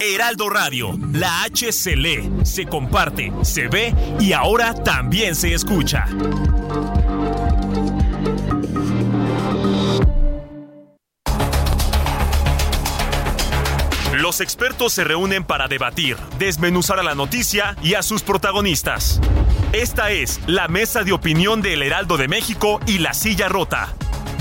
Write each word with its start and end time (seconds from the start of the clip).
Heraldo 0.00 0.48
Radio, 0.48 0.98
la 1.12 1.42
H 1.42 1.72
se 1.72 1.96
lee, 1.96 2.30
se 2.44 2.66
comparte, 2.66 3.32
se 3.42 3.68
ve 3.68 3.94
y 4.20 4.32
ahora 4.32 4.74
también 4.74 5.34
se 5.34 5.52
escucha. 5.54 6.06
Los 14.14 14.40
expertos 14.40 14.92
se 14.92 15.04
reúnen 15.04 15.44
para 15.44 15.68
debatir, 15.68 16.16
desmenuzar 16.38 16.98
a 16.98 17.02
la 17.02 17.14
noticia 17.14 17.76
y 17.82 17.94
a 17.94 18.02
sus 18.02 18.22
protagonistas. 18.22 19.20
Esta 19.72 20.10
es 20.10 20.40
la 20.46 20.68
mesa 20.68 21.04
de 21.04 21.12
opinión 21.12 21.62
del 21.62 21.82
Heraldo 21.82 22.16
de 22.16 22.26
México 22.26 22.80
y 22.86 22.98
La 22.98 23.14
Silla 23.14 23.48
Rota. 23.48 23.94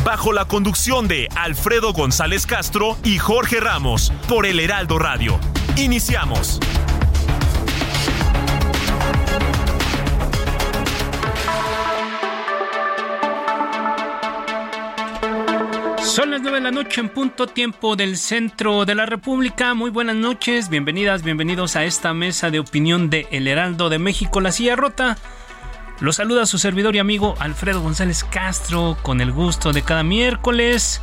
Bajo 0.06 0.34
la 0.34 0.46
conducción 0.46 1.08
de 1.08 1.28
Alfredo 1.36 1.92
González 1.92 2.46
Castro 2.46 2.96
y 3.04 3.18
Jorge 3.18 3.60
Ramos 3.60 4.14
por 4.30 4.46
el 4.46 4.60
Heraldo 4.60 5.00
Radio. 5.00 5.40
Iniciamos. 5.78 6.60
Son 16.04 16.30
las 16.30 16.44
9 16.44 16.52
de 16.52 16.62
la 16.62 16.70
noche 16.70 17.02
en 17.02 17.10
punto 17.10 17.48
tiempo 17.48 17.96
del 17.96 18.18
centro 18.18 18.86
de 18.86 18.94
la 18.94 19.08
República. 19.08 19.74
Muy 19.74 19.90
buenas 19.90 20.16
noches, 20.16 20.70
bienvenidas, 20.70 21.24
bienvenidos 21.24 21.76
a 21.76 21.84
esta 21.84 22.14
mesa 22.14 22.52
de 22.52 22.60
opinión 22.60 23.10
de 23.10 23.28
El 23.32 23.48
Heraldo 23.48 23.90
de 23.90 23.98
México, 23.98 24.40
La 24.40 24.52
Silla 24.52 24.76
Rota. 24.76 25.18
Los 26.02 26.18
saluda 26.18 26.46
su 26.46 26.58
servidor 26.58 26.94
y 26.98 27.00
amigo 27.00 27.36
Alfredo 27.40 27.82
González 27.82 28.26
Castro 28.26 28.98
con 29.02 29.22
el 29.22 29.32
gusto 29.32 29.72
de 29.72 29.82
cada 29.82 30.04
miércoles. 30.04 31.02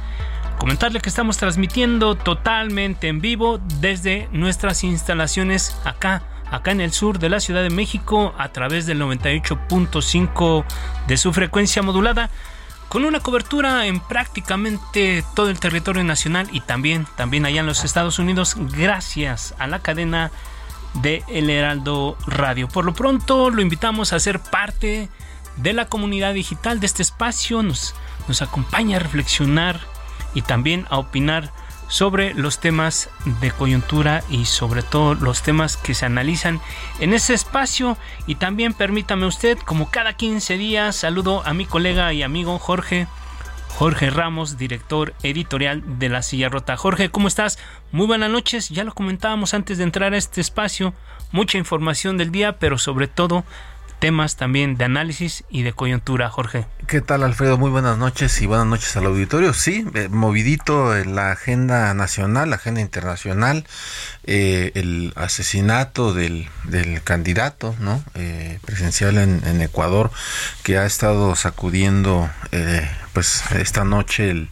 Comentarle 0.59 1.01
que 1.01 1.09
estamos 1.09 1.39
transmitiendo 1.39 2.15
totalmente 2.15 3.09
en 3.09 3.23
vivo 3.23 3.59
desde 3.81 4.29
nuestras 4.33 4.85
instalaciones 4.85 5.75
acá, 5.85 6.23
acá 6.51 6.73
en 6.73 6.83
el 6.83 6.93
sur 6.93 7.19
de 7.19 7.31
la 7.31 7.41
Ciudad 7.41 7.63
de 7.63 7.71
México 7.71 8.35
a 8.37 8.51
través 8.51 8.85
del 8.85 9.01
98.5 9.01 10.65
de 11.09 11.17
su 11.17 11.33
frecuencia 11.33 11.83
modulada 11.83 12.29
con 12.91 13.07
una 13.07 13.21
cobertura 13.21 13.87
en 13.87 13.99
prácticamente 13.99 15.25
todo 15.35 15.49
el 15.49 15.59
territorio 15.59 16.05
nacional 16.05 16.49
y 16.53 16.61
también, 16.61 17.07
también 17.17 17.47
allá 17.47 17.61
en 17.61 17.67
los 17.67 17.83
Estados 17.83 18.19
Unidos 18.19 18.57
gracias 18.77 19.55
a 19.59 19.67
la 19.67 19.79
cadena 19.79 20.31
de 20.95 21.23
El 21.29 21.51
Heraldo 21.51 22.17
Radio. 22.27 22.69
Por 22.69 22.85
lo 22.85 22.95
pronto 22.95 23.51
lo 23.51 23.63
invitamos 23.63 24.13
a 24.13 24.21
ser 24.21 24.41
parte 24.41 25.09
de 25.57 25.73
la 25.73 25.87
comunidad 25.87 26.35
digital 26.35 26.81
de 26.81 26.87
este 26.87 27.03
espacio, 27.03 27.63
nos, 27.63 27.95
nos 28.29 28.43
acompaña 28.43 28.97
a 28.97 29.01
reflexionar 29.01 29.81
y 30.35 30.43
también 30.43 30.87
a 30.91 30.99
opinar 30.99 31.51
sobre 31.89 32.33
los 32.33 32.59
temas 32.59 33.11
de 33.43 33.51
coyuntura 33.51 34.25
y 34.31 34.47
sobre 34.47 34.83
todo 34.83 35.15
los 35.15 35.43
temas 35.43 35.77
que 35.77 35.95
se 35.95 36.07
analizan 36.07 36.61
en 37.01 37.13
ese 37.13 37.35
espacio. 37.35 37.99
Y 38.27 38.37
también 38.37 38.73
permítame 38.73 39.27
usted, 39.27 39.59
como 39.59 39.91
cada 39.91 40.15
15 40.15 40.57
días, 40.57 40.97
saludo 40.97 41.43
a 41.45 41.53
mi 41.53 41.67
colega 41.67 42.13
y 42.15 42.23
amigo 42.23 42.59
Jorge. 42.59 43.09
Jorge 43.75 44.11
Ramos, 44.11 44.59
director 44.59 45.15
editorial 45.23 45.99
de 45.99 46.09
La 46.09 46.23
Silla 46.23 46.49
Rota. 46.49 46.77
Jorge, 46.77 47.09
¿cómo 47.09 47.27
estás? 47.27 47.59
Muy 47.91 48.07
buenas 48.07 48.31
noches. 48.31 48.69
Ya 48.69 48.85
lo 48.85 48.95
comentábamos 48.95 49.55
antes 49.55 49.79
de 49.79 49.85
entrar 49.85 50.13
a 50.13 50.19
este 50.19 50.41
espacio. 50.41 50.95
Mucha 51.33 51.59
información 51.59 52.19
del 52.19 52.31
día, 52.31 52.59
pero 52.59 52.77
sobre 52.79 53.09
todo 53.09 53.45
temas 53.99 54.37
también 54.37 54.77
de 54.77 54.85
análisis 54.85 55.45
y 55.49 55.63
de 55.63 55.73
coyuntura, 55.73 56.29
Jorge. 56.29 56.67
¿Qué 56.87 57.01
tal, 57.01 57.23
Alfredo? 57.23 57.57
Muy 57.57 57.71
buenas 57.71 57.97
noches 57.99 58.41
y 58.43 58.47
buenas 58.47 58.67
noches 58.67 58.97
al 58.97 59.07
auditorio. 59.07 59.55
Sí, 59.55 59.87
eh, 59.95 60.09
movidito 60.09 60.97
en 60.97 61.15
la 61.15 61.33
agenda 61.33 61.95
nacional, 61.95 62.51
la 62.51 62.57
agenda 62.57 62.81
internacional, 62.81 63.65
eh, 64.25 64.73
el 64.75 65.13
asesinato 65.17 66.15
del, 66.15 66.49
candidato 67.05 67.75
¿no? 67.79 68.03
Eh, 68.15 68.59
presidencial 68.65 69.19
en, 69.19 69.61
Ecuador, 69.63 70.11
que 70.63 70.79
ha 70.79 70.85
estado 70.85 71.35
sacudiendo 71.37 72.29
pues 73.13 73.43
esta 73.53 73.85
noche 73.85 74.49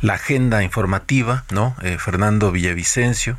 la 0.00 0.14
agenda 0.14 0.62
informativa, 0.62 1.44
¿no? 1.50 1.76
Fernando 1.98 2.52
Villavicencio 2.52 3.38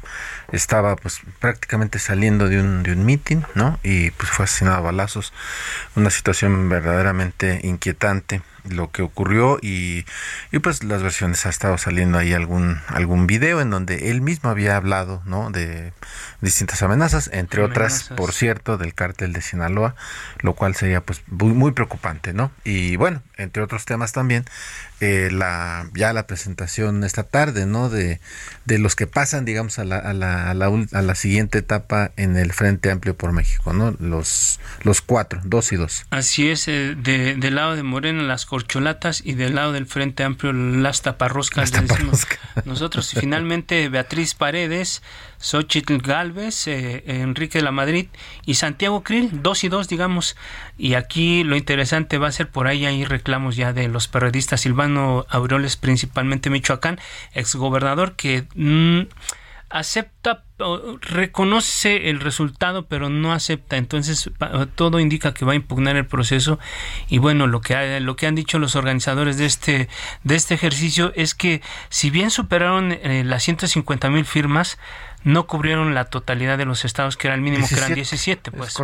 estaba 0.52 0.96
pues 0.96 1.22
prácticamente 1.40 2.00
saliendo 2.00 2.50
de 2.50 2.60
un, 2.60 2.84
de 2.84 2.94
un 2.94 3.06
meeting, 3.06 3.42
¿no? 3.56 3.80
Y 3.84 4.12
pues 4.12 4.30
fue 4.30 4.46
asesinado 4.46 4.78
a 4.78 4.82
balazos. 4.82 5.34
Una 5.96 6.10
situación 6.10 6.70
verdaderamente 6.70 7.62
inquietante 7.64 8.42
lo 8.70 8.92
que 8.92 9.02
ocurrió 9.02 9.60
y, 9.62 10.06
y, 10.52 10.60
pues 10.60 10.84
las 10.84 11.02
versiones 11.02 11.46
ha 11.46 11.50
estado 11.50 11.78
saliendo 11.78 12.18
ahí 12.18 12.34
algún 12.34 12.80
algún 12.88 13.28
video 13.28 13.62
en 13.62 13.70
donde 13.70 14.12
él 14.12 14.22
mismo 14.22 14.50
había 14.50 14.76
hablado 14.76 15.22
no 15.26 15.52
de 15.52 15.94
distintas 16.42 16.82
amenazas 16.84 17.30
entre 17.34 17.62
otras 17.64 18.10
por 18.16 18.34
cierto 18.34 18.78
del 18.78 18.94
cártel 18.94 19.34
de 19.34 19.42
Sinaloa 19.42 19.96
lo 20.40 20.54
cual 20.54 20.76
sería 20.76 21.02
pues 21.02 21.22
muy, 21.28 21.54
muy 21.54 21.72
preocupante 21.72 22.34
no 22.34 22.52
y 22.64 22.96
bueno 22.96 23.22
entre 23.38 23.64
otros 23.64 23.86
temas 23.86 24.12
también 24.12 24.46
eh, 25.00 25.30
la 25.32 25.90
ya 25.94 26.14
la 26.14 26.28
presentación 26.28 27.04
esta 27.04 27.24
tarde 27.24 27.66
no 27.66 27.90
de, 27.90 28.20
de 28.66 28.80
los 28.80 28.96
que 28.96 29.08
pasan 29.08 29.46
digamos 29.46 29.80
a 29.80 29.84
la, 29.84 29.98
a 29.98 30.14
la, 30.14 30.50
a 30.50 30.54
la, 30.54 30.72
a 30.92 31.02
la 31.02 31.16
siguiente 31.16 31.60
etapa 31.60 32.12
en 32.18 32.36
el 32.38 32.54
Frente 32.54 32.92
Amplio 32.92 33.16
por 33.16 33.32
México 33.32 33.74
no 33.74 33.96
los 34.00 34.60
los 34.84 35.02
cuatro 35.02 35.42
dos 35.44 35.72
y 35.72 35.76
dos. 35.76 36.06
Así 36.10 36.50
es 36.50 36.68
eh, 36.68 36.96
de, 36.96 37.36
del 37.36 37.56
lado 37.56 37.76
de 37.76 37.84
Morena 37.84 38.24
las 38.24 38.46
corcholatas 38.46 39.22
y 39.24 39.34
del 39.34 39.56
lado 39.56 39.72
del 39.72 39.86
Frente 39.86 40.24
Amplio 40.24 40.54
las 40.54 41.02
taparroscas. 41.02 41.72
nosotros. 42.66 43.14
Y 43.14 43.20
finalmente 43.20 43.90
Beatriz 43.90 44.34
Paredes 44.34 45.02
Xochitl 45.40 45.98
Galvez, 45.98 46.68
eh, 46.68 47.04
Enrique 47.06 47.60
de 47.60 47.64
la 47.64 47.72
Madrid 47.72 48.08
y 48.46 48.56
Santiago 48.56 49.04
Krill, 49.04 49.42
dos 49.44 49.64
y 49.64 49.70
dos, 49.70 49.88
digamos. 49.88 50.36
Y 50.78 50.96
aquí 50.96 51.44
lo 51.44 51.56
interesante 51.56 52.18
va 52.18 52.28
a 52.28 52.32
ser 52.32 52.50
por 52.50 52.68
ahí, 52.68 52.86
hay 52.86 53.06
reclamos 53.06 53.56
ya 53.56 53.74
de 53.74 53.88
los 53.88 54.08
periodistas 54.08 54.62
Silvano 54.62 55.26
Aureoles, 55.30 55.78
principalmente 55.78 56.50
Michoacán, 56.50 57.00
exgobernador, 57.34 58.16
que 58.16 58.48
mm, 58.56 59.02
acepta, 59.70 60.44
reconoce 61.02 62.10
el 62.10 62.20
resultado, 62.20 62.86
pero 62.86 63.10
no 63.10 63.34
acepta. 63.34 63.78
Entonces, 63.78 64.30
todo 64.76 65.00
indica 65.00 65.34
que 65.34 65.46
va 65.46 65.52
a 65.52 65.56
impugnar 65.56 65.98
el 65.98 66.06
proceso. 66.06 66.60
Y 67.10 67.18
bueno, 67.18 67.48
lo 67.48 67.62
que, 67.62 68.00
lo 68.00 68.16
que 68.16 68.28
han 68.28 68.36
dicho 68.36 68.60
los 68.60 68.76
organizadores 68.76 69.38
de 69.38 69.46
este, 69.46 69.90
de 70.24 70.36
este 70.36 70.54
ejercicio 70.54 71.12
es 71.16 71.36
que, 71.36 71.62
si 71.90 72.10
bien 72.10 72.32
superaron 72.32 72.92
eh, 72.92 73.24
las 73.26 73.44
150 73.44 74.10
mil 74.10 74.26
firmas, 74.26 74.78
no 75.28 75.46
cubrieron 75.46 75.94
la 75.94 76.06
totalidad 76.06 76.58
de 76.58 76.64
los 76.64 76.86
estados, 76.86 77.18
que 77.18 77.28
era 77.28 77.36
el 77.36 77.42
mínimo, 77.42 77.68
que 77.68 77.76
eran 77.76 77.94
17. 77.94 78.50
Pues, 78.52 78.78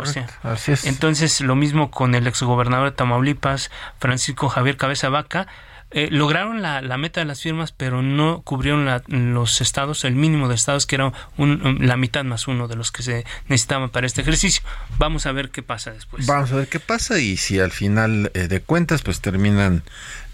Entonces, 0.84 1.40
lo 1.40 1.56
mismo 1.56 1.90
con 1.90 2.14
el 2.14 2.26
exgobernador 2.26 2.90
de 2.90 2.96
Tamaulipas, 2.96 3.70
Francisco 3.98 4.50
Javier 4.50 4.76
Cabeza 4.76 5.08
Vaca, 5.08 5.46
eh, 5.90 6.08
lograron 6.10 6.60
la, 6.60 6.82
meta 6.98 7.20
de 7.20 7.26
las 7.26 7.40
firmas, 7.40 7.72
pero 7.72 8.02
no 8.02 8.42
cubrieron 8.42 8.86
los 9.06 9.62
estados, 9.62 10.04
el 10.04 10.16
mínimo 10.16 10.48
de 10.48 10.54
estados, 10.54 10.84
que 10.84 10.96
era 10.96 11.14
la 11.38 11.96
mitad 11.96 12.24
más 12.24 12.46
uno 12.46 12.68
de 12.68 12.76
los 12.76 12.92
que 12.92 13.02
se 13.02 13.24
necesitaban 13.48 13.88
para 13.88 14.06
este 14.06 14.20
ejercicio. 14.20 14.62
Vamos 14.98 15.24
a 15.24 15.32
ver 15.32 15.48
qué 15.48 15.62
pasa 15.62 15.92
después. 15.92 16.26
Vamos 16.26 16.52
a 16.52 16.56
ver 16.56 16.68
qué 16.68 16.78
pasa 16.78 17.20
y 17.20 17.38
si 17.38 17.58
al 17.58 17.70
final 17.70 18.30
eh, 18.34 18.48
de 18.48 18.60
cuentas, 18.60 19.00
pues 19.00 19.22
terminan 19.22 19.82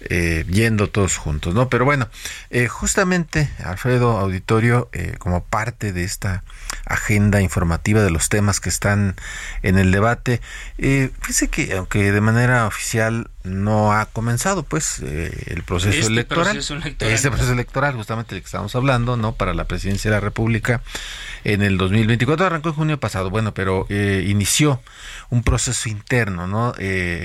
eh, 0.02 0.46
yendo 0.48 0.88
todos 0.88 1.18
juntos, 1.18 1.54
¿no? 1.54 1.68
Pero 1.68 1.84
bueno, 1.84 2.08
eh, 2.48 2.68
justamente, 2.68 3.50
Alfredo 3.62 4.16
Auditorio, 4.16 4.88
eh, 4.94 5.16
como 5.18 5.44
parte 5.44 5.92
de 5.92 6.04
esta 6.04 6.42
agenda 6.86 7.42
informativa 7.42 8.00
de 8.02 8.10
los 8.10 8.30
temas 8.30 8.60
que 8.60 8.70
están 8.70 9.14
en 9.62 9.76
el 9.76 9.92
debate, 9.92 10.40
fíjese 10.78 11.48
que 11.48 11.74
aunque 11.76 12.12
de 12.12 12.20
manera 12.22 12.66
oficial 12.66 13.28
no 13.44 13.92
ha 13.92 14.06
comenzado, 14.06 14.62
pues, 14.62 15.00
el 15.00 15.62
proceso, 15.66 15.98
este 15.98 16.12
electoral, 16.12 16.54
proceso 16.54 16.74
electoral, 16.74 17.14
este 17.14 17.28
proceso 17.28 17.52
electoral, 17.52 17.94
justamente 17.94 18.34
del 18.34 18.42
que 18.42 18.46
estamos 18.46 18.74
hablando, 18.74 19.18
¿no? 19.18 19.34
Para 19.34 19.52
la 19.52 19.64
presidencia 19.64 20.10
de 20.10 20.16
la 20.16 20.20
República 20.20 20.80
en 21.44 21.60
el 21.62 21.76
2024, 21.76 22.46
arrancó 22.46 22.70
en 22.70 22.74
junio 22.74 23.00
pasado, 23.00 23.28
bueno, 23.28 23.52
pero 23.52 23.86
inició 23.90 24.80
un 25.28 25.42
proceso 25.42 25.90
interno, 25.90 26.46
¿no? 26.46 26.74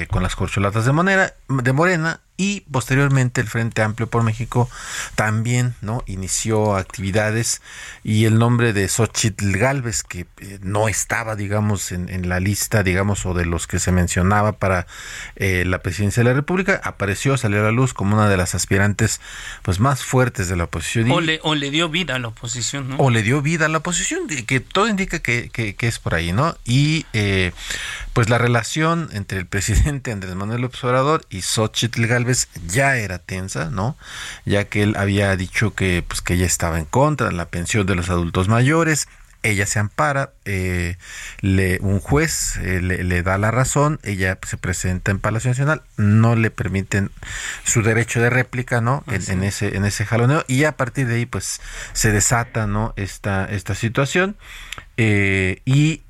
con 0.10 0.24
las 0.24 0.36
corcholatas 0.36 0.86
de, 0.86 0.92
manera, 0.92 1.34
de 1.48 1.74
Morena 1.74 2.20
y 2.38 2.62
posteriormente 2.72 3.40
el 3.40 3.48
Frente 3.48 3.82
Amplio 3.82 4.08
por 4.08 4.24
México 4.24 4.70
también 5.16 5.76
no 5.82 6.04
inició 6.06 6.76
actividades 6.76 7.62
y 8.04 8.26
el 8.26 8.38
nombre 8.38 8.74
de 8.74 8.88
Xochitl 8.90 9.58
Galvez 9.58 10.04
que 10.04 10.28
eh, 10.42 10.60
no 10.62 10.90
estaba 10.90 11.36
digamos 11.36 11.92
en, 11.92 12.28
la 12.28 12.40
lista 12.40 12.84
digamos 12.84 13.26
o 13.26 13.34
de 13.34 13.46
los 13.46 13.68
que 13.68 13.80
se 13.80 13.92
mencionaba 13.92 14.54
para 14.54 14.88
eh, 15.36 15.64
la 15.66 15.80
presidencia 15.80 16.24
de 16.24 16.30
la 16.30 16.36
República 16.36 16.82
apareció 16.84 17.38
salió 17.38 17.60
a 17.62 17.64
la 17.64 17.72
luz 17.72 17.94
como 17.94 18.16
una 18.16 18.28
de 18.28 18.38
las 18.38 18.56
aspirantes 18.56 19.22
pues 19.62 19.80
más 19.80 20.04
fuertes 20.04 20.50
de 20.50 20.56
la 20.56 20.66
oposición 20.66 21.12
o 21.12 21.22
le, 21.22 21.40
o 21.44 21.56
le 21.56 21.72
dio 21.72 21.90
vida 21.90 22.16
a 22.16 22.20
la 22.20 22.30
oposición 22.30 22.90
¿no? 22.90 22.98
o 22.98 23.10
le 23.10 23.24
dio 23.24 23.42
vida 23.42 23.68
a 23.68 23.70
la 23.70 23.78
oposición 23.78 24.28
que 24.28 24.60
todo 24.60 24.88
indica 24.88 25.20
que, 25.20 25.50
que, 25.50 25.76
es 25.88 26.00
por 26.00 26.16
ahí 26.16 26.34
no 26.34 26.58
y 26.66 27.06
eh, 27.14 27.54
pues 28.14 28.30
la 28.30 28.38
relación 28.38 29.10
entre 29.14 29.38
el 29.38 29.46
presidente 29.46 30.12
Andrés 30.12 30.36
Manuel 30.36 30.62
López 30.62 30.84
Obrador 30.84 31.26
y 31.30 31.42
Xochitl 31.42 32.06
Galvez 32.08 32.25
ya 32.68 32.98
era 32.98 33.20
tensa, 33.20 33.70
¿no? 33.70 33.98
Ya 34.46 34.66
que 34.66 34.84
él 34.84 34.96
había 34.98 35.36
dicho 35.36 35.74
que, 35.74 36.04
pues, 36.08 36.22
que 36.22 36.36
ella 36.36 36.46
estaba 36.46 36.80
en 36.80 36.86
contra 36.86 37.28
de 37.28 37.34
la 37.34 37.46
pensión 37.50 37.86
de 37.86 37.96
los 37.96 38.10
adultos 38.10 38.48
mayores, 38.48 39.08
ella 39.46 39.66
se 39.68 39.80
ampara, 39.80 40.34
eh, 40.46 40.98
le, 41.42 41.78
un 41.82 42.00
juez 42.00 42.58
eh, 42.58 42.82
le, 42.82 43.24
da 43.24 43.38
la 43.38 43.52
razón, 43.52 44.00
ella 44.04 44.40
se 44.46 44.58
presenta 44.58 45.12
en 45.12 45.20
Palacio 45.20 45.52
Nacional, 45.52 45.84
no 45.98 46.36
le 46.36 46.50
permiten 46.50 47.12
su 47.64 47.84
derecho 47.84 48.20
de 48.22 48.32
réplica, 48.32 48.82
¿no? 48.82 49.04
En, 49.08 49.44
ese 49.44 49.76
en 49.78 49.86
ese 49.86 50.06
jaloneo 50.06 50.44
y 50.48 50.64
a 50.64 50.76
partir 50.76 51.08
de 51.08 51.16
ahí 51.16 51.26
pues 51.26 51.62
se 51.94 52.12
desata, 52.12 52.66
¿no? 52.66 52.94
Esta 52.96 53.46
esta 53.46 53.76
situación 53.76 54.36
eh, 54.98 55.62
y 55.66 56.02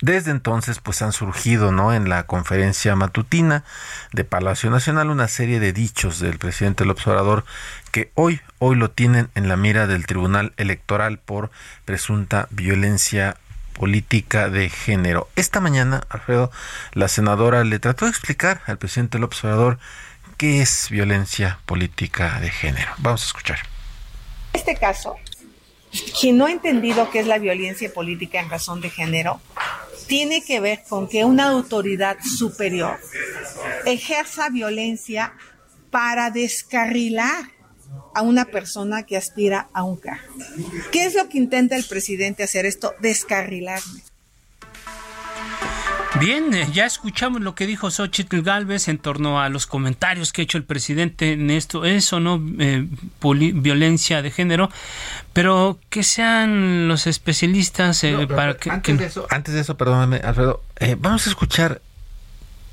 desde 0.00 0.30
entonces, 0.30 0.78
pues 0.78 1.02
han 1.02 1.12
surgido, 1.12 1.72
¿no? 1.72 1.92
En 1.92 2.08
la 2.08 2.24
conferencia 2.24 2.94
matutina 2.94 3.64
de 4.12 4.24
Palacio 4.24 4.70
Nacional 4.70 5.10
una 5.10 5.26
serie 5.26 5.58
de 5.58 5.72
dichos 5.72 6.20
del 6.20 6.38
presidente 6.38 6.84
López 6.84 7.06
Obrador 7.08 7.44
que 7.90 8.12
hoy, 8.14 8.40
hoy 8.58 8.76
lo 8.76 8.90
tienen 8.90 9.28
en 9.34 9.48
la 9.48 9.56
mira 9.56 9.86
del 9.86 10.06
Tribunal 10.06 10.52
Electoral 10.56 11.18
por 11.18 11.50
presunta 11.84 12.46
violencia 12.50 13.36
política 13.72 14.50
de 14.50 14.68
género. 14.68 15.28
Esta 15.36 15.60
mañana, 15.60 16.02
Alfredo, 16.08 16.50
la 16.92 17.08
senadora 17.08 17.64
le 17.64 17.78
trató 17.78 18.04
de 18.04 18.10
explicar 18.10 18.60
al 18.66 18.78
presidente 18.78 19.18
López 19.18 19.42
Obrador 19.44 19.78
qué 20.36 20.62
es 20.62 20.88
violencia 20.90 21.58
política 21.66 22.38
de 22.40 22.50
género. 22.50 22.92
Vamos 22.98 23.22
a 23.22 23.26
escuchar. 23.26 23.58
Este 24.52 24.76
caso, 24.76 25.16
quien 26.20 26.38
no 26.38 26.46
ha 26.46 26.52
entendido 26.52 27.10
qué 27.10 27.20
es 27.20 27.26
la 27.26 27.38
violencia 27.38 27.92
política 27.92 28.40
en 28.40 28.50
razón 28.50 28.80
de 28.80 28.90
género, 28.90 29.40
tiene 30.08 30.42
que 30.42 30.58
ver 30.58 30.82
con 30.88 31.06
que 31.06 31.24
una 31.24 31.50
autoridad 31.50 32.16
superior 32.20 32.98
ejerza 33.84 34.48
violencia 34.48 35.34
para 35.90 36.30
descarrilar 36.30 37.52
a 38.14 38.22
una 38.22 38.46
persona 38.46 39.04
que 39.04 39.16
aspira 39.16 39.68
a 39.72 39.84
un 39.84 39.96
cargo. 39.96 40.34
¿Qué 40.90 41.04
es 41.04 41.14
lo 41.14 41.28
que 41.28 41.38
intenta 41.38 41.76
el 41.76 41.84
presidente 41.84 42.42
hacer 42.42 42.66
esto? 42.66 42.94
Descarrilarme. 43.00 44.02
Bien, 46.20 46.52
eh, 46.52 46.68
ya 46.72 46.86
escuchamos 46.86 47.42
lo 47.42 47.54
que 47.54 47.66
dijo 47.66 47.90
Xochitl 47.90 48.40
Galvez 48.42 48.88
en 48.88 48.98
torno 48.98 49.40
a 49.40 49.48
los 49.48 49.66
comentarios 49.66 50.32
que 50.32 50.42
ha 50.42 50.44
hecho 50.44 50.58
el 50.58 50.64
presidente 50.64 51.32
en 51.32 51.50
esto, 51.50 51.84
eso 51.84 52.18
no 52.18 52.42
eh, 52.58 52.86
violencia 53.22 54.20
de 54.22 54.30
género, 54.30 54.70
pero 55.32 55.78
que 55.90 56.02
sean 56.02 56.88
los 56.88 57.06
especialistas 57.06 58.02
eh, 58.04 58.26
para 58.26 58.56
que 58.56 58.70
antes, 58.70 58.98
De 58.98 59.06
eso, 59.06 59.26
antes 59.30 59.54
de 59.54 59.60
eso, 59.60 59.76
perdóname, 59.76 60.16
Alfredo, 60.18 60.62
vamos 60.98 61.26
a 61.26 61.30
escuchar 61.30 61.80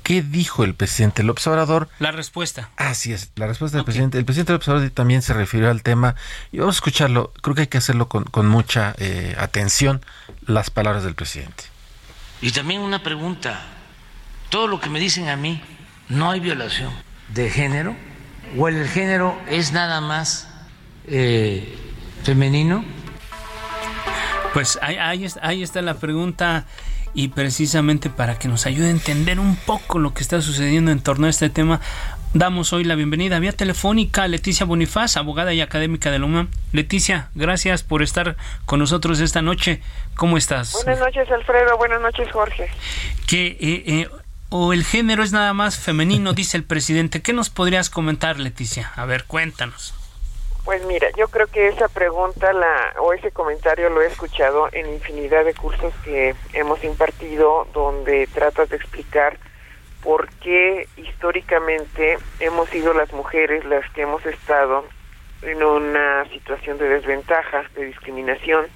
qué 0.02 0.22
dijo 0.22 0.64
el 0.64 0.74
presidente 0.74 1.22
López 1.22 1.46
Obrador. 1.46 1.88
La 1.98 2.10
respuesta. 2.12 2.70
Así 2.76 3.12
es, 3.12 3.30
la 3.36 3.46
respuesta 3.46 3.78
del 3.78 3.84
presidente. 3.84 4.18
El 4.18 4.24
presidente 4.24 4.52
López 4.52 4.68
Obrador 4.68 4.90
también 4.90 5.22
se 5.22 5.34
refirió 5.34 5.70
al 5.70 5.82
tema 5.82 6.16
y 6.52 6.58
vamos 6.58 6.76
a 6.76 6.78
escucharlo. 6.78 7.32
Creo 7.42 7.54
que 7.54 7.62
hay 7.62 7.66
que 7.68 7.78
hacerlo 7.78 8.08
con, 8.08 8.24
con 8.24 8.46
mucha 8.46 8.94
atención 9.38 10.00
las 10.46 10.70
palabras 10.70 11.04
del 11.04 11.14
presidente. 11.14 11.75
Y 12.40 12.50
también 12.50 12.82
una 12.82 13.02
pregunta, 13.02 13.60
todo 14.50 14.66
lo 14.68 14.80
que 14.80 14.90
me 14.90 15.00
dicen 15.00 15.28
a 15.28 15.36
mí, 15.36 15.62
¿no 16.08 16.30
hay 16.30 16.40
violación 16.40 16.92
de 17.28 17.50
género? 17.50 17.96
¿O 18.56 18.68
el 18.68 18.86
género 18.88 19.36
es 19.48 19.72
nada 19.72 20.00
más 20.00 20.48
eh, 21.06 21.76
femenino? 22.22 22.84
Pues 24.52 24.78
ahí, 24.80 24.96
ahí, 25.42 25.62
está 25.62 25.82
la 25.82 25.94
pregunta 25.94 26.66
y 27.12 27.28
precisamente 27.28 28.08
para 28.08 28.38
que 28.38 28.48
nos 28.48 28.66
ayude 28.66 28.88
a 28.88 28.90
entender 28.90 29.38
un 29.40 29.56
poco 29.56 29.98
lo 29.98 30.14
que 30.14 30.22
está 30.22 30.40
sucediendo 30.40 30.90
en 30.90 31.00
torno 31.00 31.26
a 31.26 31.30
este 31.30 31.50
tema, 31.50 31.80
damos 32.34 32.72
hoy 32.72 32.84
la 32.84 32.94
bienvenida 32.94 33.38
vía 33.38 33.52
telefónica 33.52 34.24
a 34.24 34.28
Leticia 34.28 34.66
Bonifaz, 34.66 35.16
abogada 35.16 35.52
y 35.52 35.60
académica 35.60 36.10
de 36.10 36.18
la 36.18 36.26
UNAM. 36.26 36.48
Leticia, 36.72 37.30
gracias 37.34 37.82
por 37.82 38.02
estar 38.02 38.36
con 38.64 38.78
nosotros 38.78 39.20
esta 39.20 39.42
noche. 39.42 39.80
¿Cómo 40.16 40.36
estás? 40.36 40.72
Buenas 40.72 41.00
noches, 41.00 41.30
Alfredo. 41.30 41.76
Buenas 41.76 42.00
noches, 42.00 42.30
Jorge. 42.32 42.68
Que 43.26 43.46
eh, 43.48 43.84
eh, 43.86 44.08
o 44.48 44.72
el 44.72 44.84
género 44.84 45.22
es 45.22 45.32
nada 45.32 45.52
más 45.52 45.78
femenino, 45.78 46.32
dice 46.32 46.56
el 46.56 46.64
presidente. 46.64 47.22
¿Qué 47.22 47.32
nos 47.32 47.50
podrías 47.50 47.90
comentar, 47.90 48.38
Leticia? 48.38 48.92
A 48.96 49.04
ver, 49.04 49.24
cuéntanos. 49.24 49.94
Pues 50.64 50.84
mira, 50.84 51.08
yo 51.16 51.28
creo 51.28 51.46
que 51.46 51.68
esa 51.68 51.88
pregunta 51.88 52.52
la 52.52 52.94
o 53.00 53.12
ese 53.12 53.30
comentario 53.30 53.88
lo 53.88 54.02
he 54.02 54.08
escuchado 54.08 54.68
en 54.72 54.92
infinidad 54.92 55.44
de 55.44 55.54
cursos 55.54 55.94
que 56.04 56.34
hemos 56.54 56.82
impartido 56.82 57.68
donde 57.72 58.26
tratas 58.26 58.68
de 58.70 58.76
explicar 58.76 59.38
por 60.06 60.28
qué 60.40 60.86
históricamente 60.96 62.16
hemos 62.38 62.68
sido 62.68 62.94
las 62.94 63.12
mujeres 63.12 63.64
las 63.64 63.90
que 63.90 64.02
hemos 64.02 64.24
estado 64.24 64.84
en 65.42 65.60
una 65.60 66.24
situación 66.26 66.78
de 66.78 66.88
desventaja, 66.88 67.64
de 67.74 67.86
discriminación. 67.86 68.66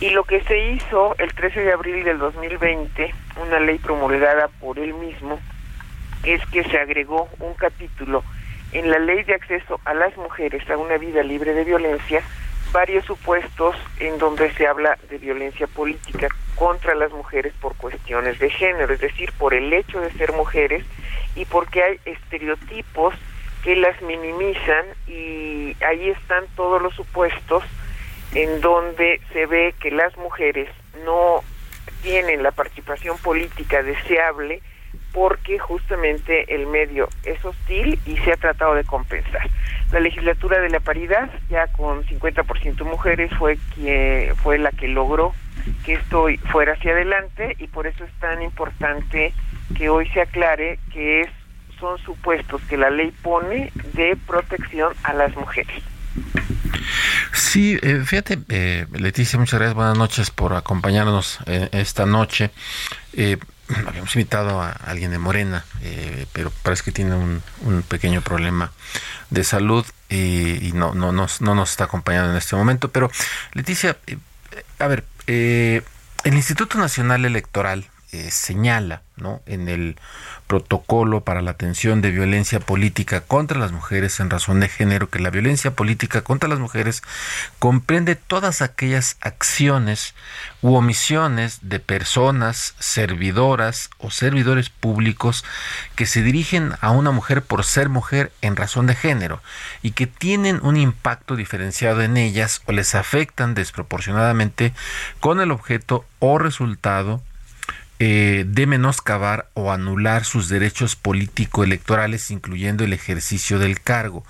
Y 0.00 0.08
lo 0.10 0.24
que 0.24 0.40
se 0.44 0.58
hizo 0.58 1.14
el 1.18 1.34
13 1.34 1.60
de 1.60 1.72
abril 1.74 2.04
del 2.04 2.16
2020, 2.16 3.12
una 3.42 3.60
ley 3.60 3.76
promulgada 3.76 4.48
por 4.48 4.78
él 4.78 4.94
mismo, 4.94 5.38
es 6.24 6.40
que 6.46 6.64
se 6.64 6.78
agregó 6.78 7.28
un 7.38 7.52
capítulo 7.52 8.24
en 8.72 8.90
la 8.90 8.98
ley 8.98 9.22
de 9.24 9.34
acceso 9.34 9.78
a 9.84 9.92
las 9.92 10.16
mujeres 10.16 10.68
a 10.70 10.78
una 10.78 10.96
vida 10.96 11.22
libre 11.22 11.52
de 11.52 11.64
violencia 11.64 12.22
varios 12.72 13.04
supuestos 13.04 13.76
en 13.98 14.18
donde 14.18 14.52
se 14.54 14.66
habla 14.66 14.98
de 15.08 15.18
violencia 15.18 15.66
política 15.66 16.28
contra 16.54 16.94
las 16.94 17.10
mujeres 17.12 17.52
por 17.60 17.74
cuestiones 17.76 18.38
de 18.38 18.50
género, 18.50 18.92
es 18.92 19.00
decir, 19.00 19.32
por 19.38 19.54
el 19.54 19.72
hecho 19.72 20.00
de 20.00 20.10
ser 20.12 20.32
mujeres 20.32 20.84
y 21.34 21.44
porque 21.44 21.82
hay 21.82 22.00
estereotipos 22.04 23.14
que 23.62 23.76
las 23.76 24.00
minimizan 24.02 24.86
y 25.06 25.76
ahí 25.84 26.10
están 26.10 26.44
todos 26.56 26.80
los 26.80 26.94
supuestos 26.94 27.64
en 28.34 28.60
donde 28.60 29.20
se 29.32 29.46
ve 29.46 29.74
que 29.80 29.90
las 29.90 30.16
mujeres 30.16 30.68
no 31.04 31.42
tienen 32.02 32.42
la 32.42 32.52
participación 32.52 33.18
política 33.18 33.82
deseable 33.82 34.62
porque 35.12 35.58
justamente 35.58 36.54
el 36.54 36.66
medio 36.66 37.08
es 37.24 37.44
hostil 37.44 37.98
y 38.06 38.16
se 38.18 38.32
ha 38.32 38.36
tratado 38.36 38.74
de 38.74 38.84
compensar. 38.84 39.48
La 39.92 40.00
legislatura 40.00 40.60
de 40.60 40.70
la 40.70 40.80
paridad, 40.80 41.30
ya 41.48 41.66
con 41.68 42.04
50% 42.04 42.84
mujeres, 42.84 43.30
fue, 43.38 43.58
quien, 43.74 44.36
fue 44.36 44.58
la 44.58 44.70
que 44.70 44.88
logró 44.88 45.34
que 45.84 45.94
esto 45.94 46.26
fuera 46.50 46.74
hacia 46.74 46.92
adelante 46.92 47.56
y 47.58 47.66
por 47.66 47.86
eso 47.86 48.04
es 48.04 48.12
tan 48.20 48.40
importante 48.42 49.32
que 49.76 49.88
hoy 49.88 50.08
se 50.10 50.20
aclare 50.20 50.78
que 50.92 51.22
es, 51.22 51.28
son 51.78 51.98
supuestos 51.98 52.62
que 52.62 52.76
la 52.76 52.90
ley 52.90 53.12
pone 53.22 53.72
de 53.94 54.16
protección 54.26 54.92
a 55.02 55.12
las 55.12 55.34
mujeres. 55.36 55.82
Sí, 57.32 57.78
eh, 57.82 58.02
fíjate, 58.04 58.38
eh, 58.48 58.86
Leticia, 58.92 59.38
muchas 59.38 59.58
gracias, 59.58 59.74
buenas 59.74 59.96
noches 59.96 60.30
por 60.30 60.54
acompañarnos 60.54 61.38
eh, 61.46 61.68
esta 61.72 62.06
noche. 62.06 62.50
Eh, 63.70 63.84
habíamos 63.86 64.14
invitado 64.16 64.60
a 64.60 64.70
alguien 64.70 65.10
de 65.10 65.18
Morena, 65.18 65.64
eh, 65.82 66.26
pero 66.32 66.52
parece 66.62 66.84
que 66.84 66.92
tiene 66.92 67.14
un, 67.14 67.42
pequeño 67.88 68.20
problema 68.20 68.72
de 69.30 69.44
salud 69.44 69.86
y, 70.08 70.72
no, 70.74 70.94
no, 70.94 71.12
nos, 71.12 71.40
no 71.40 71.54
nos 71.54 71.70
está 71.70 71.84
acompañando 71.84 72.30
en 72.30 72.36
este 72.36 72.56
momento. 72.56 72.90
Pero, 72.90 73.10
Leticia, 73.52 73.96
eh, 74.06 74.18
a 74.78 74.86
ver, 74.86 75.04
eh, 75.26 75.82
el 76.24 76.34
Instituto 76.34 76.78
Nacional 76.78 77.24
Electoral 77.24 77.88
señala 78.30 79.02
¿no? 79.16 79.40
en 79.46 79.68
el 79.68 79.96
protocolo 80.50 81.20
para 81.20 81.42
la 81.42 81.52
atención 81.52 82.02
de 82.02 82.10
violencia 82.10 82.58
política 82.58 83.20
contra 83.20 83.60
las 83.60 83.70
mujeres 83.70 84.18
en 84.18 84.30
razón 84.30 84.58
de 84.58 84.66
género, 84.66 85.08
que 85.08 85.20
la 85.20 85.30
violencia 85.30 85.76
política 85.76 86.22
contra 86.22 86.48
las 86.48 86.58
mujeres 86.58 87.04
comprende 87.60 88.16
todas 88.16 88.60
aquellas 88.60 89.16
acciones 89.20 90.12
u 90.60 90.74
omisiones 90.74 91.60
de 91.62 91.78
personas, 91.78 92.74
servidoras 92.80 93.90
o 93.98 94.10
servidores 94.10 94.70
públicos 94.70 95.44
que 95.94 96.06
se 96.06 96.20
dirigen 96.20 96.72
a 96.80 96.90
una 96.90 97.12
mujer 97.12 97.42
por 97.42 97.62
ser 97.62 97.88
mujer 97.88 98.32
en 98.42 98.56
razón 98.56 98.88
de 98.88 98.96
género 98.96 99.40
y 99.82 99.92
que 99.92 100.08
tienen 100.08 100.58
un 100.64 100.76
impacto 100.76 101.36
diferenciado 101.36 102.02
en 102.02 102.16
ellas 102.16 102.60
o 102.66 102.72
les 102.72 102.96
afectan 102.96 103.54
desproporcionadamente 103.54 104.74
con 105.20 105.40
el 105.40 105.52
objeto 105.52 106.04
o 106.18 106.38
resultado 106.38 107.22
eh, 108.02 108.46
de 108.48 108.66
menoscabar 108.66 109.50
o 109.52 109.70
anular 109.70 110.24
sus 110.24 110.48
derechos 110.48 110.96
político-electorales, 110.96 112.30
incluyendo 112.30 112.82
el 112.82 112.94
ejercicio 112.94 113.58
del 113.58 113.82
cargo. 113.82 114.24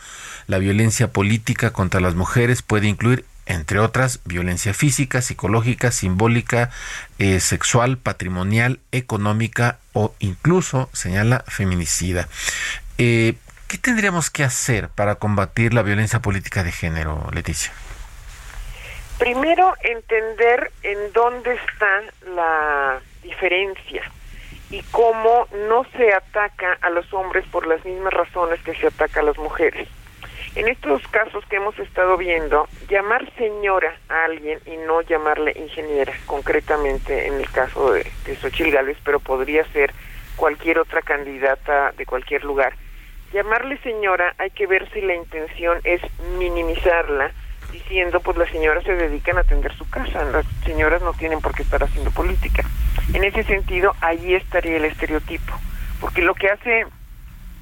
La 0.49 0.59
violencia 0.59 1.13
política 1.13 1.73
contra 1.73 2.01
las 2.01 2.17
mujeres 2.17 2.63
puede 2.63 2.89
incluir 2.89 3.25
entre 3.47 3.79
otras, 3.79 4.21
violencia 4.25 4.75
física, 4.75 5.23
psicológica, 5.23 5.91
simbólica, 5.93 6.71
eh, 7.19 7.41
sexual, 7.41 7.97
patrimonial, 7.97 8.81
económica 8.93 9.79
o 9.93 10.15
incluso, 10.19 10.89
señala, 10.93 11.45
feminicida. 11.49 12.29
Eh, 12.99 13.37
¿Qué 13.69 13.79
tendríamos 13.79 14.31
que 14.31 14.43
hacer 14.43 14.89
para 14.89 15.15
combatir 15.15 15.75
la 15.75 15.83
violencia 15.83 16.21
política 16.21 16.65
de 16.65 16.73
género, 16.73 17.29
Leticia? 17.33 17.73
Primero, 19.21 19.75
entender 19.83 20.73
en 20.83 21.13
dónde 21.13 21.53
está 21.53 22.03
la 22.35 23.01
diferencia 23.23 24.03
y 24.71 24.83
cómo 24.91 25.47
no 25.69 25.85
se 25.95 26.15
ataca 26.15 26.79
a 26.81 26.89
los 26.89 27.13
hombres 27.13 27.45
por 27.53 27.67
las 27.67 27.85
mismas 27.85 28.15
razones 28.15 28.59
que 28.63 28.75
se 28.75 28.87
ataca 28.87 29.21
a 29.21 29.25
las 29.25 29.37
mujeres. 29.37 29.87
En 30.55 30.69
estos 30.69 31.07
casos 31.09 31.45
que 31.51 31.57
hemos 31.57 31.79
estado 31.79 32.17
viendo, 32.17 32.67
llamar 32.89 33.31
señora 33.37 33.95
a 34.09 34.25
alguien 34.25 34.59
y 34.65 34.79
no 34.79 35.03
llamarle 35.03 35.53
ingeniera, 35.55 36.15
concretamente 36.25 37.27
en 37.27 37.35
el 37.35 37.51
caso 37.51 37.93
de, 37.93 38.11
de 38.25 38.71
Gálvez, 38.71 38.97
pero 39.05 39.21
podría 39.21 39.65
ser 39.67 39.93
cualquier 40.37 40.79
otra 40.79 41.03
candidata 41.03 41.93
de 41.93 42.07
cualquier 42.07 42.43
lugar. 42.43 42.73
Llamarle 43.35 43.77
señora 43.83 44.35
hay 44.39 44.51
que 44.51 44.67
ver 44.67 44.91
si 44.93 45.03
la 45.03 45.15
intención 45.15 45.79
es 45.85 46.01
minimizarla, 46.39 47.33
diciendo 47.71 48.21
pues 48.21 48.37
las 48.37 48.51
señoras 48.51 48.85
se 48.85 48.95
dedican 48.95 49.39
a 49.39 49.41
atender 49.41 49.75
su 49.77 49.89
casa, 49.89 50.25
las 50.25 50.47
señoras 50.65 51.03
no 51.03 51.13
tienen 51.15 51.41
por 51.41 51.55
qué 51.55 51.63
estar 51.63 51.83
haciendo 51.83 52.11
política. 52.11 52.65
En 53.13 53.25
ese 53.25 53.43
sentido, 53.45 53.95
ahí 54.01 54.35
estaría 54.35 54.77
el 54.77 54.85
estereotipo, 54.85 55.53
porque 56.01 56.23
lo 56.23 56.35
que 56.35 56.49
hace 56.51 56.87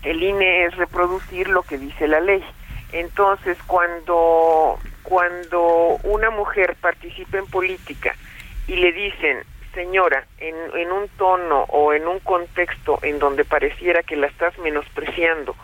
el 0.03 0.23
INE 0.23 0.65
es 0.65 0.77
reproducir 0.77 1.49
lo 1.49 1.62
que 1.62 1.79
dice 1.79 2.09
la 2.09 2.21
ley. 2.21 2.45
Entonces, 2.93 3.59
cuando, 3.67 4.79
cuando 5.03 5.99
una 6.05 6.31
mujer 6.31 6.77
participa 6.81 7.38
en 7.38 7.47
política 7.47 8.15
y 8.67 8.77
le 8.77 8.93
dicen, 8.93 9.38
señora, 9.75 10.25
en, 10.38 10.55
en 10.77 10.93
un 10.93 11.09
tono 11.19 11.65
o 11.69 11.93
en 11.93 12.07
un 12.07 12.21
contexto 12.21 12.99
en 13.03 13.19
donde 13.19 13.45
pareciera 13.45 14.03
que 14.03 14.17
la 14.17 14.27
estás 14.27 14.57
menospreciando, 14.59 15.55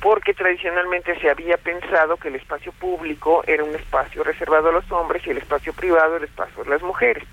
porque 0.00 0.34
tradicionalmente 0.34 1.18
se 1.20 1.30
había 1.30 1.56
pensado 1.56 2.16
que 2.16 2.28
el 2.28 2.36
espacio 2.36 2.72
público 2.72 3.44
era 3.46 3.64
un 3.64 3.74
espacio 3.74 4.24
reservado 4.24 4.70
a 4.70 4.72
los 4.72 4.90
hombres 4.90 5.26
y 5.26 5.30
el 5.30 5.38
espacio 5.38 5.72
privado 5.72 6.16
el 6.16 6.24
espacio 6.24 6.64
de 6.64 6.70
las 6.70 6.82
mujeres. 6.82 7.24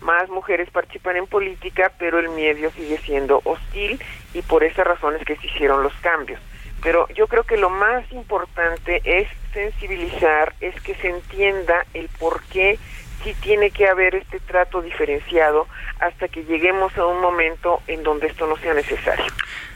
Más 0.00 0.28
mujeres 0.28 0.70
participan 0.70 1.16
en 1.16 1.26
política, 1.26 1.92
pero 1.98 2.18
el 2.18 2.30
medio 2.30 2.70
sigue 2.70 2.98
siendo 2.98 3.42
hostil 3.44 4.00
y 4.32 4.42
por 4.42 4.64
esas 4.64 4.86
razones 4.86 5.24
que 5.24 5.36
se 5.36 5.46
hicieron 5.46 5.82
los 5.82 5.92
cambios 6.00 6.40
pero 6.82 7.06
yo 7.08 7.26
creo 7.26 7.44
que 7.44 7.56
lo 7.56 7.70
más 7.70 8.10
importante 8.12 9.00
es 9.04 9.28
sensibilizar, 9.52 10.54
es 10.60 10.78
que 10.82 10.94
se 10.96 11.08
entienda 11.08 11.84
el 11.94 12.08
por 12.18 12.42
qué 12.44 12.78
sí 13.22 13.34
tiene 13.42 13.70
que 13.70 13.86
haber 13.86 14.14
este 14.14 14.40
trato 14.40 14.80
diferenciado 14.80 15.66
hasta 15.98 16.28
que 16.28 16.44
lleguemos 16.44 16.96
a 16.96 17.06
un 17.06 17.20
momento 17.20 17.82
en 17.86 18.02
donde 18.02 18.28
esto 18.28 18.46
no 18.46 18.56
sea 18.56 18.74
necesario. 18.74 19.26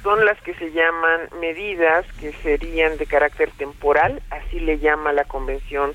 Son 0.03 0.25
las 0.25 0.41
que 0.41 0.55
se 0.55 0.73
llaman 0.73 1.29
medidas 1.41 2.07
que 2.21 2.33
serían 2.43 2.97
de 2.97 3.07
carácter 3.07 3.51
temporal, 3.53 4.23
así 4.31 4.61
le 4.61 4.79
llama 4.79 5.13
la 5.13 5.25
Convención 5.25 5.95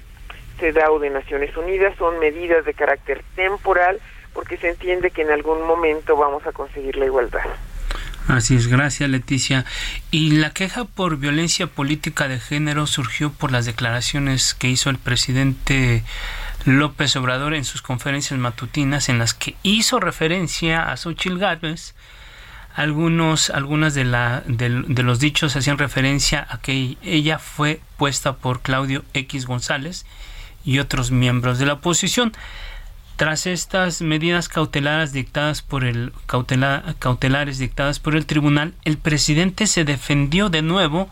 CEDAW 0.59 0.99
de 0.99 1.09
Naciones 1.09 1.55
Unidas, 1.55 1.95
son 1.97 2.19
medidas 2.19 2.65
de 2.65 2.73
carácter 2.73 3.23
temporal 3.35 3.99
porque 4.33 4.57
se 4.57 4.69
entiende 4.69 5.11
que 5.11 5.23
en 5.23 5.31
algún 5.31 5.63
momento 5.63 6.15
vamos 6.15 6.45
a 6.45 6.51
conseguir 6.51 6.97
la 6.97 7.05
igualdad. 7.05 7.45
Así 8.29 8.55
es, 8.55 8.67
gracias 8.67 9.09
Leticia. 9.09 9.65
Y 10.11 10.33
la 10.33 10.51
queja 10.51 10.85
por 10.85 11.17
violencia 11.17 11.65
política 11.65 12.27
de 12.27 12.39
género 12.39 12.85
surgió 12.85 13.31
por 13.31 13.51
las 13.51 13.65
declaraciones 13.65 14.53
que 14.53 14.69
hizo 14.69 14.91
el 14.91 14.99
presidente 14.99 16.03
López 16.65 17.15
Obrador 17.15 17.55
en 17.55 17.65
sus 17.65 17.81
conferencias 17.81 18.39
matutinas 18.39 19.09
en 19.09 19.17
las 19.17 19.33
que 19.33 19.55
hizo 19.63 19.99
referencia 19.99 20.91
a 20.91 20.95
Xochitl 20.95 21.39
Gálvez. 21.39 21.95
Algunos, 22.75 23.49
algunas 23.49 23.95
de, 23.95 24.03
la, 24.03 24.43
de, 24.45 24.83
de 24.87 25.03
los 25.03 25.19
dichos 25.19 25.55
hacían 25.55 25.79
referencia 25.79 26.45
a 26.51 26.61
que 26.61 26.97
ella 27.01 27.39
fue 27.39 27.81
puesta 27.97 28.35
por 28.35 28.61
Claudio 28.61 29.03
X 29.15 29.47
González 29.47 30.05
y 30.63 30.77
otros 30.77 31.09
miembros 31.09 31.57
de 31.57 31.65
la 31.65 31.73
oposición. 31.73 32.31
Tras 33.19 33.47
estas 33.47 34.01
medidas 34.01 34.47
cautelares 34.47 35.11
dictadas 35.11 35.61
por 35.61 35.83
el 35.83 36.13
cautelares 36.25 37.57
dictadas 37.57 37.99
por 37.99 38.15
el 38.15 38.25
tribunal, 38.25 38.73
el 38.85 38.97
presidente 38.97 39.67
se 39.67 39.83
defendió 39.83 40.47
de 40.47 40.61
nuevo 40.61 41.09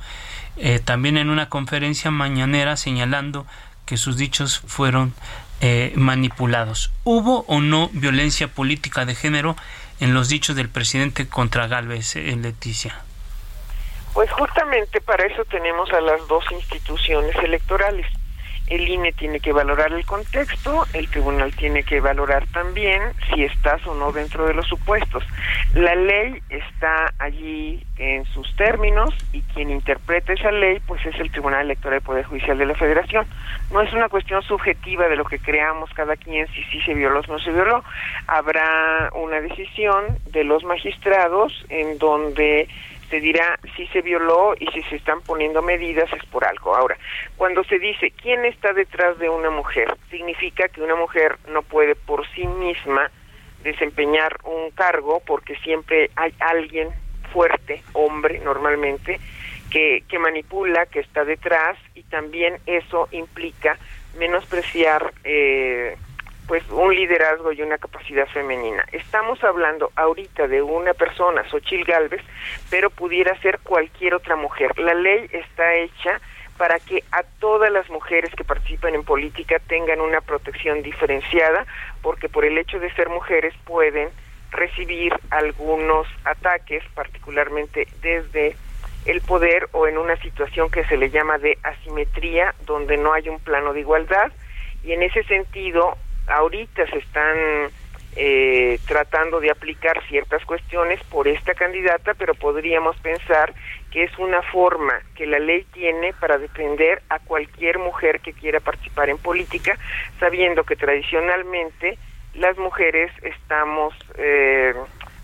eh, 0.55 0.79
también 0.79 1.17
en 1.17 1.29
una 1.29 1.49
conferencia 1.49 2.09
mañanera 2.09 2.77
señalando 2.77 3.45
que 3.85 3.97
sus 3.97 4.15
dichos 4.15 4.57
fueron 4.65 5.13
eh, 5.59 5.91
manipulados. 5.97 6.93
¿Hubo 7.03 7.43
o 7.49 7.59
no 7.59 7.89
violencia 7.91 8.47
política 8.47 9.03
de 9.03 9.13
género 9.13 9.57
en 9.99 10.13
los 10.13 10.29
dichos 10.29 10.55
del 10.55 10.69
presidente 10.69 11.27
contra 11.27 11.67
Galvez, 11.67 12.15
eh, 12.15 12.33
Leticia? 12.37 13.01
Pues 14.13 14.31
justamente 14.31 15.01
para 15.01 15.25
eso 15.25 15.43
tenemos 15.43 15.91
a 15.91 15.99
las 15.99 16.25
dos 16.29 16.45
instituciones 16.53 17.35
electorales 17.43 18.07
el 18.67 18.87
INE 18.87 19.13
tiene 19.13 19.39
que 19.39 19.53
valorar 19.53 19.93
el 19.93 20.05
contexto, 20.05 20.85
el 20.93 21.09
tribunal 21.09 21.53
tiene 21.55 21.83
que 21.83 21.99
valorar 21.99 22.45
también 22.47 23.01
si 23.29 23.43
estás 23.43 23.85
o 23.87 23.95
no 23.95 24.11
dentro 24.11 24.45
de 24.45 24.53
los 24.53 24.67
supuestos. 24.67 25.23
La 25.73 25.95
ley 25.95 26.41
está 26.49 27.13
allí 27.19 27.83
en 27.97 28.25
sus 28.25 28.55
términos 28.55 29.13
y 29.31 29.41
quien 29.41 29.69
interpreta 29.69 30.33
esa 30.33 30.51
ley 30.51 30.79
pues 30.85 31.05
es 31.05 31.15
el 31.19 31.31
Tribunal 31.31 31.61
Electoral 31.61 31.99
del 31.99 32.05
Poder 32.05 32.25
Judicial 32.25 32.57
de 32.57 32.65
la 32.65 32.75
Federación. 32.75 33.25
No 33.71 33.81
es 33.81 33.91
una 33.93 34.09
cuestión 34.09 34.41
subjetiva 34.43 35.07
de 35.07 35.15
lo 35.15 35.25
que 35.25 35.39
creamos 35.39 35.89
cada 35.93 36.15
quien 36.15 36.47
si 36.47 36.63
sí 36.65 36.81
se 36.81 36.93
violó 36.93 37.21
o 37.21 37.31
no 37.31 37.39
se 37.39 37.51
violó. 37.51 37.83
Habrá 38.27 39.09
una 39.13 39.39
decisión 39.41 40.17
de 40.31 40.43
los 40.43 40.63
magistrados 40.63 41.65
en 41.69 41.97
donde 41.97 42.67
se 43.09 43.19
dirá 43.19 43.59
si 43.75 43.87
se 43.87 44.01
violó 44.01 44.53
y 44.59 44.67
si 44.67 44.83
se 44.83 44.97
están 44.97 45.21
poniendo 45.21 45.61
medidas 45.61 46.11
es 46.13 46.25
por 46.25 46.45
algo. 46.45 46.75
Ahora, 46.75 46.97
cuando 47.37 47.63
se 47.63 47.79
dice 47.79 48.11
quién 48.11 48.45
está 48.45 48.73
detrás 48.73 49.17
de 49.19 49.29
una 49.29 49.49
mujer, 49.49 49.95
significa 50.09 50.67
que 50.67 50.81
una 50.81 50.95
mujer 50.95 51.37
no 51.49 51.61
puede 51.61 51.95
por 51.95 52.27
sí 52.29 52.45
misma 52.45 53.09
desempeñar 53.63 54.37
un 54.43 54.71
cargo 54.71 55.21
porque 55.25 55.55
siempre 55.57 56.09
hay 56.15 56.33
alguien 56.39 56.89
fuerte, 57.31 57.83
hombre 57.93 58.39
normalmente, 58.39 59.19
que, 59.69 60.03
que 60.07 60.19
manipula, 60.19 60.85
que 60.85 60.99
está 60.99 61.25
detrás 61.25 61.77
y 61.93 62.03
también 62.03 62.57
eso 62.65 63.07
implica 63.11 63.77
menospreciar 64.17 65.13
eh, 65.23 65.97
pues 66.47 66.63
un 66.69 66.95
liderazgo 66.95 67.51
y 67.51 67.61
una 67.61 67.77
capacidad 67.77 68.25
femenina. 68.27 68.85
Estamos 68.91 69.43
hablando 69.43 69.91
ahorita 69.95 70.47
de 70.47 70.61
una 70.61 70.93
persona, 70.93 71.43
Xochil 71.49 71.83
Galvez, 71.83 72.21
pero 72.69 72.89
pudiera 72.89 73.37
ser 73.41 73.59
cualquier 73.59 74.13
otra 74.13 74.35
mujer. 74.35 74.77
La 74.79 74.93
ley 74.93 75.27
está 75.31 75.75
hecha 75.75 76.21
para 76.57 76.79
que 76.79 77.03
a 77.11 77.23
todas 77.39 77.71
las 77.71 77.89
mujeres 77.89 78.33
que 78.33 78.43
participan 78.43 78.95
en 78.95 79.03
política 79.03 79.59
tengan 79.67 80.01
una 80.01 80.21
protección 80.21 80.81
diferenciada, 80.81 81.65
porque 82.01 82.29
por 82.29 82.45
el 82.45 82.57
hecho 82.57 82.79
de 82.79 82.91
ser 82.93 83.09
mujeres 83.09 83.53
pueden 83.65 84.09
recibir 84.51 85.13
algunos 85.29 86.07
ataques, 86.23 86.83
particularmente 86.95 87.87
desde 88.01 88.55
el 89.05 89.21
poder 89.21 89.67
o 89.73 89.87
en 89.87 89.97
una 89.97 90.15
situación 90.17 90.71
que 90.71 90.83
se 90.85 90.97
le 90.97 91.09
llama 91.09 91.37
de 91.37 91.57
asimetría, 91.63 92.55
donde 92.65 92.97
no 92.97 93.13
hay 93.13 93.29
un 93.29 93.39
plano 93.39 93.73
de 93.73 93.81
igualdad, 93.81 94.31
y 94.83 94.93
en 94.93 95.03
ese 95.03 95.23
sentido 95.23 95.97
ahorita 96.27 96.85
se 96.87 96.97
están 96.99 97.37
eh, 98.15 98.79
tratando 98.87 99.39
de 99.39 99.51
aplicar 99.51 100.01
ciertas 100.07 100.43
cuestiones 100.45 100.99
por 101.03 101.27
esta 101.27 101.53
candidata, 101.53 102.13
pero 102.15 102.33
podríamos 102.33 102.97
pensar 102.97 103.53
que 103.91 104.03
es 104.03 104.17
una 104.17 104.41
forma 104.41 105.01
que 105.15 105.27
la 105.27 105.39
ley 105.39 105.65
tiene 105.71 106.13
para 106.13 106.37
defender 106.37 107.03
a 107.09 107.19
cualquier 107.19 107.77
mujer 107.77 108.19
que 108.21 108.33
quiera 108.33 108.59
participar 108.59 109.09
en 109.09 109.19
política, 109.19 109.77
sabiendo 110.19 110.63
que 110.63 110.75
tradicionalmente 110.75 111.99
las 112.33 112.57
mujeres 112.57 113.11
estamos, 113.21 113.93
eh, 114.17 114.73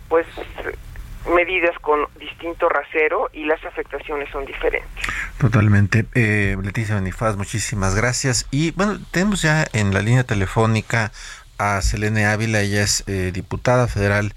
pues, 0.07 0.27
medidas 1.27 1.77
con 1.79 2.07
distinto 2.19 2.69
rasero 2.69 3.29
y 3.33 3.45
las 3.45 3.63
afectaciones 3.65 4.29
son 4.31 4.45
diferentes. 4.45 4.89
Totalmente. 5.37 6.05
Eh, 6.15 6.57
Leticia 6.61 6.95
Benifaz, 6.95 7.37
muchísimas 7.37 7.95
gracias. 7.95 8.47
Y 8.51 8.71
bueno, 8.71 8.99
tenemos 9.11 9.41
ya 9.41 9.65
en 9.73 9.93
la 9.93 10.01
línea 10.01 10.23
telefónica 10.23 11.11
a 11.57 11.81
Selene 11.81 12.25
Ávila, 12.25 12.61
ella 12.61 12.83
es 12.83 13.03
eh, 13.07 13.31
diputada 13.33 13.87
federal 13.87 14.33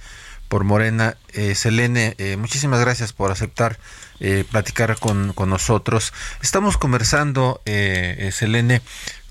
por 0.49 0.65
Morena. 0.65 1.17
Eh, 1.33 1.55
Selene, 1.55 2.15
eh, 2.19 2.37
muchísimas 2.37 2.81
gracias 2.81 3.13
por 3.13 3.31
aceptar 3.31 3.79
platicar 4.51 4.99
con, 4.99 5.35
con, 5.35 5.51
nosotros. 5.51 6.15
Estamos 6.41 6.79
conversando, 6.79 7.61
Selene, 7.67 8.81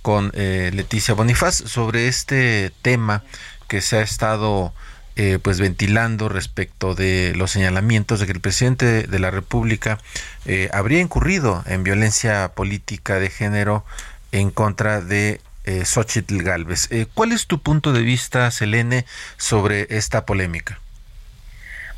con 0.03 0.31
Leticia 0.35 1.15
Bonifaz 1.15 1.55
sobre 1.55 2.07
este 2.07 2.71
tema 2.83 3.24
que 3.67 3.81
se 3.81 3.97
ha 3.97 4.01
estado 4.01 4.75
eh, 5.15 5.39
pues 5.41 5.60
ventilando 5.60 6.29
respecto 6.29 6.95
de 6.95 7.34
los 7.36 7.51
señalamientos 7.51 8.19
de 8.19 8.25
que 8.25 8.34
el 8.34 8.41
presidente 8.41 9.03
de 9.03 9.19
la 9.19 9.31
República 9.31 9.98
eh, 10.45 10.69
habría 10.74 11.00
incurrido 11.00 11.63
en 11.67 11.84
violencia 11.84 12.50
política 12.55 13.19
de 13.19 13.29
género 13.29 13.86
en 14.31 14.51
contra 14.51 15.01
de 15.01 15.39
eh, 15.65 15.84
Xochitl 15.84 16.43
Galvez. 16.43 16.91
Eh, 16.91 17.07
¿Cuál 17.13 17.31
es 17.31 17.48
tu 17.48 17.60
punto 17.60 17.91
de 17.91 18.01
vista, 18.01 18.50
Selene, 18.51 19.05
sobre 19.38 19.88
esta 19.89 20.25
polémica? 20.25 20.79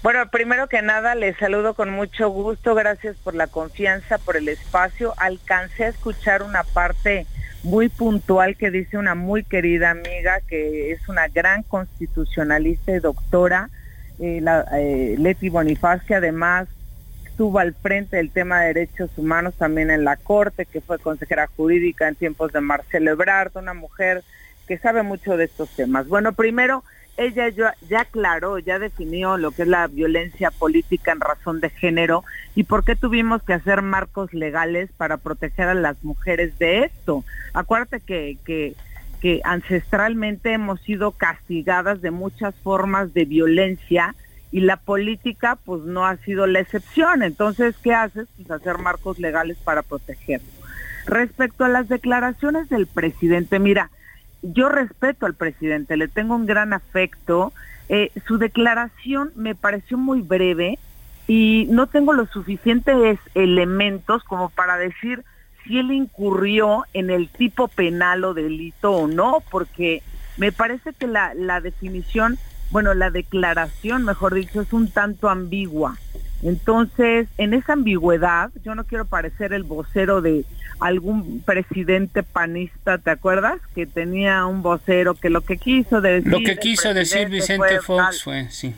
Bueno, 0.03 0.29
primero 0.29 0.69
que 0.69 0.81
nada, 0.81 1.15
les 1.15 1.36
saludo 1.38 1.74
con 1.74 1.89
mucho 1.89 2.29
gusto. 2.29 2.75
Gracias 2.75 3.17
por 3.17 3.36
la 3.36 3.47
confianza, 3.47 4.19
por 4.19 4.38
el 4.38 4.47
espacio. 4.47 5.13
Alcancé 5.17 5.86
a 5.86 5.89
escuchar 5.89 6.43
una 6.43 6.63
parte 6.63 7.25
muy 7.67 7.89
puntual 7.89 8.55
que 8.55 8.71
dice 8.71 8.97
una 8.97 9.13
muy 9.13 9.43
querida 9.43 9.91
amiga 9.91 10.39
que 10.47 10.91
es 10.91 11.09
una 11.09 11.27
gran 11.27 11.63
constitucionalista 11.63 12.95
y 12.95 13.00
doctora, 13.00 13.69
eh, 14.19 14.39
la, 14.41 14.65
eh, 14.74 15.15
Leti 15.17 15.50
Bonifaz, 15.50 16.01
que 16.05 16.15
además 16.15 16.69
estuvo 17.25 17.59
al 17.59 17.74
frente 17.74 18.15
del 18.15 18.31
tema 18.31 18.62
de 18.62 18.74
derechos 18.74 19.12
humanos 19.17 19.53
también 19.57 19.91
en 19.91 20.05
la 20.05 20.15
Corte, 20.15 20.65
que 20.65 20.79
fue 20.79 20.97
consejera 20.97 21.47
jurídica 21.47 22.07
en 22.07 22.15
tiempos 22.15 22.53
de 22.53 22.62
Marcelo 22.62 23.12
Ebrard, 23.12 23.51
una 23.55 23.74
mujer 23.74 24.24
que 24.65 24.77
sabe 24.77 25.03
mucho 25.03 25.36
de 25.36 25.45
estos 25.45 25.69
temas. 25.71 26.07
Bueno, 26.07 26.31
primero, 26.31 26.86
ella 27.17 27.50
ya, 27.50 27.74
ya 27.89 28.01
aclaró, 28.01 28.59
ya 28.59 28.79
definió 28.79 29.38
lo 29.38 29.51
que 29.51 29.63
es 29.63 29.67
la 29.67 29.88
violencia 29.88 30.51
política 30.51 31.12
en 31.12 31.19
razón 31.19 31.59
de 31.59 31.69
género 31.71 32.24
y 32.55 32.63
por 32.63 32.83
qué 32.83 32.95
tuvimos 32.95 33.41
que 33.43 33.53
hacer 33.53 33.81
marcos 33.81 34.33
legales 34.33 34.89
para 34.95 35.17
proteger 35.17 35.67
a 35.67 35.74
las 35.74 36.03
mujeres 36.03 36.57
de 36.59 36.86
esto. 36.86 37.24
Acuérdate 37.53 38.00
que, 38.01 38.38
que, 38.45 38.75
que 39.19 39.41
ancestralmente 39.43 40.53
hemos 40.53 40.79
sido 40.81 41.12
castigadas 41.12 42.01
de 42.01 42.12
muchas 42.12 42.53
formas 42.55 43.13
de 43.13 43.25
violencia 43.25 44.15
y 44.51 44.62
la 44.62 44.77
política 44.77 45.57
pues 45.65 45.81
no 45.83 46.05
ha 46.05 46.17
sido 46.17 46.47
la 46.47 46.59
excepción. 46.59 47.24
Entonces, 47.24 47.75
¿qué 47.83 47.93
haces? 47.93 48.27
Pues 48.38 48.50
hacer 48.51 48.77
marcos 48.77 49.19
legales 49.19 49.57
para 49.57 49.81
protegerlo. 49.81 50.47
Respecto 51.05 51.65
a 51.65 51.69
las 51.69 51.88
declaraciones 51.88 52.69
del 52.69 52.86
presidente, 52.86 53.59
mira, 53.59 53.89
yo 54.41 54.70
respeto 54.70 55.25
al 55.25 55.34
presidente, 55.34 55.98
le 55.98 56.08
tengo 56.08 56.36
un 56.36 56.46
gran 56.46 56.74
afecto. 56.74 57.53
Eh, 57.89 58.12
su 58.27 58.38
declaración 58.38 59.32
me 59.36 59.56
pareció 59.56 59.98
muy 59.98 60.22
breve 60.22 60.77
y 61.27 61.67
no 61.70 61.88
tengo 61.88 62.13
los 62.13 62.29
suficientes 62.29 63.20
elementos 63.36 64.24
como 64.24 64.50
para 64.50 64.77
decir 64.77 65.24
si 65.63 65.79
él 65.79 65.91
incurrió 65.91 66.86
en 66.94 67.10
el 67.10 67.29
tipo 67.29 67.67
penal 67.67 68.24
o 68.24 68.34
delito 68.34 68.91
o 68.91 69.08
no, 69.08 69.44
porque 69.51 70.01
me 70.38 70.51
parece 70.51 70.94
que 70.94 71.08
la, 71.08 71.34
la 71.34 71.60
definición, 71.60 72.38
bueno, 72.72 72.94
la 72.94 73.10
declaración, 73.10 74.06
mejor 74.06 74.34
dicho, 74.34 74.62
es 74.62 74.72
un 74.72 74.89
tanto 74.89 75.29
ambigua. 75.29 75.98
Entonces, 76.44 77.27
en 77.38 77.53
esa 77.53 77.74
ambigüedad, 77.74 78.51
yo 78.63 78.75
no 78.75 78.84
quiero 78.84 79.06
parecer 79.06 79.53
el 79.53 79.63
vocero 79.63 80.22
de 80.22 80.46
algún 80.79 81.41
presidente 81.41 82.22
panista, 82.22 83.00
¿te 83.00 83.10
acuerdas? 83.10 83.60
Que 83.74 83.88
tenía 83.88 84.46
un 84.46 84.62
vocero 84.62 85.15
que 85.15 85.29
lo 85.29 85.41
que 85.41 85.58
quiso 85.58 86.00
decir... 86.01 86.32
Lo 86.32 86.39
que 86.39 86.58
quiso 86.58 86.94
decir 86.94 87.29
Vicente 87.29 87.79
Fox 87.82 88.24
fue, 88.24 88.50
sí. 88.51 88.75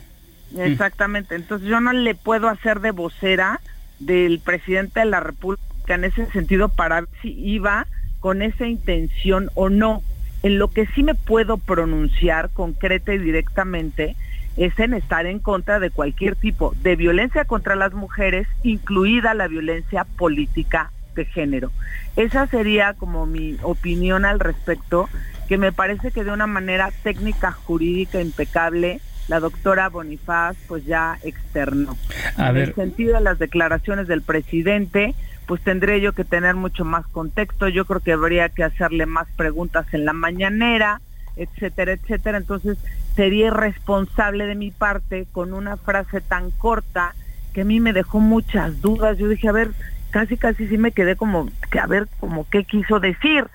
Exactamente, 0.56 1.34
entonces 1.36 1.68
yo 1.68 1.80
no 1.80 1.92
le 1.92 2.14
puedo 2.14 2.48
hacer 2.48 2.80
de 2.80 2.90
vocera 2.90 3.60
del 4.00 4.40
presidente 4.40 5.00
de 5.00 5.06
la 5.06 5.20
República 5.20 5.62
en 5.88 6.04
ese 6.04 6.26
sentido 6.30 6.70
para 6.70 7.02
ver 7.02 7.10
si 7.22 7.28
iba 7.38 7.86
con 8.20 8.42
esa 8.42 8.66
intención 8.66 9.50
o 9.54 9.68
no. 9.68 10.02
En 10.42 10.58
lo 10.58 10.68
que 10.68 10.86
sí 10.86 11.02
me 11.02 11.14
puedo 11.14 11.58
pronunciar 11.58 12.50
concreta 12.50 13.12
y 13.12 13.18
directamente 13.18 14.16
es 14.60 14.78
en 14.78 14.92
estar 14.92 15.24
en 15.24 15.38
contra 15.38 15.80
de 15.80 15.90
cualquier 15.90 16.36
tipo 16.36 16.74
de 16.82 16.94
violencia 16.94 17.46
contra 17.46 17.76
las 17.76 17.94
mujeres, 17.94 18.46
incluida 18.62 19.32
la 19.32 19.48
violencia 19.48 20.04
política 20.04 20.92
de 21.14 21.24
género. 21.24 21.72
Esa 22.14 22.46
sería 22.46 22.92
como 22.92 23.24
mi 23.24 23.56
opinión 23.62 24.26
al 24.26 24.38
respecto, 24.38 25.08
que 25.48 25.56
me 25.56 25.72
parece 25.72 26.10
que 26.10 26.24
de 26.24 26.32
una 26.32 26.46
manera 26.46 26.90
técnica 27.02 27.52
jurídica 27.52 28.20
impecable 28.20 29.00
la 29.28 29.40
doctora 29.40 29.88
Bonifaz 29.88 30.58
pues 30.68 30.84
ya 30.84 31.18
externó. 31.22 31.96
en 32.36 32.56
el 32.58 32.74
sentido 32.74 33.14
de 33.14 33.22
las 33.22 33.38
declaraciones 33.38 34.08
del 34.08 34.20
presidente, 34.20 35.14
pues 35.46 35.62
tendré 35.62 36.02
yo 36.02 36.12
que 36.12 36.24
tener 36.24 36.54
mucho 36.54 36.84
más 36.84 37.06
contexto, 37.06 37.68
yo 37.68 37.86
creo 37.86 38.00
que 38.00 38.12
habría 38.12 38.50
que 38.50 38.62
hacerle 38.62 39.06
más 39.06 39.26
preguntas 39.36 39.86
en 39.92 40.04
la 40.04 40.12
mañanera, 40.12 41.00
etcétera, 41.36 41.92
etcétera. 41.92 42.38
Entonces 42.38 42.78
sería 43.16 43.48
irresponsable 43.48 44.46
de 44.46 44.54
mi 44.54 44.70
parte 44.70 45.26
con 45.32 45.52
una 45.52 45.76
frase 45.76 46.20
tan 46.20 46.50
corta 46.50 47.14
que 47.52 47.62
a 47.62 47.64
mí 47.64 47.80
me 47.80 47.92
dejó 47.92 48.20
muchas 48.20 48.80
dudas. 48.80 49.18
Yo 49.18 49.28
dije, 49.28 49.48
a 49.48 49.52
ver, 49.52 49.70
casi 50.10 50.36
casi 50.36 50.68
sí 50.68 50.78
me 50.78 50.92
quedé 50.92 51.16
como 51.16 51.48
que 51.70 51.78
a 51.78 51.86
ver 51.86 52.08
como 52.18 52.48
qué 52.48 52.64
quiso 52.64 53.00
decir. 53.00 53.46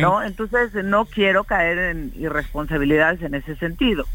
¿No? 0.00 0.22
Entonces 0.22 0.74
no 0.84 1.06
quiero 1.06 1.44
caer 1.44 1.78
en 1.78 2.12
irresponsabilidades 2.18 3.22
en 3.22 3.34
ese 3.34 3.56
sentido. 3.56 4.06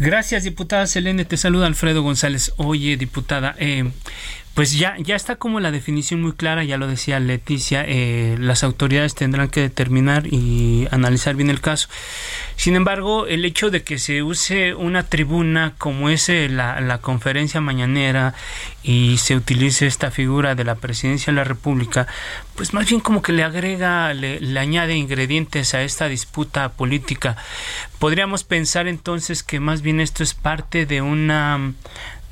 Gracias, 0.00 0.42
diputada 0.42 0.84
Selene. 0.88 1.24
Te 1.24 1.36
saluda 1.36 1.68
Alfredo 1.68 2.02
González. 2.02 2.52
Oye, 2.56 2.96
diputada, 2.96 3.54
eh, 3.58 3.88
pues 4.56 4.72
ya, 4.72 4.96
ya 4.98 5.16
está 5.16 5.36
como 5.36 5.60
la 5.60 5.70
definición 5.70 6.22
muy 6.22 6.32
clara, 6.32 6.64
ya 6.64 6.78
lo 6.78 6.86
decía 6.86 7.20
Leticia, 7.20 7.84
eh, 7.86 8.36
las 8.40 8.64
autoridades 8.64 9.14
tendrán 9.14 9.50
que 9.50 9.60
determinar 9.60 10.26
y 10.28 10.88
analizar 10.90 11.34
bien 11.34 11.50
el 11.50 11.60
caso. 11.60 11.88
Sin 12.56 12.74
embargo, 12.74 13.26
el 13.26 13.44
hecho 13.44 13.68
de 13.70 13.82
que 13.82 13.98
se 13.98 14.22
use 14.22 14.74
una 14.74 15.02
tribuna 15.02 15.74
como 15.76 16.08
es 16.08 16.30
eh, 16.30 16.48
la, 16.48 16.80
la 16.80 17.02
conferencia 17.02 17.60
mañanera 17.60 18.32
y 18.82 19.18
se 19.18 19.36
utilice 19.36 19.86
esta 19.86 20.10
figura 20.10 20.54
de 20.54 20.64
la 20.64 20.76
presidencia 20.76 21.34
de 21.34 21.36
la 21.36 21.44
República, 21.44 22.06
pues 22.54 22.72
más 22.72 22.88
bien 22.88 23.02
como 23.02 23.20
que 23.20 23.34
le 23.34 23.42
agrega, 23.44 24.14
le, 24.14 24.40
le 24.40 24.58
añade 24.58 24.96
ingredientes 24.96 25.74
a 25.74 25.82
esta 25.82 26.08
disputa 26.08 26.70
política. 26.70 27.36
Podríamos 27.98 28.42
pensar 28.42 28.88
entonces 28.88 29.42
que 29.42 29.60
más 29.60 29.82
bien 29.82 30.00
esto 30.00 30.22
es 30.22 30.32
parte 30.32 30.86
de 30.86 31.02
una 31.02 31.74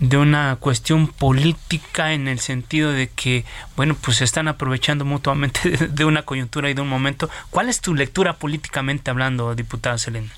de 0.00 0.16
una 0.16 0.56
cuestión 0.56 1.06
política 1.06 2.12
en 2.12 2.28
el 2.28 2.38
sentido 2.40 2.90
de 2.92 3.08
que, 3.08 3.44
bueno, 3.76 3.96
pues 4.00 4.18
se 4.18 4.24
están 4.24 4.48
aprovechando 4.48 5.04
mutuamente 5.04 5.70
de, 5.88 6.04
una 6.04 6.22
coyuntura 6.22 6.70
y 6.70 6.74
de 6.74 6.82
un 6.82 6.88
momento. 6.88 7.30
¿Cuál 7.50 7.68
es 7.68 7.80
tu 7.80 7.94
lectura 7.94 8.34
políticamente 8.34 9.10
hablando, 9.10 9.54
diputada 9.54 9.98
Selena? 9.98 10.30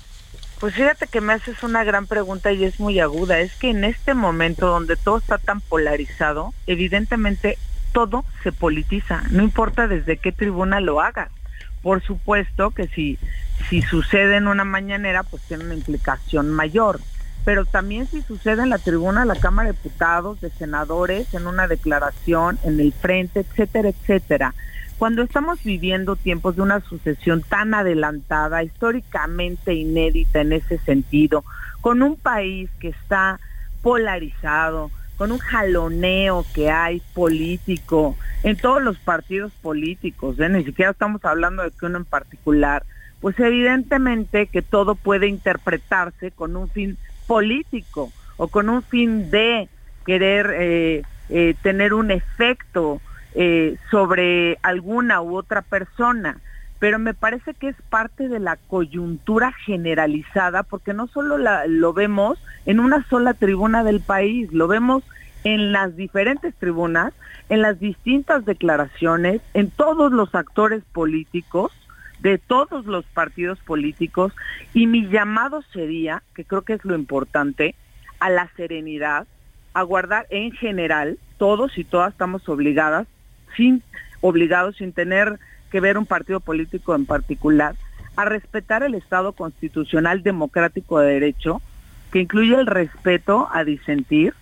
Pues 0.59 0.73
fíjate 0.73 1.07
que 1.07 1.21
me 1.21 1.33
haces 1.33 1.61
una 1.61 1.83
gran 1.83 2.07
pregunta 2.07 2.51
y 2.51 2.63
es 2.63 2.79
muy 2.79 2.99
aguda. 2.99 3.39
Es 3.39 3.53
que 3.55 3.69
en 3.69 3.83
este 3.83 4.13
momento 4.13 4.67
donde 4.67 4.95
todo 4.95 5.17
está 5.17 5.37
tan 5.37 5.61
polarizado, 5.61 6.53
evidentemente 6.65 7.57
todo 7.93 8.25
se 8.43 8.51
politiza, 8.51 9.23
no 9.29 9.43
importa 9.43 9.87
desde 9.87 10.17
qué 10.17 10.31
tribuna 10.31 10.79
lo 10.79 11.01
hagas. 11.01 11.29
Por 11.83 12.01
supuesto 12.03 12.71
que 12.71 12.87
si, 12.87 13.19
si 13.69 13.81
sucede 13.81 14.37
en 14.37 14.47
una 14.47 14.65
mañanera, 14.65 15.23
pues 15.23 15.43
tiene 15.43 15.63
una 15.63 15.75
implicación 15.75 16.49
mayor 16.49 16.99
pero 17.47 17.63
también 17.63 18.07
si 18.07 18.21
sucede 18.23 18.63
en 18.63 18.71
la 18.71 18.77
tribuna 18.77 19.21
de 19.21 19.27
la 19.27 19.39
Cámara 19.39 19.69
de 19.69 19.73
Diputados, 19.73 20.41
de 20.41 20.49
senadores, 20.49 21.33
en 21.33 21.47
una 21.47 21.65
declaración, 21.65 22.59
en 22.65 22.77
el 22.81 22.91
frente, 22.91 23.39
etcétera, 23.39 23.87
etcétera. 23.87 24.53
Cuando 24.97 25.21
estamos 25.21 25.63
viviendo 25.63 26.17
tiempos 26.17 26.57
de 26.57 26.63
una 26.63 26.81
sucesión 26.81 27.41
tan 27.41 27.73
adelantada, 27.73 28.63
históricamente 28.63 29.73
inédita 29.73 30.41
en 30.41 30.51
ese 30.51 30.77
sentido, 30.79 31.45
con 31.79 32.03
un 32.03 32.17
país 32.17 32.69
que 32.81 32.89
está 32.89 33.39
polarizado, 33.81 34.91
con 35.17 35.31
un 35.31 35.39
jaloneo 35.39 36.45
que 36.53 36.69
hay 36.69 37.01
político 37.13 38.17
en 38.43 38.57
todos 38.57 38.81
los 38.81 38.97
partidos 38.97 39.53
políticos, 39.61 40.37
¿eh? 40.41 40.49
ni 40.49 40.65
siquiera 40.65 40.91
estamos 40.91 41.23
hablando 41.23 41.63
de 41.63 41.71
que 41.71 41.85
uno 41.85 41.99
en 41.99 42.05
particular, 42.05 42.83
pues 43.21 43.39
evidentemente 43.39 44.47
que 44.47 44.61
todo 44.61 44.95
puede 44.95 45.29
interpretarse 45.29 46.31
con 46.31 46.57
un 46.57 46.69
fin 46.69 46.97
político 47.27 48.11
o 48.37 48.47
con 48.47 48.69
un 48.69 48.81
fin 48.81 49.29
de 49.29 49.69
querer 50.05 50.55
eh, 50.57 51.03
eh, 51.29 51.55
tener 51.61 51.93
un 51.93 52.11
efecto 52.11 53.01
eh, 53.35 53.75
sobre 53.91 54.57
alguna 54.63 55.21
u 55.21 55.35
otra 55.35 55.61
persona. 55.61 56.39
Pero 56.79 56.99
me 56.99 57.13
parece 57.13 57.53
que 57.55 57.69
es 57.69 57.75
parte 57.89 58.29
de 58.29 58.39
la 58.39 58.55
coyuntura 58.55 59.51
generalizada, 59.65 60.63
porque 60.63 60.93
no 60.93 61.07
solo 61.07 61.37
lo 61.37 61.93
vemos 61.93 62.39
en 62.65 62.79
una 62.79 63.03
sola 63.09 63.33
tribuna 63.33 63.83
del 63.83 63.99
país, 63.99 64.51
lo 64.53 64.67
vemos 64.67 65.03
en 65.43 65.71
las 65.71 65.95
diferentes 65.95 66.53
tribunas, 66.55 67.13
en 67.49 67.61
las 67.61 67.79
distintas 67.79 68.45
declaraciones, 68.45 69.41
en 69.53 69.71
todos 69.71 70.11
los 70.11 70.35
actores 70.35 70.83
políticos, 70.91 71.71
de 72.19 72.37
todos 72.37 72.85
los 72.85 73.05
partidos 73.05 73.59
políticos 73.59 74.33
y 74.73 74.87
mi 74.87 75.07
llamado 75.07 75.61
sería, 75.73 76.23
que 76.33 76.45
creo 76.45 76.63
que 76.63 76.73
es 76.73 76.85
lo 76.85 76.95
importante, 76.95 77.75
a 78.19 78.29
la 78.29 78.49
serenidad, 78.55 79.27
a 79.73 79.83
guardar 79.83 80.25
en 80.29 80.51
general, 80.51 81.19
todos 81.37 81.77
y 81.77 81.83
todas 81.83 82.13
estamos 82.13 82.47
obligadas, 82.49 83.07
sin 83.55 83.83
obligados, 84.21 84.77
sin 84.77 84.93
tener 84.93 85.39
que 85.71 85.79
ver 85.79 85.97
un 85.97 86.05
partido 86.05 86.39
político 86.39 86.95
en 86.95 87.05
particular, 87.05 87.75
a 88.15 88.25
respetar 88.25 88.81
el 88.81 88.95
Estado 88.95 89.33
constitucional 89.33 90.23
democrático 90.23 90.99
de 90.99 91.13
derecho, 91.13 91.61
que 92.11 92.19
incluye 92.19 92.55
el 92.55 92.65
respeto 92.65 93.47
a 93.51 93.63
disentir, 93.63 94.33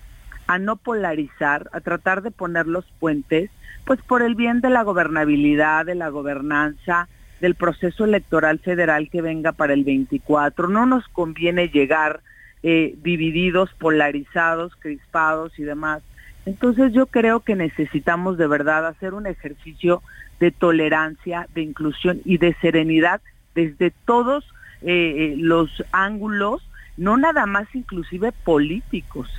a 0.47 0.59
no 0.59 0.77
polarizar, 0.77 1.69
a 1.73 1.81
tratar 1.81 2.21
de 2.21 2.31
poner 2.31 2.67
los 2.67 2.85
puentes, 2.99 3.49
pues 3.83 4.01
por 4.01 4.21
el 4.21 4.35
bien 4.35 4.61
de 4.61 4.69
la 4.69 4.83
gobernabilidad, 4.83 5.85
de 5.85 5.95
la 5.95 6.09
gobernanza, 6.09 7.09
del 7.41 7.55
proceso 7.55 8.05
electoral 8.05 8.59
federal 8.59 9.09
que 9.09 9.21
venga 9.21 9.51
para 9.51 9.73
el 9.73 9.83
24. 9.83 10.67
No 10.67 10.85
nos 10.85 11.07
conviene 11.09 11.69
llegar 11.69 12.21
eh, 12.63 12.95
divididos, 13.03 13.71
polarizados, 13.77 14.75
crispados 14.77 15.57
y 15.59 15.63
demás. 15.63 16.01
Entonces 16.45 16.93
yo 16.93 17.07
creo 17.07 17.41
que 17.41 17.55
necesitamos 17.55 18.37
de 18.37 18.47
verdad 18.47 18.87
hacer 18.87 19.13
un 19.13 19.27
ejercicio 19.27 20.01
de 20.39 20.51
tolerancia, 20.51 21.47
de 21.53 21.61
inclusión 21.61 22.21
y 22.25 22.37
de 22.37 22.55
serenidad 22.61 23.21
desde 23.55 23.91
todos 24.05 24.43
eh, 24.81 25.33
eh, 25.33 25.35
los 25.37 25.83
ángulos, 25.91 26.67
no 26.97 27.17
nada 27.17 27.45
más 27.45 27.67
inclusive 27.73 28.31
políticos. 28.31 29.29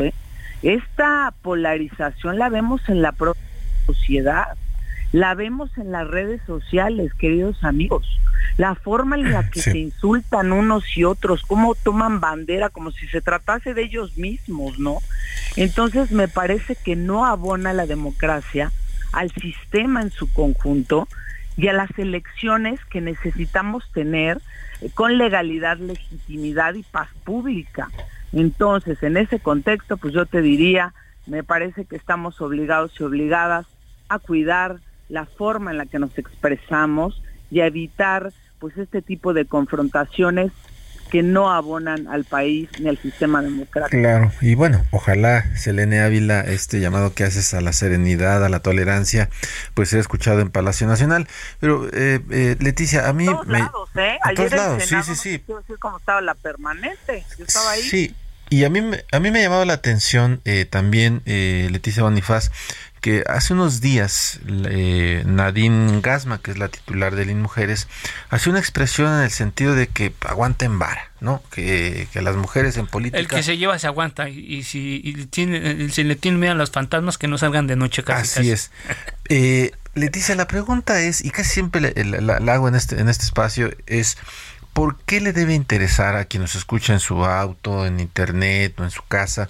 Esta 0.63 1.33
polarización 1.43 2.39
la 2.39 2.49
vemos 2.49 2.89
en 2.89 3.03
la 3.03 3.13
propia 3.13 3.43
sociedad, 3.87 4.57
la 5.13 5.35
vemos 5.35 5.71
en 5.79 5.93
las 5.93 6.07
redes 6.07 6.41
sociales, 6.47 7.13
queridos 7.15 7.63
amigos. 7.65 8.07
La 8.57 8.75
forma 8.75 9.17
en 9.17 9.33
la 9.33 9.51
que 9.51 9.61
se 9.61 9.79
insultan 9.79 10.53
unos 10.53 10.97
y 10.97 11.05
otros, 11.05 11.43
cómo 11.43 11.75
toman 11.75 12.21
bandera 12.21 12.69
como 12.71 12.91
si 12.91 13.07
se 13.09 13.21
tratase 13.21 13.75
de 13.75 13.83
ellos 13.83 14.17
mismos, 14.17 14.79
¿no? 14.79 14.99
Entonces 15.57 16.11
me 16.11 16.29
parece 16.29 16.77
que 16.77 16.97
no 16.97 17.27
abona 17.27 17.73
la 17.73 17.87
democracia 17.87 18.73
al 19.13 19.31
sistema 19.33 20.03
en 20.03 20.11
su 20.11 20.33
conjunto 20.33 21.09
y 21.57 21.69
a 21.69 21.73
las 21.73 21.91
elecciones 21.99 22.85
que 22.87 23.01
necesitamos 23.01 23.91
tener 23.93 24.41
con 24.95 25.17
legalidad, 25.17 25.79
legitimidad 25.79 26.75
y 26.75 26.83
paz 26.83 27.09
pública. 27.25 27.89
Entonces, 28.33 29.03
en 29.03 29.17
ese 29.17 29.41
contexto, 29.41 29.97
pues 29.97 30.13
yo 30.13 30.27
te 30.27 30.43
diría, 30.43 30.93
me 31.27 31.43
parece 31.43 31.87
que 31.87 31.97
estamos 31.97 32.41
obligados 32.41 32.93
y 33.01 33.05
obligadas 33.05 33.67
a 34.09 34.19
cuidar 34.19 34.81
la 35.09 35.27
forma 35.27 35.71
en 35.71 35.79
la 35.79 35.87
que 35.87 35.99
nos 35.99 36.17
expresamos 36.19 37.23
y 37.51 37.61
a 37.61 37.67
evitar 37.67 38.33
pues 38.59 38.77
este 38.79 39.03
tipo 39.03 39.33
de 39.35 39.45
confrontaciones 39.47 40.51
que 41.11 41.23
no 41.23 41.53
abonan 41.53 42.09
al 42.09 42.25
país 42.25 42.69
ni 42.81 42.89
al 42.89 42.99
sistema 42.99 43.41
democrático. 43.41 43.97
Claro, 44.03 44.33
y 44.41 44.57
bueno, 44.57 44.85
ojalá, 44.91 45.45
Selene 45.57 46.01
Ávila, 46.01 46.41
este 46.41 46.81
llamado 46.81 47.15
que 47.15 47.23
haces 47.23 47.55
a 47.55 47.61
la 47.61 47.73
serenidad, 47.73 48.45
a 48.45 48.49
la 48.49 48.59
tolerancia, 48.59 49.31
pues 49.75 49.91
sea 49.91 50.01
escuchado 50.01 50.41
en 50.41 50.51
Palacio 50.51 50.89
Nacional. 50.89 51.29
Pero, 51.61 51.87
eh, 51.93 52.21
eh, 52.33 52.57
Leticia, 52.59 53.09
a 53.09 53.13
mí... 53.13 53.27
Todos 53.27 53.47
me, 53.47 53.61
lados, 53.61 53.89
¿eh? 53.95 54.19
A 54.21 54.31
Ayer 54.31 54.51
todos 54.51 54.53
en 54.53 54.59
lados, 54.59 54.83
sí, 54.83 54.89
sí, 54.89 55.11
no 55.11 55.15
sí. 55.15 55.43
quiero 55.47 55.61
decir 55.61 55.77
cómo 55.79 55.99
estaba 55.99 56.21
la 56.23 56.35
permanente. 56.35 57.25
Yo 57.39 57.45
estaba 57.45 57.71
ahí. 57.71 57.83
Sí, 57.83 58.15
y 58.51 58.65
a 58.65 58.71
mí, 58.71 58.81
me- 58.81 59.05
a 59.13 59.21
mí 59.21 59.31
me 59.31 59.39
ha 59.39 59.43
llamado 59.43 59.65
la 59.65 59.75
atención 59.75 60.41
eh, 60.45 60.65
también, 60.65 61.23
eh, 61.25 61.69
Leticia 61.71 62.03
Bonifaz, 62.03 62.51
que 63.07 63.23
hace 63.29 63.53
unos 63.53 63.81
días 63.81 64.41
eh, 64.69 65.23
Nadine 65.27 66.01
Gasma, 66.01 66.39
que 66.39 66.51
es 66.51 66.59
la 66.59 66.67
titular 66.67 67.15
de 67.15 67.25
LIN 67.25 67.41
Mujeres, 67.41 67.87
hace 68.31 68.51
una 68.51 68.59
expresión 68.59 69.13
en 69.15 69.21
el 69.21 69.31
sentido 69.31 69.77
de 69.77 69.87
que 69.87 70.13
aguanten 70.27 70.81
vara, 70.81 71.13
¿no? 71.21 71.41
Que, 71.53 72.09
que 72.13 72.21
las 72.21 72.35
mujeres 72.35 72.77
en 72.79 72.89
política... 72.89 73.19
El 73.21 73.29
que 73.29 73.45
se 73.45 73.59
lleva 73.59 73.79
se 73.79 73.87
aguanta 73.87 74.29
y, 74.29 74.65
si 74.65 75.01
y 75.05 75.27
tiene, 75.27 75.85
eh, 75.85 75.89
si 75.89 76.03
le 76.03 76.17
tienen 76.17 76.41
miedo 76.41 76.51
a 76.55 76.57
los 76.57 76.73
fantasmas 76.73 77.17
que 77.17 77.29
no 77.29 77.39
salgan 77.39 77.69
de 77.69 77.77
noche 77.77 78.03
casi. 78.03 78.23
Así 78.23 78.35
casi. 78.41 78.51
es. 78.51 78.71
Eh, 79.29 79.71
Leticia, 79.95 80.35
la 80.35 80.49
pregunta 80.49 81.01
es, 81.01 81.25
y 81.25 81.31
casi 81.31 81.51
siempre 81.51 81.81
la, 81.81 81.93
la- 82.05 82.21
la- 82.21 82.41
la 82.41 82.55
hago 82.55 82.67
en 82.67 82.75
este, 82.75 83.01
en 83.01 83.09
este 83.09 83.25
espacio, 83.25 83.71
es 83.87 84.19
¿por 84.73 84.99
qué 85.07 85.21
le 85.21 85.33
debe 85.33 85.55
interesar 85.55 86.17
a 86.17 86.25
quien 86.25 86.43
nos 86.43 86.57
escucha 86.57 86.93
en 86.93 87.01
su 87.01 87.25
auto, 87.25 87.87
en 87.87 88.01
internet 88.01 88.79
o 88.81 88.85
en 88.85 88.91
su 88.91 89.03
casa? 89.05 89.49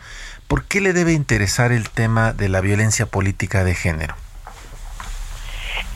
¿Por 0.49 0.65
qué 0.67 0.81
le 0.81 0.93
debe 0.93 1.13
interesar 1.13 1.73
el 1.73 1.91
tema 1.91 2.33
de 2.33 2.49
la 2.49 2.61
violencia 2.61 3.07
política 3.07 3.65
de 3.65 3.75
género? 3.75 4.15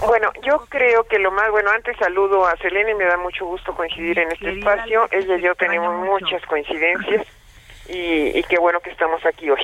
Bueno, 0.07 0.31
yo 0.43 0.65
creo 0.69 1.05
que 1.05 1.19
lo 1.19 1.31
más, 1.31 1.51
bueno, 1.51 1.71
antes 1.71 1.97
saludo 1.99 2.47
a 2.47 2.57
Selene 2.57 2.93
y 2.93 2.95
me 2.95 3.05
da 3.05 3.17
mucho 3.19 3.45
gusto 3.45 3.75
coincidir 3.75 4.19
en 4.19 4.33
este 4.33 4.47
Querida 4.47 4.73
espacio. 4.73 5.09
Ella 5.11 5.37
y 5.37 5.43
yo 5.43 5.55
tenemos 5.55 5.95
mucho. 5.99 6.25
muchas 6.25 6.43
coincidencias 6.47 7.27
y, 7.89 8.39
y 8.39 8.43
qué 8.45 8.59
bueno 8.59 8.81
que 8.81 8.91
estamos 8.91 9.25
aquí 9.27 9.51
hoy. 9.51 9.61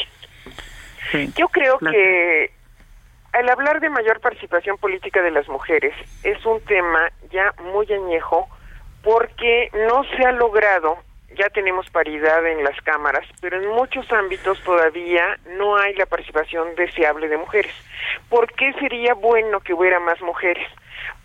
Sí. 1.11 1.33
Yo 1.37 1.49
creo 1.49 1.79
Claro. 1.79 1.93
que 1.97 2.51
al 3.33 3.49
hablar 3.49 3.81
de 3.81 3.89
mayor 3.89 4.21
participación 4.21 4.77
política 4.79 5.23
de 5.23 5.31
las 5.31 5.49
mujeres 5.49 5.95
es 6.23 6.45
un 6.45 6.61
tema 6.65 7.11
ya 7.31 7.53
muy 7.73 7.91
añejo 7.93 8.49
porque 9.03 9.71
no 9.89 10.05
se 10.17 10.25
ha 10.27 10.33
logrado, 10.33 10.99
ya 11.37 11.49
tenemos 11.51 11.89
paridad 11.91 12.45
en 12.47 12.65
las 12.65 12.81
cámaras, 12.83 13.27
pero 13.41 13.61
en 13.61 13.69
muchos 13.69 14.11
ámbitos 14.13 14.61
todavía 14.63 15.39
no 15.57 15.77
hay 15.77 15.95
la 15.95 16.07
participación 16.07 16.75
deseable 16.75 17.29
de 17.29 17.37
mujeres. 17.37 17.73
¿Por 18.29 18.53
qué 18.55 18.73
sería 18.75 19.15
bueno 19.15 19.61
que 19.61 19.75
hubiera 19.75 20.01
más 20.01 20.21
mujeres? 20.21 20.67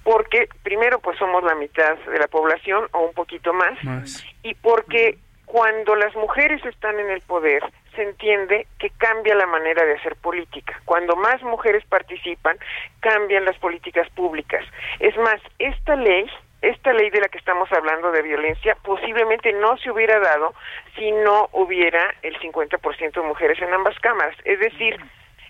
Porque 0.04 0.50
primero 0.64 1.00
pues 1.00 1.18
somos 1.18 1.44
la 1.44 1.56
mitad 1.56 1.98
de 1.98 2.20
la 2.20 2.28
población 2.28 2.88
o 2.92 3.00
un 3.06 3.14
poquito 3.14 3.54
más 3.54 3.84
Más. 3.84 4.26
y 4.44 4.54
porque 4.56 5.18
cuando 5.46 5.96
las 5.96 6.16
mujeres 6.16 6.64
están 6.66 7.00
en 7.00 7.10
el 7.10 7.22
poder 7.22 7.64
se 7.96 8.04
entiende 8.04 8.68
que 8.80 8.90
cambia 8.92 9.36
la 9.36 9.46
manera 9.46 9.84
de 9.86 9.96
hacer 9.96 10.16
política. 10.16 10.82
Cuando 10.86 11.16
más 11.16 11.42
mujeres 11.44 11.84
participan, 11.88 12.58
cambian 13.02 13.46
las 13.46 13.58
políticas 13.58 14.10
públicas. 14.12 14.64
Es 15.00 15.16
más, 15.18 15.42
esta 15.60 15.96
ley, 15.96 16.26
esta 16.62 16.94
ley 16.94 17.10
de 17.10 17.22
la 17.22 17.28
que 17.28 17.38
estamos 17.38 17.72
hablando 17.72 18.12
de 18.12 18.22
violencia, 18.22 18.78
posiblemente 18.84 19.52
no 19.54 19.78
se 19.78 19.92
hubiera 19.92 20.20
dado 20.20 20.54
si 20.96 21.12
no 21.12 21.50
hubiera 21.54 22.14
el 22.22 22.38
50% 22.40 23.12
de 23.14 23.22
mujeres 23.22 23.60
en 23.62 23.74
ambas 23.74 23.98
cámaras. 24.00 24.36
Es 24.46 24.60
decir, 24.60 24.98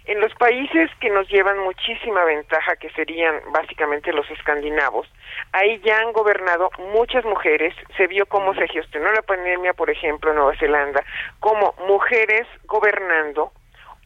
en 0.05 0.19
los 0.19 0.33
países 0.35 0.89
que 0.99 1.09
nos 1.09 1.27
llevan 1.29 1.59
muchísima 1.59 2.23
ventaja, 2.23 2.75
que 2.77 2.89
serían 2.91 3.41
básicamente 3.51 4.11
los 4.13 4.29
escandinavos, 4.31 5.07
ahí 5.51 5.79
ya 5.85 5.99
han 5.99 6.11
gobernado 6.11 6.69
muchas 6.93 7.23
mujeres, 7.25 7.75
se 7.97 8.07
vio 8.07 8.25
cómo 8.25 8.53
se 8.55 8.67
gestionó 8.67 9.11
la 9.11 9.21
pandemia, 9.21 9.73
por 9.73 9.89
ejemplo, 9.89 10.31
en 10.31 10.37
Nueva 10.37 10.57
Zelanda, 10.57 11.03
como 11.39 11.75
mujeres 11.87 12.47
gobernando 12.65 13.51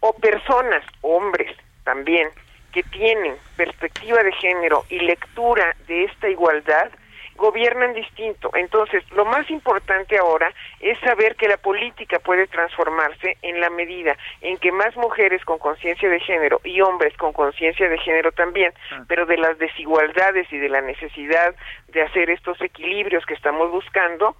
o 0.02 0.13
personas, 0.13 0.84
hombres 1.02 1.56
también, 1.84 2.30
que 2.76 2.84
tienen 2.84 3.38
perspectiva 3.56 4.22
de 4.22 4.34
género 4.34 4.84
y 4.90 5.00
lectura 5.00 5.74
de 5.88 6.04
esta 6.04 6.28
igualdad, 6.28 6.92
gobiernan 7.38 7.94
distinto. 7.94 8.52
Entonces, 8.54 9.02
lo 9.12 9.24
más 9.24 9.50
importante 9.50 10.18
ahora 10.18 10.52
es 10.82 11.00
saber 11.00 11.38
que 11.38 11.48
la 11.48 11.56
política 11.56 12.20
puede 12.20 12.48
transformarse 12.48 13.38
en 13.42 13.62
la 13.62 13.70
medida 13.70 14.18
en 14.42 14.58
que 14.58 14.74
más 14.74 14.94
mujeres 14.98 15.44
con 15.46 15.58
conciencia 15.58 16.10
de 16.10 16.20
género 16.20 16.60
y 16.66 16.82
hombres 16.82 17.16
con 17.16 17.32
conciencia 17.32 17.88
de 17.88 17.98
género 17.98 18.34
también, 18.34 18.74
pero 19.08 19.26
de 19.26 19.38
las 19.38 19.58
desigualdades 19.58 20.52
y 20.52 20.58
de 20.58 20.68
la 20.68 20.82
necesidad 20.82 21.56
de 21.88 22.02
hacer 22.02 22.30
estos 22.30 22.60
equilibrios 22.60 23.26
que 23.26 23.36
estamos 23.36 23.72
buscando, 23.72 24.36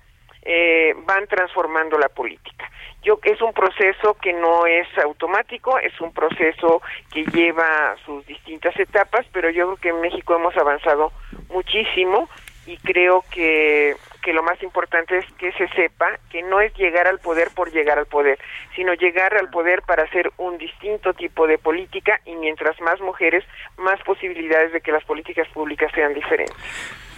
eh, 0.46 0.94
van 1.06 1.28
transformando 1.28 1.98
la 1.98 2.10
política. 2.10 2.70
Yo 3.02 3.20
es 3.24 3.42
un 3.42 3.54
proceso 3.54 4.16
que 4.16 4.34
no 4.34 4.66
es 4.66 4.88
automático, 4.98 5.78
es 5.80 6.00
un 6.02 6.14
proceso 6.14 6.82
que 7.12 7.24
lleva 7.26 7.96
sus 8.06 8.26
distintas 8.26 8.80
etapas, 8.80 9.26
pero 9.32 9.50
yo 9.50 9.66
creo 9.66 9.78
que 9.78 9.90
en 9.90 10.02
México 10.02 10.36
hemos 10.36 10.56
avanzado 10.58 11.12
muchísimo 11.50 12.30
y 12.66 12.78
creo 12.78 13.24
que, 13.32 13.96
que 14.24 14.34
lo 14.34 14.42
más 14.42 14.62
importante 14.64 15.18
es 15.18 15.26
que 15.34 15.52
se 15.52 15.68
sepa 15.70 16.18
que 16.32 16.42
no 16.42 16.62
es 16.62 16.74
llegar 16.76 17.08
al 17.08 17.20
poder 17.20 17.50
por 17.54 17.72
llegar 17.72 18.00
al 18.00 18.08
poder, 18.08 18.40
sino 18.76 18.94
llegar 18.94 19.36
al 19.38 19.50
poder 19.50 19.84
para 19.84 20.04
hacer 20.04 20.32
un 20.38 20.58
distinto 20.58 21.14
tipo 21.14 21.46
de 21.46 21.60
política 21.60 22.20
y 22.26 22.36
mientras 22.36 22.80
más 22.82 23.00
mujeres, 23.02 23.44
más 23.78 24.02
posibilidades 24.02 24.74
de 24.74 24.82
que 24.82 24.92
las 24.92 25.04
políticas 25.04 25.48
públicas 25.50 25.92
sean 25.94 26.14
diferentes. 26.14 26.56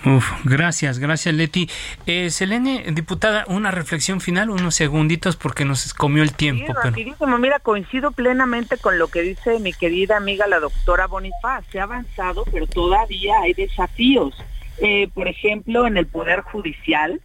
Uf, 0.06 0.26
gracias, 0.46 1.00
gracias 1.00 1.34
Leti. 1.34 1.70
Eh, 2.06 2.30
Selene, 2.30 2.86
diputada, 2.94 3.46
una 3.48 3.72
reflexión 3.72 4.22
final, 4.22 4.50
unos 4.50 4.76
segunditos 4.76 5.36
porque 5.36 5.66
nos 5.66 5.94
comió 5.94 6.24
el 6.24 6.30
Sí, 6.30 6.36
tiempo. 6.36 6.66
pero- 6.68 6.82
rapidísimo. 6.82 7.38
Mira, 7.40 7.60
coincido 7.60 8.12
plenamente 8.12 8.78
con 8.78 9.00
lo 9.00 9.08
que 9.08 9.22
dice 9.22 9.60
mi 9.60 9.74
querida 9.74 10.18
amiga 10.18 10.48
la 10.48 10.60
doctora 10.60 11.08
Bonifaz. 11.08 11.66
Se 11.72 11.80
ha 11.80 11.84
avanzado, 11.84 12.46
pero 12.52 12.68
todavía 12.68 13.34
hay 13.44 13.54
desafíos. 13.54 14.36
Eh, 14.80 15.10
por 15.14 15.28
ejemplo, 15.28 15.88
en 15.88 15.98
el 15.98 16.06
Poder 16.06 16.42
Judicial, 16.42 17.20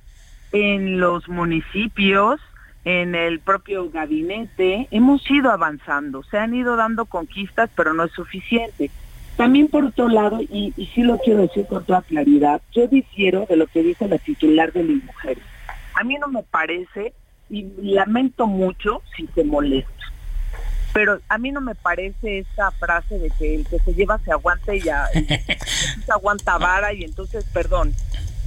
en 0.53 0.99
los 0.99 1.29
municipios, 1.29 2.41
en 2.85 3.15
el 3.15 3.39
propio 3.41 3.91
gabinete, 3.91 4.89
hemos 4.91 5.31
ido 5.31 5.51
avanzando. 5.51 6.23
Se 6.25 6.39
han 6.39 6.55
ido 6.55 6.77
dando 6.77 7.05
conquistas, 7.05 7.71
pero 7.77 7.93
no 7.95 8.05
es 8.05 8.13
suficiente. 8.13 8.91
También 9.37 9.69
por 9.69 9.85
otro 9.85 10.09
lado, 10.09 10.41
y, 10.43 10.73
y 10.77 10.87
sí 10.95 11.03
lo 11.03 11.19
quiero 11.19 11.43
decir 11.43 11.67
con 11.67 11.85
toda 11.85 12.03
claridad, 12.03 12.61
yo 12.73 12.87
difiero 12.87 13.47
de 13.49 13.57
lo 13.57 13.67
que 13.67 13.83
dice 13.83 14.09
la 14.09 14.19
titular 14.19 14.73
de 14.73 14.85
las 14.85 15.03
mujeres. 15.05 15.45
A 15.95 16.05
mí 16.05 16.17
no 16.21 16.29
me 16.29 16.43
parece, 16.43 17.13
y 17.51 17.67
lamento 17.83 18.47
mucho 18.47 19.03
si 19.17 19.27
se 19.35 19.45
molesta, 19.45 19.91
pero 20.93 21.21
a 21.29 21.39
mí 21.39 21.51
no 21.53 21.61
me 21.61 21.75
parece 21.75 22.41
esta 22.41 22.71
frase 22.73 23.19
de 23.19 23.31
que 23.31 23.55
el 23.55 23.67
que 23.67 23.79
se 23.79 23.95
lleva 23.95 24.19
se 24.19 24.31
aguanta 24.31 24.75
y 24.75 24.81
ya 24.81 25.07
se 26.07 26.13
aguanta 26.13 26.59
vara 26.59 26.93
y 26.93 27.05
entonces, 27.05 27.45
perdón, 27.53 27.95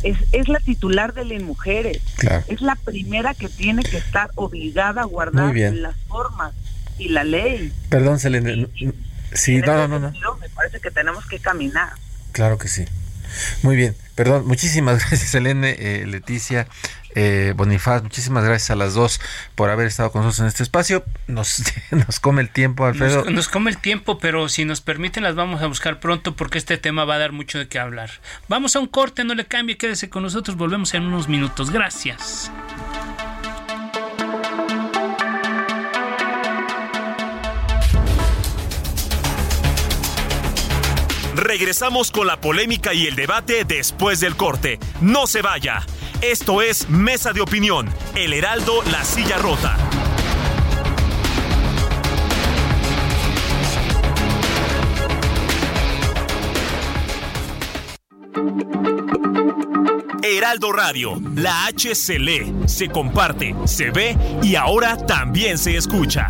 es, 0.04 0.18
es 0.32 0.48
la 0.48 0.60
titular 0.60 1.14
de 1.14 1.26
las 1.26 1.42
mujeres. 1.42 2.02
Es 2.48 2.62
la 2.62 2.76
primera 2.76 3.34
que 3.34 3.50
tiene 3.50 3.82
que 3.84 3.98
estar 3.98 4.30
obligada 4.36 5.02
a 5.02 5.06
guardar 5.06 5.56
las 5.56 5.96
formas 6.08 6.54
y 7.00 7.10
la 7.10 7.24
ley. 7.24 7.72
Perdón, 7.90 8.20
Selene. 8.20 8.68
Sí, 9.36 9.58
no, 9.58 9.88
no, 9.88 10.00
no. 10.00 10.12
Me 10.40 10.50
parece 10.50 10.80
que 10.80 10.92
tenemos 10.92 11.26
que 11.28 11.40
caminar. 11.40 11.94
Claro 12.32 12.58
que 12.58 12.68
sí. 12.68 12.86
Muy 13.64 13.76
bien, 13.76 13.96
perdón, 14.16 14.48
muchísimas 14.48 15.00
gracias 15.10 15.32
Selene, 15.32 15.76
eh, 15.78 16.06
Leticia, 16.06 16.68
eh, 17.16 17.54
Bonifaz, 17.56 18.04
muchísimas 18.04 18.44
gracias 18.44 18.72
a 18.72 18.76
las 18.76 18.94
dos 18.94 19.20
por 19.56 19.70
haber 19.70 19.88
estado 19.88 20.12
con 20.12 20.24
nosotros 20.24 20.42
en 20.42 20.48
este 20.48 20.64
espacio. 20.64 21.04
Nos, 21.28 21.64
nos 21.92 22.20
come 22.20 22.42
el 22.42 22.50
tiempo, 22.50 22.86
Alfredo. 22.86 23.26
Nos, 23.30 23.48
come 23.48 23.72
el 23.72 23.78
tiempo, 23.78 24.20
pero 24.20 24.50
si 24.50 24.66
nos 24.66 24.82
permiten 24.82 25.24
las 25.24 25.36
vamos 25.36 25.62
a 25.62 25.68
buscar 25.68 26.00
pronto 26.00 26.36
porque 26.36 26.58
este 26.58 26.78
tema 26.78 27.06
va 27.06 27.16
a 27.16 27.20
dar 27.20 27.32
mucho 27.32 27.58
de 27.58 27.68
qué 27.68 27.80
hablar. 27.80 28.12
Vamos 28.48 28.76
a 28.76 28.80
un 28.80 28.88
corte, 28.88 29.24
no 29.24 29.34
le 29.34 29.46
cambie, 29.46 29.78
quédese 29.78 30.10
con 30.10 30.24
nosotros, 30.24 30.58
volvemos 30.58 30.94
en 30.94 31.04
unos 31.04 31.28
minutos. 31.28 31.72
Gracias. 31.72 32.52
Regresamos 41.36 42.12
con 42.12 42.28
la 42.28 42.40
polémica 42.40 42.94
y 42.94 43.08
el 43.08 43.16
debate 43.18 43.66
después 43.66 44.22
del 44.22 44.38
corte. 44.38 44.80
No 45.02 45.28
se 45.28 45.42
vaya. 45.42 45.86
Esto 46.22 46.62
es 46.62 46.90
Mesa 46.90 47.34
de 47.34 47.42
Opinión, 47.42 47.90
El 48.16 48.32
Heraldo, 48.32 48.82
La 48.90 49.04
Silla 49.04 49.38
Rota. 49.38 49.78
Heraldo 60.24 60.72
Radio, 60.72 61.22
la 61.36 61.66
H 61.66 61.96
se 61.96 62.18
lee, 62.18 62.54
se 62.66 62.88
comparte, 62.88 63.54
se 63.66 63.92
ve 63.92 64.18
y 64.42 64.56
ahora 64.56 64.96
también 65.06 65.58
se 65.58 65.76
escucha. 65.76 66.30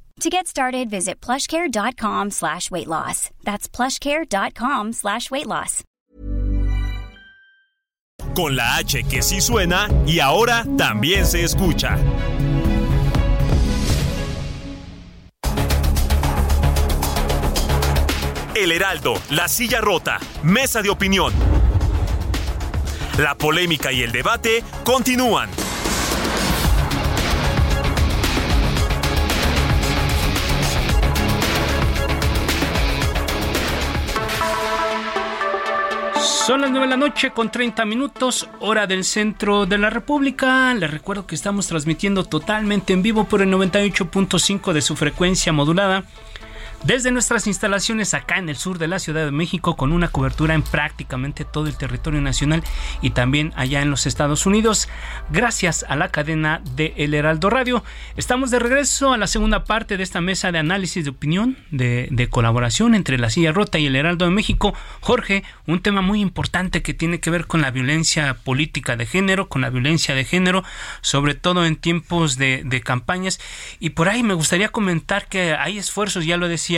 To 0.21 0.29
get 0.29 0.45
started, 0.45 0.87
visit 0.87 1.19
plushcare.com 1.19 2.29
slash 2.29 2.69
weight 2.69 2.85
loss. 2.87 3.31
That's 3.43 3.67
plushcare.com 3.67 4.93
slash 4.93 5.31
weight 5.31 5.47
loss. 5.47 5.83
Con 8.35 8.55
la 8.55 8.75
H 8.75 9.03
que 9.09 9.23
sí 9.23 9.41
suena 9.41 9.87
y 10.05 10.19
ahora 10.19 10.63
también 10.77 11.25
se 11.25 11.43
escucha. 11.43 11.97
El 18.53 18.71
Heraldo, 18.71 19.15
La 19.31 19.47
Silla 19.47 19.81
Rota, 19.81 20.19
Mesa 20.43 20.83
de 20.83 20.91
Opinión. 20.91 21.33
La 23.17 23.33
polémica 23.33 23.91
y 23.91 24.03
el 24.03 24.11
debate 24.11 24.63
continúan. 24.83 25.49
Son 36.51 36.59
las 36.59 36.71
9 36.71 36.85
de 36.85 36.89
la 36.89 36.97
noche 36.97 37.31
con 37.31 37.49
30 37.49 37.85
minutos, 37.85 38.49
hora 38.59 38.85
del 38.85 39.05
centro 39.05 39.65
de 39.65 39.77
la 39.77 39.89
República. 39.89 40.73
Les 40.73 40.91
recuerdo 40.91 41.25
que 41.25 41.33
estamos 41.33 41.67
transmitiendo 41.67 42.25
totalmente 42.25 42.91
en 42.91 43.01
vivo 43.01 43.23
por 43.23 43.41
el 43.41 43.53
98.5 43.53 44.73
de 44.73 44.81
su 44.81 44.97
frecuencia 44.97 45.53
modulada 45.53 46.03
desde 46.83 47.11
nuestras 47.11 47.45
instalaciones 47.45 48.13
acá 48.15 48.37
en 48.37 48.49
el 48.49 48.55
sur 48.55 48.79
de 48.79 48.87
la 48.87 48.97
Ciudad 48.97 49.23
de 49.23 49.31
México 49.31 49.75
con 49.75 49.91
una 49.91 50.07
cobertura 50.07 50.55
en 50.55 50.63
prácticamente 50.63 51.45
todo 51.45 51.67
el 51.67 51.77
territorio 51.77 52.21
nacional 52.21 52.63
y 53.01 53.11
también 53.11 53.53
allá 53.55 53.81
en 53.81 53.91
los 53.91 54.07
Estados 54.07 54.47
Unidos 54.47 54.89
gracias 55.29 55.85
a 55.87 55.95
la 55.95 56.09
cadena 56.09 56.61
de 56.75 56.93
El 56.97 57.13
Heraldo 57.13 57.49
Radio. 57.51 57.83
Estamos 58.17 58.49
de 58.49 58.59
regreso 58.59 59.13
a 59.13 59.17
la 59.17 59.27
segunda 59.27 59.63
parte 59.63 59.95
de 59.95 60.03
esta 60.03 60.21
mesa 60.21 60.51
de 60.51 60.57
análisis 60.57 61.03
de 61.03 61.11
opinión 61.11 61.57
de, 61.69 62.27
colaboración 62.31 62.95
entre 62.95 63.17
la 63.17 63.29
silla 63.29 63.51
rota 63.51 63.77
y 63.77 63.85
el 63.85 63.95
Heraldo 63.95 64.25
de 64.25 64.31
México. 64.31 64.73
Jorge, 65.01 65.43
un 65.67 65.81
tema 65.81 66.01
muy 66.01 66.21
importante 66.21 66.81
que 66.81 66.93
tiene 66.93 67.19
que 67.19 67.29
ver 67.29 67.45
con 67.45 67.61
la 67.61 67.71
violencia 67.71 68.35
política 68.35 68.95
de 68.95 69.05
género, 69.05 69.49
con 69.49 69.61
la 69.61 69.69
violencia 69.69 70.15
de 70.15 70.23
género, 70.23 70.63
sobre 71.01 71.35
todo 71.35 71.65
en 71.65 71.75
tiempos 71.75 72.37
de 72.37 72.81
campañas. 72.83 73.39
Y 73.79 73.91
por 73.91 74.09
ahí 74.09 74.23
me 74.23 74.33
gustaría 74.33 74.69
comentar 74.69 75.27
que 75.27 75.53
hay 75.53 75.77
esfuerzos, 75.77 76.25
ya 76.25 76.37
lo 76.37 76.47
decía, 76.47 76.70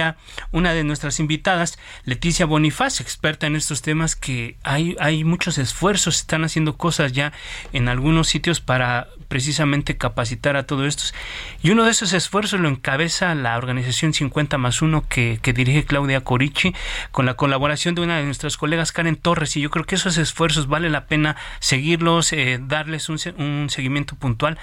una 0.51 0.73
de 0.73 0.83
nuestras 0.83 1.19
invitadas, 1.19 1.77
Leticia 2.05 2.45
Bonifaz, 2.45 3.01
experta 3.01 3.47
en 3.47 3.55
estos 3.55 3.81
temas, 3.81 4.15
que 4.15 4.57
hay, 4.63 4.95
hay 4.99 5.23
muchos 5.23 5.57
esfuerzos, 5.57 6.17
están 6.17 6.43
haciendo 6.43 6.77
cosas 6.77 7.11
ya 7.11 7.33
en 7.71 7.87
algunos 7.89 8.27
sitios 8.27 8.59
para 8.59 9.07
precisamente 9.27 9.97
capacitar 9.97 10.55
a 10.57 10.67
todos 10.67 10.87
estos. 10.87 11.13
Y 11.61 11.71
uno 11.71 11.85
de 11.85 11.91
esos 11.91 12.13
esfuerzos 12.13 12.59
lo 12.59 12.69
encabeza 12.69 13.33
la 13.35 13.57
organización 13.57 14.13
50 14.13 14.57
más 14.57 14.81
1 14.81 15.05
que, 15.07 15.39
dirige 15.53 15.85
Claudia 15.85 16.21
Corici 16.21 16.73
con 17.11 17.25
la 17.25 17.35
colaboración 17.35 17.95
de 17.95 18.01
una 18.01 18.17
de 18.17 18.25
nuestras 18.25 18.57
colegas 18.57 18.91
Karen 18.91 19.15
Torres. 19.15 19.57
Y 19.57 19.61
yo 19.61 19.69
creo 19.69 19.85
que 19.85 19.95
esos 19.95 20.17
esfuerzos 20.17 20.67
vale 20.67 20.89
la 20.89 21.05
pena 21.07 21.35
seguirlos, 21.59 22.33
eh, 22.33 22.59
darles 22.61 23.09
un, 23.09 23.17
un 23.37 23.69
seguimiento 23.69 24.15
puntual 24.15 24.57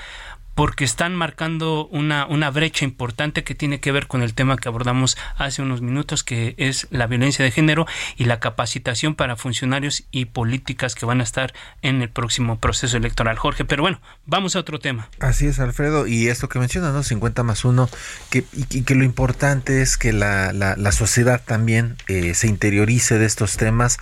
porque 0.60 0.84
están 0.84 1.14
marcando 1.14 1.86
una, 1.86 2.26
una 2.26 2.50
brecha 2.50 2.84
importante 2.84 3.44
que 3.44 3.54
tiene 3.54 3.80
que 3.80 3.92
ver 3.92 4.06
con 4.08 4.20
el 4.20 4.34
tema 4.34 4.58
que 4.58 4.68
abordamos 4.68 5.16
hace 5.38 5.62
unos 5.62 5.80
minutos, 5.80 6.22
que 6.22 6.54
es 6.58 6.86
la 6.90 7.06
violencia 7.06 7.42
de 7.42 7.50
género 7.50 7.86
y 8.18 8.26
la 8.26 8.40
capacitación 8.40 9.14
para 9.14 9.36
funcionarios 9.36 10.04
y 10.10 10.26
políticas 10.26 10.94
que 10.94 11.06
van 11.06 11.20
a 11.20 11.22
estar 11.22 11.54
en 11.80 12.02
el 12.02 12.10
próximo 12.10 12.58
proceso 12.58 12.98
electoral. 12.98 13.38
Jorge, 13.38 13.64
pero 13.64 13.80
bueno, 13.82 14.02
vamos 14.26 14.54
a 14.54 14.58
otro 14.58 14.78
tema. 14.78 15.08
Así 15.18 15.46
es, 15.46 15.60
Alfredo, 15.60 16.06
y 16.06 16.28
esto 16.28 16.50
que 16.50 16.58
mencionas, 16.58 16.92
¿no? 16.92 17.04
50 17.04 17.42
más 17.42 17.64
1, 17.64 17.88
que, 18.28 18.44
y, 18.52 18.82
que 18.82 18.94
lo 18.94 19.04
importante 19.04 19.80
es 19.80 19.96
que 19.96 20.12
la, 20.12 20.52
la, 20.52 20.92
sociedad 20.92 21.40
también 21.42 21.96
eh, 22.06 22.34
se 22.34 22.48
interiorice 22.48 23.18
de 23.18 23.24
estos 23.24 23.56
temas 23.56 23.98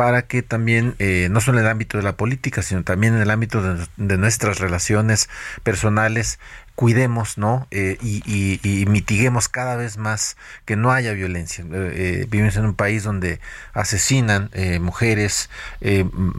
para 0.00 0.22
que 0.22 0.40
también, 0.40 0.94
eh, 0.98 1.28
no 1.30 1.42
solo 1.42 1.58
en 1.58 1.66
el 1.66 1.70
ámbito 1.70 1.98
de 1.98 2.02
la 2.02 2.16
política, 2.16 2.62
sino 2.62 2.84
también 2.84 3.16
en 3.16 3.20
el 3.20 3.30
ámbito 3.30 3.60
de, 3.98 4.16
nuestras 4.16 4.58
relaciones 4.58 5.28
personales, 5.62 6.38
cuidemos, 6.74 7.36
¿no? 7.36 7.68
Eh, 7.70 7.98
y, 8.00 8.86
mitiguemos 8.88 9.50
cada 9.50 9.76
vez 9.76 9.98
más 9.98 10.38
que 10.64 10.74
no 10.74 10.90
haya 10.90 11.12
violencia. 11.12 11.66
Eh, 11.70 12.26
vivimos 12.30 12.56
en 12.56 12.64
un 12.64 12.74
país 12.74 13.02
donde 13.02 13.40
asesinan 13.74 14.48
mujeres 14.80 15.50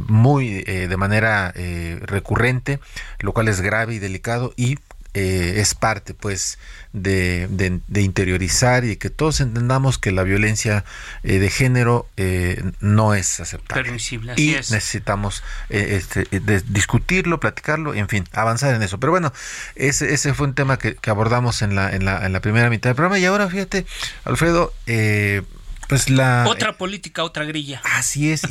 muy 0.07 0.63
de 0.63 0.97
manera 0.97 1.53
recurrente, 2.01 2.79
lo 3.19 3.31
cual 3.31 3.47
es 3.47 3.61
grave 3.61 3.93
y 3.93 3.99
delicado 3.99 4.55
y 4.57 4.79
es 5.13 5.75
parte, 5.75 6.13
pues, 6.13 6.57
de, 6.93 7.47
de, 7.87 8.01
interiorizar 8.01 8.83
y 8.83 8.97
que 8.97 9.09
todos 9.09 9.39
entendamos 9.39 9.97
que 9.97 10.11
la 10.11 10.23
violencia 10.23 10.83
eh, 11.23 11.39
de 11.39 11.49
género 11.49 12.07
eh, 12.17 12.61
no 12.81 13.13
es 13.13 13.39
aceptable. 13.39 13.83
Permisible, 13.83 14.33
y 14.35 14.51
necesitamos 14.51 15.43
eh, 15.69 16.01
este, 16.01 16.27
discutirlo, 16.67 17.39
platicarlo, 17.39 17.93
en 17.93 18.09
fin, 18.09 18.25
avanzar 18.33 18.75
en 18.75 18.83
eso. 18.83 18.99
Pero 18.99 19.11
bueno, 19.11 19.31
ese, 19.75 20.13
ese 20.13 20.33
fue 20.33 20.47
un 20.47 20.53
tema 20.53 20.77
que, 20.77 20.95
que 20.95 21.09
abordamos 21.09 21.61
en 21.61 21.75
la, 21.75 21.95
en, 21.95 22.03
la, 22.03 22.25
en 22.25 22.33
la 22.33 22.41
primera 22.41 22.69
mitad 22.69 22.89
del 22.89 22.95
programa 22.95 23.19
y 23.19 23.25
ahora 23.25 23.47
fíjate, 23.47 23.85
Alfredo, 24.25 24.73
eh, 24.85 25.43
pues 25.91 26.09
la... 26.09 26.45
Otra 26.47 26.77
política, 26.77 27.21
otra 27.25 27.43
grilla. 27.43 27.81
Así 27.83 28.31
es, 28.31 28.43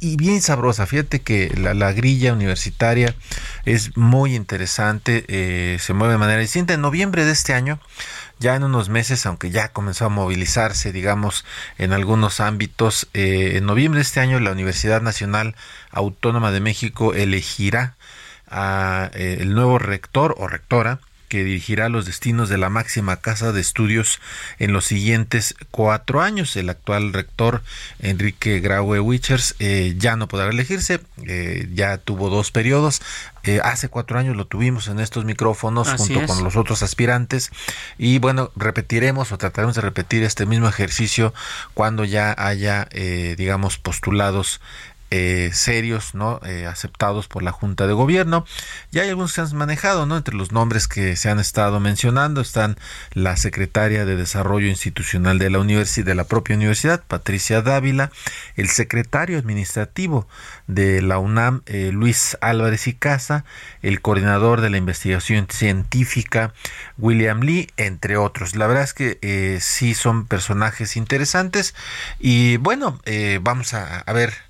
y, 0.00 0.16
bien 0.16 0.40
sabrosa. 0.40 0.86
Fíjate 0.86 1.20
que 1.20 1.52
la, 1.54 1.92
grilla 1.92 2.32
universitaria 2.32 3.14
es 3.66 3.98
muy 3.98 4.34
interesante, 4.34 5.26
eh, 5.28 5.76
se 5.78 5.92
mueve 5.92 6.14
de 6.14 6.18
manera 6.18 6.40
distinta. 6.40 6.72
En 6.72 6.80
noviembre 6.80 7.26
de 7.26 7.32
este 7.32 7.52
año, 7.52 7.78
ya 8.38 8.56
en 8.56 8.64
unos 8.64 8.88
meses, 8.88 9.26
aunque 9.26 9.50
ya 9.50 9.72
comenzó 9.72 10.06
a 10.06 10.08
movilizarse, 10.08 10.90
digamos, 10.90 11.44
en 11.76 11.92
algunos 11.92 12.40
ámbitos, 12.40 13.08
eh, 13.12 13.56
en 13.56 13.66
noviembre 13.66 13.98
de 13.98 14.02
este 14.04 14.20
año 14.20 14.40
la 14.40 14.52
Universidad 14.52 15.02
Nacional 15.02 15.54
Autónoma 15.90 16.50
de 16.50 16.60
México 16.60 17.12
elegirá 17.12 17.96
a, 18.48 19.10
eh, 19.12 19.36
el 19.40 19.54
nuevo 19.54 19.78
rector 19.78 20.34
o 20.38 20.48
rectora 20.48 21.00
que 21.36 21.44
dirigirá 21.44 21.90
los 21.90 22.06
destinos 22.06 22.48
de 22.48 22.56
la 22.56 22.70
máxima 22.70 23.16
casa 23.16 23.52
de 23.52 23.60
estudios 23.60 24.20
en 24.58 24.72
los 24.72 24.86
siguientes 24.86 25.54
cuatro 25.70 26.22
años. 26.22 26.56
El 26.56 26.70
actual 26.70 27.12
rector 27.12 27.62
Enrique 27.98 28.58
Graue 28.60 29.00
Wichers 29.00 29.54
eh, 29.58 29.94
ya 29.98 30.16
no 30.16 30.28
podrá 30.28 30.48
elegirse, 30.48 31.00
eh, 31.26 31.68
ya 31.74 31.98
tuvo 31.98 32.30
dos 32.30 32.52
periodos. 32.52 33.02
Eh, 33.42 33.60
hace 33.62 33.90
cuatro 33.90 34.18
años 34.18 34.34
lo 34.34 34.46
tuvimos 34.46 34.88
en 34.88 34.98
estos 34.98 35.26
micrófonos 35.26 35.92
junto 35.92 36.26
con 36.26 36.42
los 36.42 36.56
otros 36.56 36.82
aspirantes 36.82 37.50
y 37.98 38.18
bueno, 38.18 38.50
repetiremos 38.56 39.30
o 39.30 39.36
trataremos 39.36 39.76
de 39.76 39.82
repetir 39.82 40.22
este 40.22 40.46
mismo 40.46 40.68
ejercicio 40.68 41.34
cuando 41.74 42.06
ya 42.06 42.34
haya, 42.38 42.88
digamos, 43.36 43.76
postulados 43.76 44.62
eh, 45.12 45.50
serios, 45.52 46.16
¿no? 46.16 46.40
Eh, 46.44 46.66
aceptados 46.66 47.28
por 47.28 47.44
la 47.44 47.52
Junta 47.52 47.86
de 47.86 47.92
Gobierno. 47.92 48.44
Ya 48.90 49.02
hay 49.02 49.10
algunos 49.10 49.32
que 49.32 49.40
han 49.40 49.56
manejado, 49.56 50.04
¿no? 50.04 50.16
Entre 50.16 50.34
los 50.34 50.50
nombres 50.50 50.88
que 50.88 51.14
se 51.14 51.30
han 51.30 51.38
estado 51.38 51.78
mencionando 51.78 52.40
están 52.40 52.76
la 53.12 53.36
secretaria 53.36 54.04
de 54.04 54.16
Desarrollo 54.16 54.66
Institucional 54.66 55.38
de 55.38 55.50
la 55.50 55.60
Universidad, 55.60 56.06
de 56.06 56.14
la 56.16 56.24
propia 56.24 56.56
universidad, 56.56 57.04
Patricia 57.06 57.62
Dávila, 57.62 58.10
el 58.56 58.68
secretario 58.68 59.38
administrativo 59.38 60.26
de 60.66 61.00
la 61.02 61.18
UNAM, 61.18 61.62
eh, 61.66 61.90
Luis 61.92 62.36
Álvarez 62.40 62.88
y 62.88 62.94
Casa, 62.94 63.44
el 63.82 64.00
coordinador 64.00 64.60
de 64.60 64.70
la 64.70 64.76
investigación 64.76 65.46
científica, 65.48 66.52
William 66.98 67.42
Lee, 67.42 67.70
entre 67.76 68.16
otros. 68.16 68.56
La 68.56 68.66
verdad 68.66 68.82
es 68.82 68.92
que 68.92 69.58
sí 69.60 69.94
son 69.94 70.26
personajes 70.26 70.96
interesantes 70.96 71.76
y 72.18 72.56
bueno, 72.56 73.00
vamos 73.40 73.72
a 73.72 74.02
ver 74.12 74.45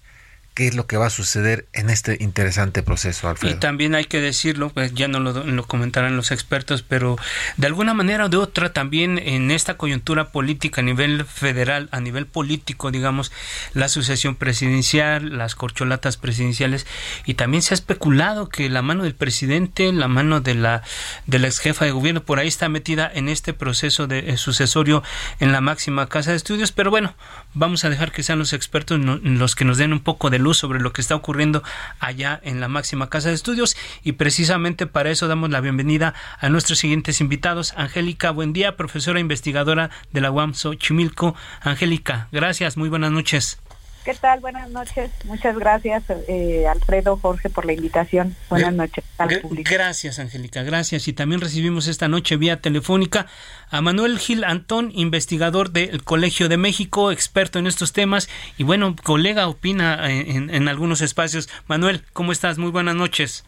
qué 0.56 0.66
es 0.66 0.74
lo 0.74 0.86
que 0.86 0.96
va 0.96 1.08
a 1.08 1.10
suceder 1.10 1.68
en 1.74 1.90
este 1.90 2.16
interesante 2.18 2.82
proceso, 2.82 3.28
Alfredo. 3.28 3.54
Y 3.54 3.58
también 3.58 3.94
hay 3.94 4.06
que 4.06 4.22
decirlo, 4.22 4.70
pues 4.70 4.94
ya 4.94 5.06
no 5.06 5.20
lo, 5.20 5.66
comentarán 5.66 6.16
los 6.16 6.30
expertos, 6.30 6.82
pero 6.82 7.18
de 7.58 7.66
alguna 7.66 7.92
manera 7.92 8.24
o 8.24 8.28
de 8.30 8.38
otra 8.38 8.72
también 8.72 9.18
en 9.18 9.50
esta 9.50 9.76
coyuntura 9.76 10.32
política 10.32 10.80
a 10.80 10.84
nivel 10.84 11.26
federal, 11.26 11.90
a 11.92 12.00
nivel 12.00 12.24
político, 12.24 12.90
digamos, 12.90 13.32
la 13.74 13.90
sucesión 13.90 14.34
presidencial, 14.34 15.36
las 15.36 15.54
corcholatas 15.54 16.16
presidenciales, 16.16 16.86
y 17.26 17.34
también 17.34 17.60
se 17.60 17.74
ha 17.74 17.76
especulado 17.76 18.48
que 18.48 18.70
la 18.70 18.80
mano 18.80 19.04
del 19.04 19.14
presidente, 19.14 19.92
la 19.92 20.08
mano 20.08 20.40
de 20.40 20.54
la, 20.54 20.82
de 21.26 21.38
la 21.38 21.48
ex 21.48 21.58
jefa 21.58 21.84
de 21.84 21.90
gobierno, 21.90 22.24
por 22.24 22.38
ahí 22.38 22.48
está 22.48 22.70
metida 22.70 23.10
en 23.14 23.28
este 23.28 23.52
proceso 23.52 24.06
de 24.06 24.30
eh, 24.30 24.38
sucesorio 24.38 25.02
en 25.38 25.52
la 25.52 25.60
máxima 25.60 26.08
casa 26.08 26.30
de 26.30 26.38
estudios, 26.38 26.72
pero 26.72 26.90
bueno, 26.90 27.14
vamos 27.52 27.84
a 27.84 27.90
dejar 27.90 28.10
que 28.10 28.22
sean 28.22 28.38
los 28.38 28.54
expertos 28.54 28.98
los 28.98 29.54
que 29.54 29.66
nos 29.66 29.76
den 29.76 29.92
un 29.92 30.00
poco 30.00 30.30
de 30.30 30.45
sobre 30.54 30.80
lo 30.80 30.92
que 30.92 31.00
está 31.00 31.14
ocurriendo 31.14 31.62
allá 32.00 32.40
en 32.42 32.60
la 32.60 32.68
máxima 32.68 33.08
casa 33.08 33.28
de 33.28 33.34
estudios 33.34 33.76
y 34.02 34.12
precisamente 34.12 34.86
para 34.86 35.10
eso 35.10 35.28
damos 35.28 35.50
la 35.50 35.60
bienvenida 35.60 36.14
a 36.38 36.48
nuestros 36.48 36.78
siguientes 36.78 37.20
invitados. 37.20 37.74
Angélica, 37.76 38.30
buen 38.30 38.52
día, 38.52 38.76
profesora 38.76 39.20
investigadora 39.20 39.90
de 40.12 40.20
la 40.20 40.30
UAM 40.30 40.54
Xochimilco. 40.54 41.34
Angélica, 41.60 42.28
gracias, 42.32 42.76
muy 42.76 42.88
buenas 42.88 43.12
noches. 43.12 43.65
¿Qué 44.06 44.14
tal? 44.14 44.38
Buenas 44.38 44.70
noches. 44.70 45.10
Muchas 45.24 45.58
gracias, 45.58 46.04
eh, 46.28 46.64
Alfredo, 46.68 47.16
Jorge, 47.16 47.50
por 47.50 47.66
la 47.66 47.72
invitación. 47.72 48.36
Buenas 48.48 48.72
noches 48.72 49.04
al 49.18 49.40
público. 49.40 49.68
Gracias, 49.68 50.20
Angélica. 50.20 50.62
Gracias. 50.62 51.08
Y 51.08 51.12
también 51.12 51.40
recibimos 51.40 51.88
esta 51.88 52.06
noche 52.06 52.36
vía 52.36 52.60
telefónica 52.60 53.26
a 53.68 53.80
Manuel 53.80 54.20
Gil 54.20 54.44
Antón, 54.44 54.92
investigador 54.94 55.70
del 55.70 56.04
Colegio 56.04 56.48
de 56.48 56.56
México, 56.56 57.10
experto 57.10 57.58
en 57.58 57.66
estos 57.66 57.92
temas 57.92 58.28
y 58.56 58.62
bueno, 58.62 58.94
colega 58.94 59.48
opina 59.48 60.08
en, 60.08 60.54
en 60.54 60.68
algunos 60.68 61.00
espacios. 61.00 61.48
Manuel, 61.66 62.04
¿cómo 62.12 62.30
estás? 62.30 62.58
Muy 62.58 62.70
buenas 62.70 62.94
noches. 62.94 63.44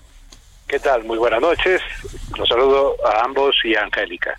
¿Qué 0.66 0.80
tal? 0.80 1.04
Muy 1.04 1.18
buenas 1.18 1.40
noches. 1.40 1.80
Los 2.36 2.48
saludo 2.48 2.96
a 3.06 3.24
ambos 3.24 3.54
y 3.62 3.76
a 3.76 3.84
Angélica. 3.84 4.36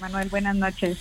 Manuel, 0.00 0.30
buenas 0.30 0.56
noches. 0.56 0.98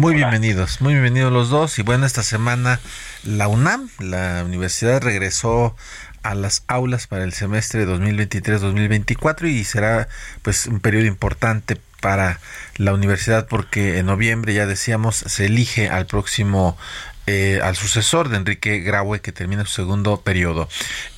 Muy 0.00 0.14
bienvenidos, 0.14 0.80
muy 0.80 0.94
bienvenidos 0.94 1.30
los 1.30 1.50
dos. 1.50 1.78
Y 1.78 1.82
bueno, 1.82 2.06
esta 2.06 2.22
semana 2.22 2.80
la 3.22 3.48
UNAM, 3.48 3.90
la 3.98 4.42
universidad, 4.46 5.02
regresó 5.02 5.76
a 6.22 6.34
las 6.34 6.64
aulas 6.68 7.06
para 7.06 7.22
el 7.22 7.34
semestre 7.34 7.86
2023-2024 7.86 9.50
y 9.50 9.62
será 9.62 10.08
pues 10.40 10.64
un 10.68 10.80
periodo 10.80 11.04
importante 11.04 11.76
para 12.00 12.40
la 12.78 12.94
universidad 12.94 13.46
porque 13.46 13.98
en 13.98 14.06
noviembre 14.06 14.54
ya 14.54 14.64
decíamos 14.64 15.16
se 15.16 15.44
elige 15.44 15.90
al 15.90 16.06
próximo 16.06 16.78
eh, 17.26 17.60
al 17.62 17.76
sucesor 17.76 18.30
de 18.30 18.38
Enrique 18.38 18.80
Graue 18.80 19.20
que 19.20 19.32
termina 19.32 19.66
su 19.66 19.72
segundo 19.72 20.22
periodo. 20.22 20.66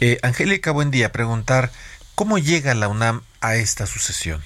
Eh, 0.01 0.19
Angélica, 0.23 0.73
buen 0.73 0.91
día. 0.91 1.13
Preguntar 1.13 1.71
cómo 2.17 2.37
llega 2.37 2.75
la 2.75 2.89
UNAM 2.89 3.23
a 3.41 3.55
esta 3.55 3.87
sucesión. 3.87 4.43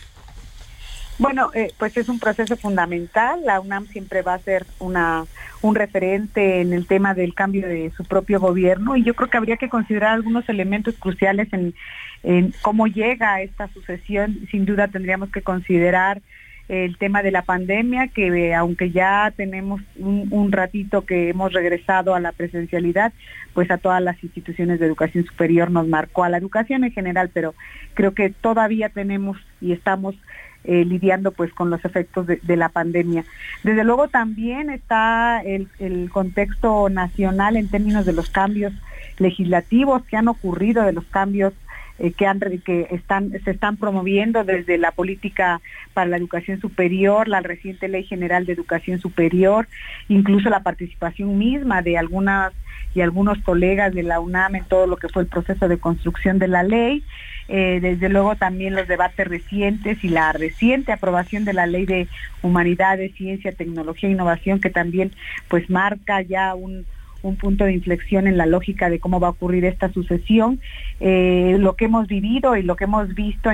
Bueno, 1.19 1.51
eh, 1.55 1.73
pues 1.79 1.97
es 1.97 2.09
un 2.11 2.19
proceso 2.19 2.57
fundamental. 2.57 3.41
La 3.45 3.61
UNAM 3.61 3.87
siempre 3.87 4.21
va 4.21 4.35
a 4.35 4.39
ser 4.39 4.67
una, 4.79 5.25
un 5.63 5.75
referente 5.75 6.61
en 6.61 6.75
el 6.75 6.87
tema 6.87 7.15
del 7.15 7.35
cambio 7.35 7.67
de 7.67 7.91
su 7.97 8.05
propio 8.05 8.39
gobierno 8.39 8.97
y 8.97 9.03
yo 9.03 9.15
creo 9.15 9.31
que 9.31 9.39
habría 9.39 9.57
que 9.57 9.71
considerar 9.71 10.13
algunos 10.13 10.47
elementos 10.49 10.95
cruciales 10.99 11.49
en, 11.53 11.75
cómo 12.61 12.87
llega 12.87 13.41
esta 13.41 13.69
sucesión. 13.69 14.41
Sin 14.51 14.67
duda 14.67 14.89
tendríamos 14.89 15.31
que 15.31 15.41
considerar 15.41 16.21
el 16.69 16.99
tema 16.99 17.23
de 17.23 17.31
la 17.31 17.43
pandemia, 17.43 18.09
que 18.09 18.53
aunque 18.53 18.91
ya 18.91 19.33
tenemos 19.37 19.81
un, 19.97 20.27
un, 20.33 20.51
ratito 20.51 21.07
que 21.07 21.29
hemos 21.29 21.53
regresado 21.53 22.17
a 22.17 22.21
la 22.21 22.33
presencialidad, 22.33 23.13
pues 23.55 23.71
a 23.71 23.79
todas 23.79 24.03
las 24.03 24.23
instituciones 24.25 24.81
de 24.81 24.87
educación 24.87 25.25
superior 25.25 25.71
nos 25.71 25.87
marcó, 25.87 26.25
a 26.25 26.29
la 26.29 26.39
educación 26.39 26.83
en 26.83 26.91
general, 26.91 27.31
pero 27.33 27.55
creo 27.95 28.15
que 28.15 28.31
todavía 28.31 28.89
tenemos 28.89 29.39
y 29.61 29.73
estamos 29.73 30.17
eh, 30.67 30.85
lidiando 30.85 31.33
pues 31.33 31.53
con 31.53 31.71
los 31.71 31.85
efectos 31.85 32.27
de, 32.27 32.57
la 32.57 32.69
pandemia. 32.69 33.25
Desde 33.63 33.85
luego 33.85 34.09
también 34.09 34.69
está 34.71 35.41
el, 35.41 35.69
contexto 36.11 36.89
nacional 36.89 37.57
en 37.57 37.69
términos 37.69 38.05
de 38.05 38.13
los 38.13 38.31
cambios 38.31 38.73
legislativos 39.19 40.05
que 40.05 40.17
han 40.17 40.29
ocurrido, 40.29 40.83
de 40.83 40.93
los 40.93 41.05
cambios 41.05 41.53
eh, 41.99 42.13
que, 42.13 42.61
que 42.65 42.89
están, 42.91 43.31
se 43.45 43.51
están 43.51 43.77
promoviendo 43.77 44.45
desde 44.45 44.77
la 44.77 44.91
política 44.91 45.61
para 45.95 46.11
la 46.11 46.17
educación 46.17 46.61
superior, 46.61 47.29
la 47.29 47.41
reciente 47.41 47.89
Ley 47.89 48.03
General 48.05 48.45
de 48.45 48.53
Educación 48.53 48.99
Superior, 48.99 49.69
incluso 50.09 50.51
la 50.51 50.65
participación 50.65 51.39
misma 51.39 51.83
de 51.83 51.97
algunas 51.97 52.53
y 52.97 53.03
algunos 53.03 53.39
colegas 53.43 53.95
de 53.95 54.03
la 54.03 54.21
UNAM 54.21 54.57
en 54.57 54.65
todo 54.65 54.87
lo 54.87 54.97
que 54.97 55.11
fue 55.11 55.23
el 55.23 55.29
proceso 55.29 55.69
de 55.69 55.79
construcción 55.79 56.39
de 56.39 56.49
la 56.49 56.63
ley. 56.63 57.05
Eh, 57.49 57.79
desde 57.81 58.09
luego 58.09 58.35
también 58.37 58.75
los 58.75 58.89
debates 58.89 59.29
recientes 59.29 60.03
y 60.03 60.09
la 60.09 60.33
reciente 60.33 60.93
aprobación 60.93 61.45
de 61.45 61.53
la 61.53 61.67
ley 61.67 61.85
de 61.85 62.09
humanidades, 62.43 63.15
ciencia, 63.15 63.53
tecnología 63.53 64.09
e 64.09 64.13
innovación 64.13 64.61
que 64.61 64.71
también 64.71 65.13
pues 65.49 65.71
marca 65.71 66.23
ya 66.23 66.55
un, 66.55 66.87
punto 67.41 67.65
de 67.65 67.73
inflexión 67.73 68.29
en 68.29 68.37
la 68.37 68.47
lógica 68.47 68.89
de 68.89 69.01
cómo 69.01 69.19
va 69.19 69.27
a 69.27 69.31
ocurrir 69.31 69.65
esta 69.65 69.93
sucesión. 69.93 70.61
Eh, 71.01 71.57
lo 71.59 71.75
que 71.75 71.87
hemos 71.87 72.07
vivido 72.07 72.57
y 72.57 72.63
lo 72.63 72.77
que 72.77 72.85
hemos 72.85 73.15
visto 73.15 73.51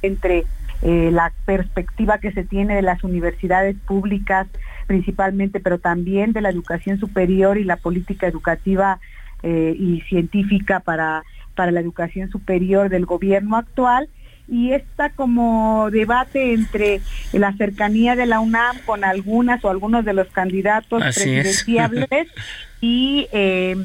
entre 0.00 0.44
eh, 0.82 1.10
la 1.12 1.32
perspectiva 1.44 2.18
que 2.18 2.32
se 2.32 2.44
tiene 2.44 2.74
de 2.76 2.82
las 2.82 3.04
universidades 3.04 3.76
públicas 3.86 4.46
principalmente, 4.86 5.60
pero 5.60 5.78
también 5.78 6.32
de 6.32 6.40
la 6.40 6.50
educación 6.50 6.98
superior 6.98 7.58
y 7.58 7.64
la 7.64 7.76
política 7.76 8.26
educativa 8.26 8.98
y 9.42 10.02
científica 10.02 10.80
para 10.80 11.22
para 11.54 11.72
la 11.72 11.80
educación 11.80 12.30
superior 12.30 12.88
del 12.88 13.06
gobierno 13.06 13.56
actual 13.56 14.08
y 14.48 14.72
está 14.72 15.10
como 15.10 15.90
debate 15.90 16.54
entre 16.54 17.00
la 17.32 17.52
cercanía 17.52 18.16
de 18.16 18.26
la 18.26 18.40
UNAM 18.40 18.78
con 18.86 19.04
algunas 19.04 19.64
o 19.64 19.68
algunos 19.68 20.04
de 20.04 20.12
los 20.12 20.28
candidatos 20.28 21.02
presidenciables 21.02 22.28
y 22.80 23.28
eh, 23.32 23.76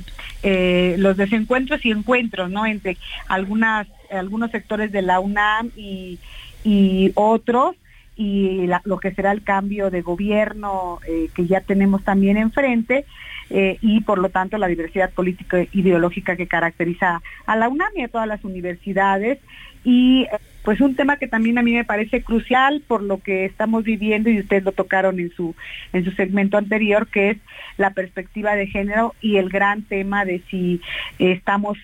eh, 0.42 0.96
los 0.98 1.18
desencuentros 1.18 1.86
y 1.86 1.92
encuentros, 1.92 2.50
¿no? 2.50 2.66
Entre 2.66 2.98
algunas 3.28 3.88
algunos 4.10 4.52
sectores 4.52 4.92
de 4.92 5.02
la 5.02 5.20
UNAM 5.20 5.72
y, 5.76 6.18
y 6.66 7.12
otros 7.16 7.76
y 8.18 8.68
lo 8.86 8.98
que 8.98 9.14
será 9.14 9.32
el 9.32 9.44
cambio 9.44 9.92
de 9.92 10.02
gobierno 10.02 11.00
eh, 11.08 11.30
que 11.34 11.48
ya 11.48 11.62
tenemos 11.62 12.04
también 12.04 12.38
enfrente 12.38 13.06
eh, 13.50 13.78
y 13.82 14.02
por 14.02 14.18
lo 14.18 14.30
tanto 14.30 14.58
la 14.58 14.68
diversidad 14.68 15.12
política 15.12 15.60
e 15.60 15.70
ideológica 15.74 16.36
que 16.36 16.48
caracteriza 16.48 17.22
a 17.46 17.56
la 17.56 17.70
UNAM 17.70 17.92
y 17.96 18.02
a 18.02 18.08
todas 18.08 18.28
las 18.28 18.44
universidades. 18.44 19.40
Y 19.84 20.26
pues 20.64 20.82
un 20.82 20.96
tema 20.96 21.18
que 21.18 21.28
también 21.28 21.60
a 21.60 21.62
mí 21.62 21.74
me 21.74 21.84
parece 21.84 22.24
crucial 22.24 22.82
por 22.88 23.04
lo 23.04 23.20
que 23.20 23.46
estamos 23.46 23.84
viviendo 23.84 24.32
y 24.32 24.40
ustedes 24.40 24.64
lo 24.64 24.72
tocaron 24.72 25.20
en 25.20 25.32
su 25.32 25.54
en 25.94 26.04
su 26.04 26.12
segmento 26.12 26.58
anterior 26.58 27.08
que 27.08 27.32
es 27.32 27.38
la 27.78 27.92
perspectiva 27.92 28.56
de 28.56 28.66
género 28.66 29.14
y 29.22 29.38
el 29.38 29.50
gran 29.50 29.84
tema 29.84 30.26
de 30.26 30.42
si 30.50 30.82
estamos 31.20 31.78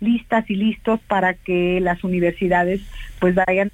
listas 0.00 0.48
y 0.48 0.54
listos 0.54 1.00
para 1.08 1.34
que 1.34 1.80
las 1.80 2.04
universidades 2.04 2.80
pues 3.18 3.34
vayan 3.34 3.72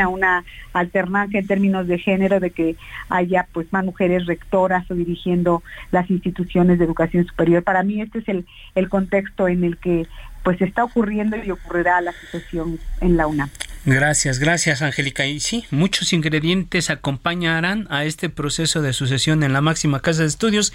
a 0.00 0.08
una 0.08 0.44
alternancia 0.72 1.40
en 1.40 1.46
términos 1.46 1.86
de 1.86 1.98
género, 1.98 2.40
de 2.40 2.50
que 2.50 2.76
haya 3.08 3.46
pues 3.52 3.72
más 3.72 3.84
mujeres 3.84 4.26
rectoras 4.26 4.90
o 4.90 4.94
dirigiendo 4.94 5.62
las 5.90 6.10
instituciones 6.10 6.78
de 6.78 6.84
educación 6.84 7.26
superior. 7.26 7.62
Para 7.62 7.82
mí 7.82 8.00
este 8.00 8.18
es 8.18 8.28
el, 8.28 8.46
el 8.74 8.88
contexto 8.88 9.48
en 9.48 9.64
el 9.64 9.76
que 9.78 10.06
pues 10.42 10.60
está 10.62 10.84
ocurriendo 10.84 11.36
y 11.36 11.50
ocurrirá 11.50 12.00
la 12.00 12.12
sucesión 12.12 12.78
en 13.00 13.16
la 13.16 13.26
UNAM. 13.26 13.50
Gracias, 13.88 14.40
gracias 14.40 14.82
Angélica. 14.82 15.26
Y 15.26 15.38
sí, 15.38 15.64
muchos 15.70 16.12
ingredientes 16.12 16.90
acompañarán 16.90 17.86
a 17.88 18.04
este 18.04 18.28
proceso 18.28 18.82
de 18.82 18.92
sucesión 18.92 19.44
en 19.44 19.52
la 19.52 19.60
máxima 19.60 20.00
casa 20.00 20.22
de 20.22 20.28
estudios. 20.28 20.72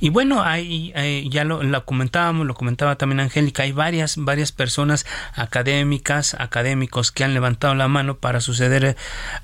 Y 0.00 0.08
bueno, 0.08 0.42
hay, 0.42 0.94
ya 1.28 1.44
lo, 1.44 1.84
comentábamos, 1.84 2.46
lo 2.46 2.54
comentaba 2.54 2.96
también 2.96 3.20
Angélica, 3.20 3.64
hay 3.64 3.72
varias, 3.72 4.16
varias 4.16 4.50
personas 4.50 5.04
académicas, 5.34 6.36
académicos 6.40 7.12
que 7.12 7.22
han 7.22 7.34
levantado 7.34 7.74
la 7.74 7.86
mano 7.86 8.16
para 8.16 8.40
suceder 8.40 8.96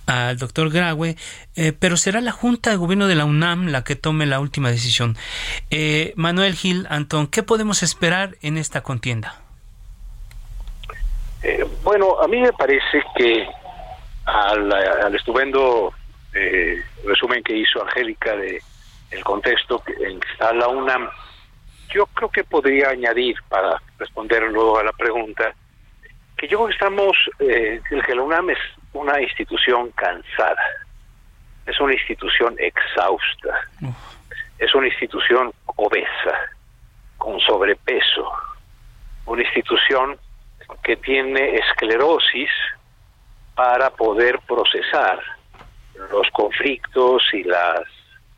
al 0.07 0.39
doctor 0.39 0.71
Graue, 0.71 1.17
eh, 1.57 1.73
pero 1.79 1.99
será 1.99 2.23
la 2.23 2.33
Junta 2.33 2.71
de 2.71 2.77
Gobierno 2.77 3.07
de 3.07 3.17
la 3.17 3.27
UNAM 3.27 3.67
la 3.67 3.85
que 3.85 3.97
tome 3.97 4.25
la 4.25 4.41
última 4.41 4.71
decisión. 4.71 5.19
Eh, 5.69 6.15
Manuel 6.17 6.55
Gil, 6.55 6.87
Antón, 6.89 7.27
¿qué 7.27 7.43
podemos 7.43 7.83
esperar 7.83 8.39
en 8.41 8.57
esta 8.57 8.81
contienda? 8.81 9.43
Eh, 11.43 11.65
bueno, 11.91 12.21
a 12.21 12.29
mí 12.29 12.41
me 12.41 12.53
parece 12.53 13.03
que 13.17 13.49
al, 14.25 15.13
estupendo 15.13 15.93
eh, 16.33 16.81
resumen 17.05 17.43
que 17.43 17.57
hizo 17.57 17.83
Angélica 17.83 18.37
de 18.37 18.63
el 19.11 19.25
contexto 19.25 19.83
en 19.99 20.21
que 20.21 20.31
está 20.31 20.53
la 20.53 20.69
UNAM, 20.69 21.11
yo 21.93 22.07
creo 22.07 22.29
que 22.31 22.45
podría 22.45 22.91
añadir 22.91 23.35
para 23.49 23.83
responder 23.99 24.41
luego 24.53 24.79
a 24.79 24.85
la 24.85 24.93
pregunta 24.93 25.53
que 26.37 26.47
yo 26.47 26.59
creo 26.59 26.69
que 26.69 26.75
estamos, 26.75 27.17
eh, 27.41 27.81
que 27.89 28.15
la 28.15 28.23
UNAM 28.23 28.51
es 28.51 28.59
una 28.93 29.21
institución 29.21 29.91
cansada, 29.97 30.63
es 31.67 31.81
una 31.81 31.95
institución 31.95 32.55
exhausta, 32.61 33.69
es 34.61 34.73
una 34.77 34.87
institución 34.87 35.53
obesa, 35.75 36.39
con 37.19 37.41
sobrepeso, 37.41 38.33
una 39.27 39.43
institución 39.43 40.17
que 40.83 40.97
tiene 40.97 41.57
esclerosis 41.57 42.51
para 43.55 43.91
poder 43.91 44.39
procesar 44.47 45.21
los 46.11 46.29
conflictos 46.33 47.23
y 47.33 47.45
las 47.45 47.83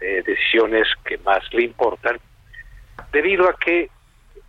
eh, 0.00 0.22
decisiones 0.26 0.88
que 1.04 1.18
más 1.18 1.40
le 1.52 1.64
importan, 1.64 2.18
debido 3.12 3.48
a 3.48 3.54
que 3.54 3.88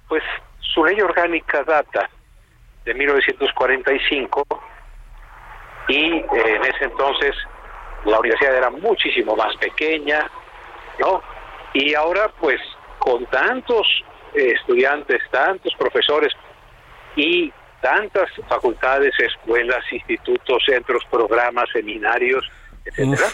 pues 0.08 0.24
su 0.60 0.84
ley 0.84 1.00
orgánica 1.00 1.64
data 1.64 2.10
de 2.86 2.94
1945 2.94 4.44
y 5.88 6.16
eh, 6.16 6.26
en 6.32 6.64
ese 6.64 6.86
entonces 6.86 7.36
la 8.06 8.20
universidad 8.20 8.56
era 8.56 8.70
muchísimo 8.70 9.36
más 9.36 9.56
pequeña, 9.58 10.30
¿no? 11.00 11.22
Y 11.74 11.94
ahora 11.94 12.32
pues 12.40 12.60
con 13.00 13.26
tantos 13.28 13.88
estudiantes, 14.34 15.22
tantos 15.30 15.74
profesores 15.76 16.34
y 17.16 17.54
tantas 17.84 18.30
facultades, 18.48 19.14
escuelas, 19.20 19.84
institutos, 19.92 20.64
centros, 20.66 21.04
programas, 21.12 21.70
seminarios, 21.74 22.50
etcétera, 22.86 23.28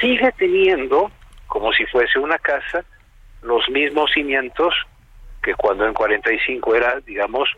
sigue 0.00 0.30
teniendo, 0.38 1.10
como 1.48 1.72
si 1.72 1.84
fuese 1.86 2.20
una 2.20 2.38
casa, 2.38 2.84
los 3.42 3.68
mismos 3.68 4.12
cimientos 4.14 4.72
que 5.42 5.54
cuando 5.54 5.86
en 5.86 5.92
45 5.92 6.74
era, 6.76 7.00
digamos, 7.00 7.48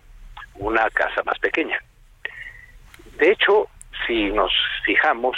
una 0.54 0.88
casa 0.88 1.22
más 1.26 1.38
pequeña. 1.38 1.78
De 3.18 3.32
hecho, 3.32 3.68
si 4.06 4.30
nos 4.30 4.50
fijamos 4.86 5.36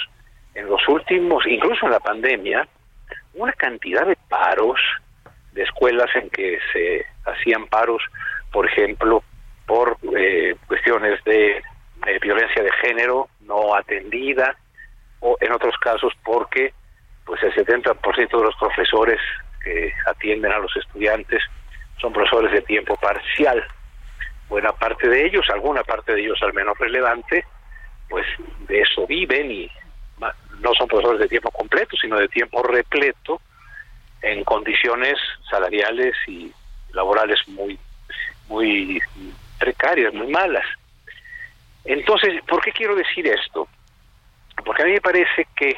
en 0.55 0.67
los 0.67 0.87
últimos, 0.87 1.45
incluso 1.45 1.87
en 1.87 1.93
la 1.93 2.01
pandemia, 2.01 2.69
una 3.35 3.53
cantidad 3.55 4.07
de 4.07 4.17
paros 4.29 4.81
de 5.53 5.65
escuelas 5.65 6.09
en 6.15 6.31
que 6.31 6.61
se 6.73 7.05
hacían 7.25 7.67
paros, 7.67 8.03
por 8.53 8.67
ejemplo, 8.67 9.25
por 9.71 9.97
eh, 10.19 10.57
cuestiones 10.67 11.23
de 11.23 11.63
violencia 12.21 12.61
de 12.61 12.73
género 12.83 13.29
no 13.43 13.77
atendida 13.77 14.57
o 15.21 15.37
en 15.41 15.53
otros 15.53 15.77
casos 15.79 16.13
porque 16.25 16.75
pues 17.25 17.41
el 17.45 17.55
70% 17.55 18.37
de 18.37 18.43
los 18.43 18.57
profesores 18.57 19.21
que 19.63 19.93
atienden 20.07 20.51
a 20.51 20.59
los 20.59 20.77
estudiantes 20.77 21.41
son 22.01 22.13
profesores 22.13 22.51
de 22.51 22.63
tiempo 22.63 22.97
parcial. 22.97 23.65
Buena 24.49 24.73
parte 24.73 25.09
de 25.09 25.27
ellos, 25.27 25.49
alguna 25.51 25.85
parte 25.85 26.15
de 26.15 26.23
ellos 26.23 26.43
al 26.43 26.53
menos 26.53 26.77
relevante, 26.77 27.45
pues 28.09 28.27
de 28.67 28.81
eso 28.81 29.07
viven 29.07 29.53
y 29.53 29.71
no 30.59 30.75
son 30.75 30.89
profesores 30.89 31.21
de 31.21 31.29
tiempo 31.29 31.53
completo, 31.53 31.97
sino 31.97 32.19
de 32.19 32.27
tiempo 32.27 32.61
repleto 32.65 33.41
en 34.21 34.43
condiciones 34.43 35.15
salariales 35.49 36.17
y 36.27 36.53
laborales 36.93 37.39
muy 37.47 37.79
muy 38.49 39.01
precarias, 39.61 40.13
muy 40.13 40.27
malas. 40.27 40.65
Entonces, 41.85 42.43
¿por 42.49 42.61
qué 42.63 42.73
quiero 42.73 42.97
decir 42.97 43.27
esto? 43.27 43.69
Porque 44.65 44.83
a 44.83 44.87
mí 44.87 44.93
me 44.93 45.01
parece 45.01 45.47
que 45.55 45.77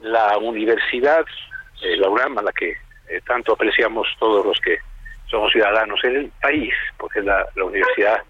la 0.00 0.36
universidad, 0.38 1.24
eh, 1.82 1.96
la 1.96 2.08
UNAM, 2.08 2.38
a 2.38 2.42
la 2.42 2.52
que 2.52 2.72
eh, 3.08 3.20
tanto 3.26 3.54
apreciamos 3.54 4.06
todos 4.18 4.44
los 4.44 4.60
que 4.60 4.78
somos 5.26 5.50
ciudadanos 5.52 6.02
en 6.04 6.16
el 6.16 6.32
país, 6.40 6.74
porque 6.98 7.20
es 7.20 7.24
la, 7.24 7.46
universidad 7.56 8.22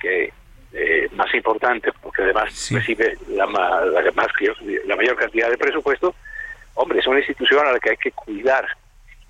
que 0.00 0.32
eh, 0.72 1.08
más 1.12 1.32
importante, 1.34 1.92
porque 2.02 2.22
además 2.22 2.70
recibe 2.72 3.16
la, 3.28 3.46
la, 3.46 4.12
más, 4.12 4.28
la 4.86 4.96
mayor 4.96 5.16
cantidad 5.16 5.48
de 5.48 5.56
presupuesto, 5.56 6.14
hombre, 6.74 6.98
es 6.98 7.06
una 7.06 7.18
institución 7.18 7.66
a 7.66 7.72
la 7.72 7.78
que 7.78 7.90
hay 7.90 7.96
que 7.96 8.10
cuidar. 8.10 8.66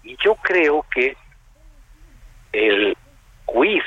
Y 0.02 0.16
yo 0.22 0.34
creo 0.36 0.84
que 0.92 1.16
el 2.52 2.96
quiz 3.44 3.84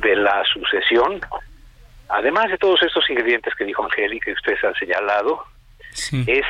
de 0.00 0.16
la 0.16 0.44
sucesión, 0.44 1.20
además 2.08 2.50
de 2.50 2.58
todos 2.58 2.82
estos 2.82 3.08
ingredientes 3.10 3.54
que 3.54 3.64
dijo 3.64 3.84
Angélica 3.84 4.26
que 4.26 4.32
ustedes 4.32 4.64
han 4.64 4.74
señalado, 4.74 5.44
es 6.26 6.44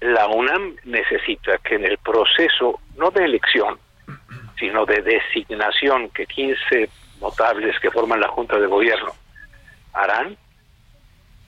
la 0.00 0.26
UNAM 0.26 0.76
necesita 0.84 1.58
que 1.58 1.76
en 1.76 1.84
el 1.84 1.98
proceso, 1.98 2.80
no 2.96 3.10
de 3.10 3.24
elección, 3.24 3.78
sino 4.58 4.84
de 4.84 5.02
designación 5.02 6.10
que 6.10 6.26
15 6.26 6.88
notables 7.20 7.78
que 7.80 7.90
forman 7.90 8.20
la 8.20 8.28
Junta 8.28 8.58
de 8.58 8.66
Gobierno 8.66 9.12
harán, 9.92 10.36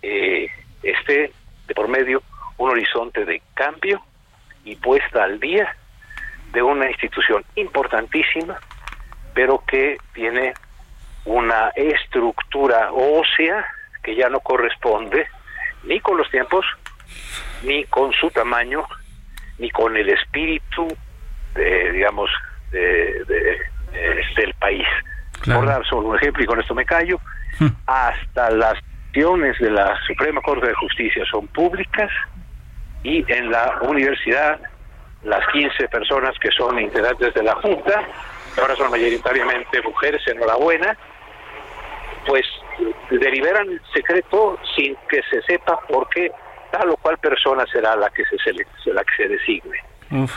eh, 0.03 0.49
esté 0.83 1.33
de 1.67 1.75
por 1.75 1.89
medio 1.89 2.23
un 2.59 2.71
horizonte 2.71 3.25
de 3.25 3.43
cambio 3.55 4.01
y 4.65 4.77
puesta 4.77 5.25
al 5.25 5.39
día 5.41 5.75
de 6.53 6.63
una 6.63 6.89
institución 6.89 7.45
importantísima, 7.57 8.59
pero 9.35 9.63
que 9.67 9.99
tiene 10.15 10.55
una 11.27 11.71
estructura 11.75 12.91
ósea 12.93 13.65
que 14.03 14.15
ya 14.15 14.29
no 14.29 14.41
corresponde 14.41 15.27
ni 15.85 16.01
con 16.01 16.17
los 16.17 16.31
tiempos, 16.31 16.65
ni 17.63 17.85
con 17.85 18.13
su 18.13 18.31
tamaño, 18.31 18.85
ni 19.59 19.71
con 19.71 19.97
el 19.97 20.09
espíritu, 20.09 20.89
de, 21.55 21.93
digamos, 21.93 22.31
de, 22.71 23.61
del 24.37 24.55
país. 24.55 24.87
Por 25.45 25.67
dar 25.67 25.85
solo 25.87 26.09
un 26.09 26.17
ejemplo, 26.17 26.43
y 26.43 26.47
con 26.47 26.61
esto 26.61 26.75
me 26.75 26.85
callo, 26.85 27.21
hmm. 27.61 27.69
hasta 27.87 28.51
las 28.51 28.75
acciones 29.09 29.59
de 29.59 29.71
la 29.71 29.97
Suprema 30.07 30.41
Corte 30.41 30.67
de 30.67 30.75
Justicia 30.75 31.25
son 31.31 31.47
públicas 31.49 32.11
y 33.03 33.25
en 33.33 33.51
la 33.51 33.79
universidad 33.83 34.61
las 35.23 35.47
15 35.53 35.89
personas 35.89 36.39
que 36.39 36.51
son 36.51 36.79
integrantes 36.79 37.33
de 37.35 37.43
la 37.43 37.55
Junta, 37.57 38.03
ahora 38.61 38.77
son 38.77 38.91
mayoritariamente 38.91 39.81
mujeres, 39.83 40.23
enhorabuena, 40.27 40.97
pues 42.27 42.45
deliberan 43.11 43.69
el 43.69 43.81
secreto 43.95 44.59
sin 44.75 44.97
que 45.09 45.23
se 45.31 45.41
sepa 45.43 45.81
por 45.89 46.09
qué 46.09 46.31
tal 46.73 46.91
o 46.91 46.97
cual 46.97 47.17
persona 47.19 47.65
será 47.73 47.97
la 47.97 48.11
que 48.11 48.25
se, 48.25 48.53
la 48.93 49.05
que 49.05 49.17
se 49.17 49.29
designe. 49.29 49.79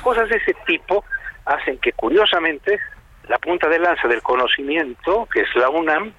Cosas 0.01 0.29
de 0.29 0.37
ese 0.37 0.53
tipo 0.65 1.03
hacen 1.45 1.77
que 1.79 1.91
curiosamente 1.93 2.79
la 3.27 3.37
punta 3.37 3.67
de 3.67 3.79
lanza 3.79 4.07
del 4.07 4.21
conocimiento, 4.21 5.27
que 5.31 5.41
es 5.41 5.55
la 5.55 5.69
UNAM, 5.69 6.13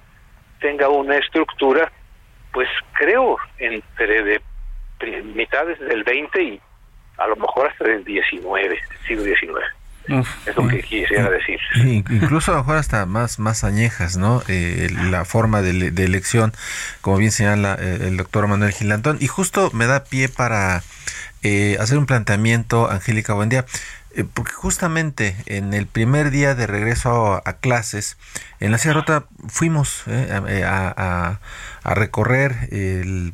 tenga 0.59 0.87
una 0.89 1.17
estructura, 1.17 1.91
pues 2.53 2.69
creo, 2.93 3.37
entre 3.57 4.23
de 4.23 4.41
mitades 5.23 5.79
del 5.79 6.03
20 6.03 6.43
y 6.43 6.61
a 7.17 7.27
lo 7.27 7.35
mejor 7.35 7.67
hasta 7.67 7.85
del 7.85 8.03
19, 8.03 8.79
siglo 9.07 9.23
XIX 9.23 9.80
es 10.07 10.55
lo 10.55 10.67
que 10.67 10.81
quisiera 10.81 11.29
decir. 11.29 11.59
Incluso 11.75 12.51
a 12.51 12.55
lo 12.55 12.61
mejor 12.61 12.77
hasta 12.77 13.05
más, 13.05 13.39
más 13.39 13.63
añejas, 13.63 14.17
¿no? 14.17 14.41
Eh, 14.47 14.89
la 15.09 15.25
forma 15.25 15.61
de, 15.61 15.87
elección, 16.03 16.53
como 17.01 17.17
bien 17.17 17.31
señala 17.31 17.77
eh, 17.79 17.99
el 18.01 18.17
doctor 18.17 18.47
Manuel 18.47 18.73
Gilantón. 18.73 19.17
Y 19.19 19.27
justo 19.27 19.69
me 19.73 19.85
da 19.85 20.03
pie 20.03 20.29
para 20.29 20.83
eh, 21.43 21.77
hacer 21.79 21.97
un 21.97 22.05
planteamiento, 22.05 22.89
Angélica, 22.89 23.33
buen 23.33 23.49
día. 23.49 23.65
porque 24.33 24.51
justamente 24.51 25.35
en 25.45 25.73
el 25.73 25.87
primer 25.87 26.31
día 26.31 26.55
de 26.55 26.67
regreso 26.67 27.41
a, 27.45 27.53
clases, 27.53 28.17
en 28.59 28.71
la 28.71 28.77
Sierra 28.77 29.01
Rota 29.01 29.25
fuimos 29.47 30.03
a, 30.07 31.39
recorrer 31.83 32.69
el, 32.71 33.33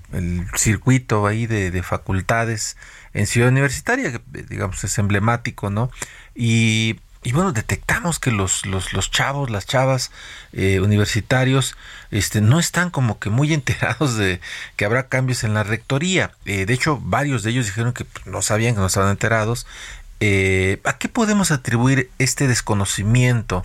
circuito 0.56 1.26
ahí 1.26 1.48
de, 1.48 1.72
de 1.72 1.84
facultades 1.84 2.78
en 3.18 3.26
Ciudad 3.26 3.50
Universitaria, 3.50 4.12
que 4.12 4.44
digamos 4.44 4.84
es 4.84 4.98
emblemático, 5.00 5.72
¿no? 5.72 5.90
Y, 6.36 7.00
y 7.24 7.32
bueno, 7.32 7.52
detectamos 7.52 8.20
que 8.20 8.30
los, 8.32 8.68
los, 8.68 8.94
los 8.94 9.10
chavos, 9.10 9.50
las 9.50 9.66
chavas 9.66 10.12
eh, 10.54 10.80
universitarios, 10.82 11.76
este, 12.12 12.42
no 12.42 12.60
están 12.60 12.92
como 12.92 13.18
que 13.18 13.32
muy 13.32 13.54
enterados 13.56 14.18
de 14.18 14.40
que 14.76 14.86
habrá 14.86 15.08
cambios 15.08 15.44
en 15.44 15.56
la 15.56 15.64
rectoría. 15.64 16.32
Eh, 16.46 16.68
de 16.68 16.74
hecho, 16.74 17.00
varios 17.02 17.42
de 17.42 17.50
ellos 17.50 17.66
dijeron 17.66 17.92
que 17.92 18.06
pues, 18.06 18.28
no 18.28 18.44
sabían 18.44 18.76
que 18.76 18.82
no 18.82 18.86
estaban 18.86 19.10
enterados. 19.10 19.66
Eh, 20.20 20.80
¿A 20.84 20.98
qué 20.98 21.10
podemos 21.10 21.52
atribuir 21.52 22.10
este 22.18 22.48
desconocimiento 22.48 23.64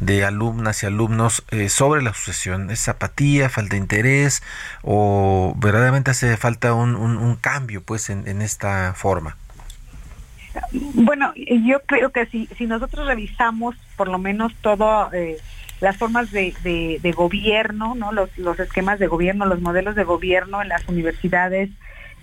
de 0.00 0.24
alumnas 0.24 0.82
y 0.82 0.86
alumnos 0.86 1.44
sobre 1.68 2.02
la 2.02 2.12
sucesión? 2.12 2.70
¿Es 2.70 2.88
apatía, 2.88 3.48
falta 3.48 3.76
de 3.76 3.78
interés 3.78 4.42
o 4.82 5.54
verdaderamente 5.56 6.10
hace 6.10 6.36
falta 6.36 6.74
un, 6.74 7.36
cambio 7.40 7.82
pues 7.82 8.10
en, 8.10 8.42
esta 8.42 8.92
forma? 8.94 9.36
Bueno, 10.72 11.32
yo 11.34 11.80
creo 11.86 12.10
que 12.10 12.26
si, 12.26 12.46
si 12.58 12.66
nosotros 12.66 13.06
revisamos 13.06 13.74
por 13.96 14.08
lo 14.08 14.18
menos 14.18 14.54
todo 14.60 15.10
eh, 15.12 15.38
las 15.80 15.96
formas 15.96 16.30
de, 16.30 16.54
de, 16.62 17.12
gobierno, 17.12 17.94
¿no? 17.94 18.12
Los, 18.12 18.36
los, 18.38 18.58
esquemas 18.60 18.98
de 18.98 19.06
gobierno, 19.06 19.46
los 19.46 19.60
modelos 19.60 19.94
de 19.94 20.04
gobierno 20.04 20.62
en 20.62 20.68
las 20.68 20.86
universidades 20.88 21.70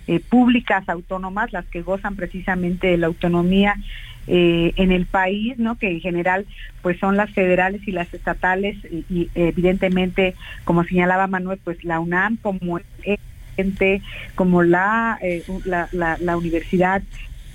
eh, 0.06 0.20
públicas 0.20 0.88
autónomas, 0.88 1.52
las 1.52 1.66
que 1.66 1.82
gozan 1.82 2.16
precisamente 2.16 2.88
de 2.88 2.96
la 2.96 3.06
autonomía 3.06 3.76
eh, 4.26 4.72
en 4.76 4.92
el 4.92 5.06
país, 5.06 5.58
¿no? 5.58 5.76
Que 5.76 5.90
en 5.90 6.00
general 6.00 6.46
pues 6.80 6.98
son 6.98 7.16
las 7.16 7.30
federales 7.30 7.86
y 7.86 7.92
las 7.92 8.12
estatales 8.14 8.76
y, 9.10 9.28
evidentemente, 9.34 10.34
como 10.64 10.84
señalaba 10.84 11.26
Manuel, 11.26 11.58
pues 11.62 11.82
la 11.84 12.00
UNAM 12.00 12.36
como 12.36 12.80
como 14.34 14.62
la, 14.62 15.18
la, 15.64 15.88
la, 15.92 16.16
la, 16.18 16.36
universidad 16.36 17.02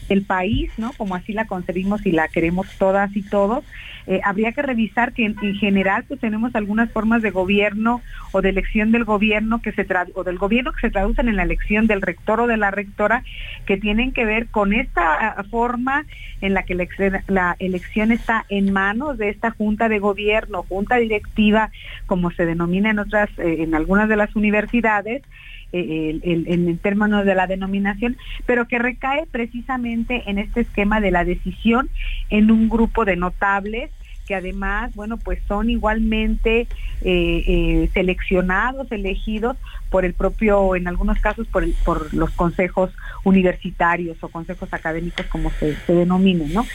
el 0.09 0.23
país, 0.23 0.69
¿no? 0.77 0.93
Como 0.93 1.15
así 1.15 1.33
la 1.33 1.47
concebimos 1.47 2.05
y 2.05 2.11
la 2.11 2.27
queremos 2.27 2.67
todas 2.77 3.15
y 3.15 3.23
todos, 3.23 3.63
eh, 4.07 4.21
habría 4.23 4.53
que 4.53 4.61
revisar 4.61 5.11
que 5.11 5.25
en, 5.25 5.35
general 5.55 6.05
pues 6.07 6.21
tenemos 6.21 6.55
algunas 6.55 6.89
formas 6.91 7.21
de 7.21 7.29
gobierno 7.29 8.01
o 8.31 8.41
de 8.41 8.49
elección 8.49 8.93
del 8.93 9.03
gobierno 9.03 9.61
que 9.61 9.73
se 9.73 9.85
o 10.15 10.23
del 10.23 10.37
gobierno 10.37 10.71
que 10.71 10.87
se 10.87 10.91
traducen 10.91 11.27
en 11.27 11.35
la 11.35 11.43
elección 11.43 11.87
del 11.87 12.01
rector 12.01 12.39
o 12.39 12.47
de 12.47 12.55
la 12.55 12.71
rectora 12.71 13.23
que 13.65 13.75
tienen 13.75 14.13
que 14.13 14.23
ver 14.23 14.47
con 14.47 14.71
esta 14.71 15.43
forma 15.51 16.05
en 16.39 16.53
la 16.53 16.63
que 16.63 16.75
la, 17.27 17.55
elección 17.59 18.13
está 18.13 18.45
en 18.47 18.71
manos 18.71 19.17
de 19.17 19.27
esta 19.27 19.51
junta 19.51 19.89
de 19.89 19.99
gobierno, 19.99 20.63
junta 20.63 20.95
directiva, 20.95 21.71
como 22.05 22.31
se 22.31 22.45
denomina 22.45 22.91
en 22.91 22.99
otras, 22.99 23.29
eh, 23.39 23.57
en 23.59 23.75
algunas 23.75 24.07
de 24.07 24.15
las 24.15 24.35
universidades, 24.37 25.21
eh, 25.73 26.19
en 26.23 26.77
términos 26.77 27.25
de 27.25 27.35
la 27.35 27.45
denominación, 27.45 28.15
pero 28.45 28.69
que 28.69 28.79
recae 28.79 29.25
precisamente 29.29 30.23
en 30.27 30.37
este 30.37 30.61
esquema 30.61 31.01
de 31.01 31.11
la 31.11 31.25
decisión 31.25 31.89
en 32.29 32.51
un 32.51 32.69
grupo 32.69 33.03
de 33.03 33.17
notables 33.17 33.91
que 34.28 34.36
además, 34.36 34.93
bueno, 34.93 35.17
pues 35.17 35.39
son 35.47 35.69
igualmente 35.69 36.67
eh, 37.01 37.43
eh, 37.47 37.89
seleccionados, 37.93 38.91
elegidos 38.91 39.57
por 39.89 40.03
el 40.05 40.13
propio, 40.13 40.75
en 40.75 40.88
algunos 40.88 41.19
casos, 41.19 41.47
por, 41.47 41.65
los 42.13 42.30
consejos 42.32 42.91
universitarios 43.23 44.21
o 44.21 44.28
consejos 44.28 44.71
académicos, 44.73 45.25
como 45.28 45.49
se, 45.51 45.75
se 45.75 45.93
denominen, 45.93 46.53
¿no? 46.53 46.65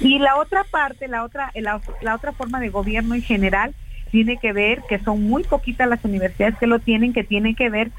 Y 0.00 0.18
la 0.18 0.36
otra 0.36 0.64
parte, 0.64 1.08
la 1.08 1.24
otra, 1.24 1.50
la, 1.56 2.14
otra 2.14 2.32
forma 2.32 2.60
de 2.60 2.68
gobierno 2.68 3.14
en 3.14 3.22
general, 3.22 3.74
tiene 4.10 4.36
que 4.38 4.52
ver 4.52 4.82
que 4.88 4.98
son 4.98 5.22
muy 5.22 5.44
poquitas 5.44 5.88
las 5.88 6.04
universidades 6.04 6.56
que 6.58 6.66
lo 6.66 6.78
tienen, 6.78 7.12
que 7.12 7.24
tienen 7.24 7.54
que 7.54 7.68
ver 7.68 7.90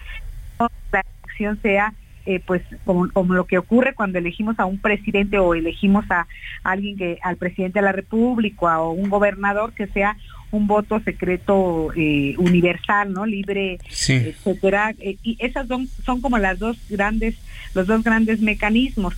la 0.91 1.03
elección 1.23 1.59
sea 1.61 1.93
eh, 2.25 2.41
pues 2.45 2.61
como, 2.85 3.07
lo 3.33 3.45
que 3.45 3.57
ocurre 3.57 3.93
cuando 3.93 4.17
elegimos 4.19 4.59
a 4.59 4.65
un 4.65 4.77
presidente 4.79 5.39
o 5.39 5.53
elegimos 5.53 6.05
a 6.09 6.27
alguien 6.63 6.97
que 6.97 7.17
al 7.23 7.37
presidente 7.37 7.79
de 7.79 7.85
la 7.85 7.91
república 7.91 8.81
o 8.81 8.91
un 8.91 9.09
gobernador 9.09 9.73
que 9.73 9.87
sea 9.87 10.17
un 10.51 10.67
voto 10.67 10.99
secreto 10.99 11.89
eh, 11.95 12.35
universal 12.37 13.13
no 13.13 13.25
libre 13.25 13.79
etcétera. 13.89 14.95
Eh, 14.99 15.17
y 15.23 15.37
esas 15.39 15.67
son 15.67 15.87
son 15.87 16.21
como 16.21 16.37
las 16.37 16.59
dos 16.59 16.77
grandes 16.89 17.35
los 17.73 17.87
dos 17.87 18.03
grandes 18.03 18.41
mecanismos 18.41 19.15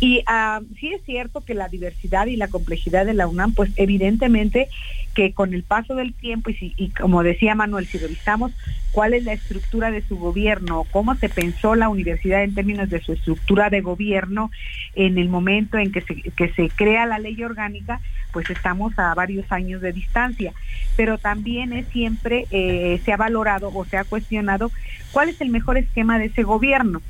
y 0.00 0.18
uh, 0.20 0.64
sí 0.78 0.92
es 0.92 1.02
cierto 1.04 1.42
que 1.42 1.54
la 1.54 1.68
diversidad 1.68 2.26
y 2.26 2.36
la 2.36 2.48
complejidad 2.48 3.06
de 3.06 3.14
la 3.14 3.26
UNAM, 3.26 3.54
pues 3.54 3.70
evidentemente 3.76 4.68
que 5.14 5.32
con 5.32 5.54
el 5.54 5.62
paso 5.62 5.94
del 5.94 6.12
tiempo 6.14 6.50
y, 6.50 6.54
si, 6.54 6.74
y 6.76 6.90
como 6.90 7.22
decía 7.22 7.54
Manuel, 7.54 7.86
si 7.86 7.98
revisamos 7.98 8.52
cuál 8.90 9.14
es 9.14 9.24
la 9.24 9.32
estructura 9.32 9.90
de 9.90 10.02
su 10.02 10.16
gobierno, 10.16 10.84
cómo 10.90 11.14
se 11.14 11.28
pensó 11.28 11.74
la 11.74 11.88
universidad 11.88 12.42
en 12.42 12.54
términos 12.54 12.90
de 12.90 13.00
su 13.00 13.12
estructura 13.12 13.70
de 13.70 13.80
gobierno 13.80 14.50
en 14.94 15.18
el 15.18 15.28
momento 15.28 15.78
en 15.78 15.92
que 15.92 16.00
se, 16.00 16.14
que 16.14 16.48
se 16.52 16.68
crea 16.68 17.06
la 17.06 17.18
ley 17.18 17.42
orgánica, 17.42 18.00
pues 18.32 18.50
estamos 18.50 18.98
a 18.98 19.14
varios 19.14 19.50
años 19.52 19.80
de 19.80 19.92
distancia. 19.92 20.52
Pero 20.96 21.18
también 21.18 21.72
es 21.72 21.86
siempre 21.88 22.46
eh, 22.50 23.00
se 23.04 23.12
ha 23.12 23.16
valorado 23.16 23.70
o 23.72 23.84
se 23.84 23.96
ha 23.96 24.04
cuestionado 24.04 24.70
cuál 25.12 25.28
es 25.28 25.40
el 25.40 25.50
mejor 25.50 25.78
esquema 25.78 26.18
de 26.18 26.26
ese 26.26 26.42
gobierno 26.42 27.00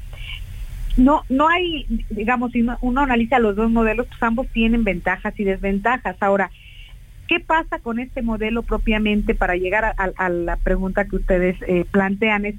no 0.97 1.25
no 1.29 1.49
hay 1.49 1.87
digamos 2.11 2.53
si 2.53 2.67
uno, 2.81 3.01
analiza 3.01 3.39
los 3.39 3.57
dos 3.57 3.71
modelos 3.71 4.07
pues 4.07 4.23
ambos 4.23 4.47
tienen 4.49 4.85
ventajas 4.85 5.39
y 5.39 5.45
desventajas. 5.45 6.17
Ahora 6.21 6.51
qué 7.29 7.41
pasa 7.41 7.79
con 7.79 7.99
este 7.99 8.23
modelo 8.23 8.63
propiamente 8.63 9.35
para 9.35 9.57
llegar 9.57 9.95
a, 9.97 10.29
la 10.29 10.57
pregunta 10.57 11.07
que 11.07 11.17
ustedes 11.17 11.57
eh, 11.67 11.85
plantean 11.91 12.45
es 12.45 12.55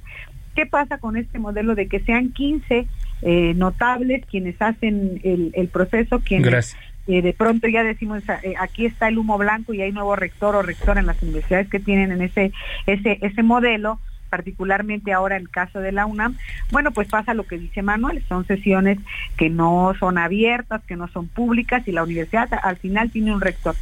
qué 0.55 0.65
pasa 0.65 0.97
con 0.97 1.17
este 1.17 1.39
modelo 1.39 1.75
de 1.75 1.87
que 1.87 1.99
sean 1.99 2.31
15 2.31 2.87
eh, 3.21 3.53
notables 3.55 4.25
quienes 4.25 4.59
hacen 4.61 5.21
el, 5.23 5.67
proceso 5.67 6.19
quienes 6.19 6.75
eh, 7.07 7.21
de 7.21 7.33
pronto 7.33 7.67
ya 7.67 7.83
decimos 7.83 8.23
aquí 8.59 8.87
está 8.87 9.07
el 9.07 9.19
humo 9.19 9.37
blanco 9.37 9.73
y 9.73 9.81
hay 9.81 9.91
nuevo 9.91 10.15
rector 10.15 10.55
o 10.55 10.63
rector 10.63 10.97
en 10.97 11.05
las 11.05 11.21
universidades 11.21 11.69
que 11.69 11.79
tienen 11.79 12.11
en 12.11 12.21
ese 12.23 12.51
ese 12.87 13.19
ese 13.21 13.43
modelo 13.43 13.99
particularmente 14.35 15.13
ahora 15.13 15.37
el 15.37 15.49
caso 15.49 15.79
de 15.79 15.93
la 15.93 16.05
UNAM, 16.05 16.35
bueno, 16.69 16.91
pues 16.91 17.07
pasa 17.07 17.33
lo 17.33 17.47
que 17.47 17.57
dice 17.57 17.81
Manuel, 17.81 18.21
son 18.27 18.45
sesiones 18.45 18.97
que 19.37 19.49
no 19.49 19.93
son 19.97 20.17
abiertas, 20.17 20.83
que 20.83 20.97
no 20.97 21.07
son 21.07 21.29
públicas 21.29 21.87
y 21.87 21.93
la 21.93 22.03
universidad 22.03 22.49
al 22.61 22.75
final 22.75 23.11
tiene 23.11 23.33
un 23.33 23.39
rector. 23.39 23.75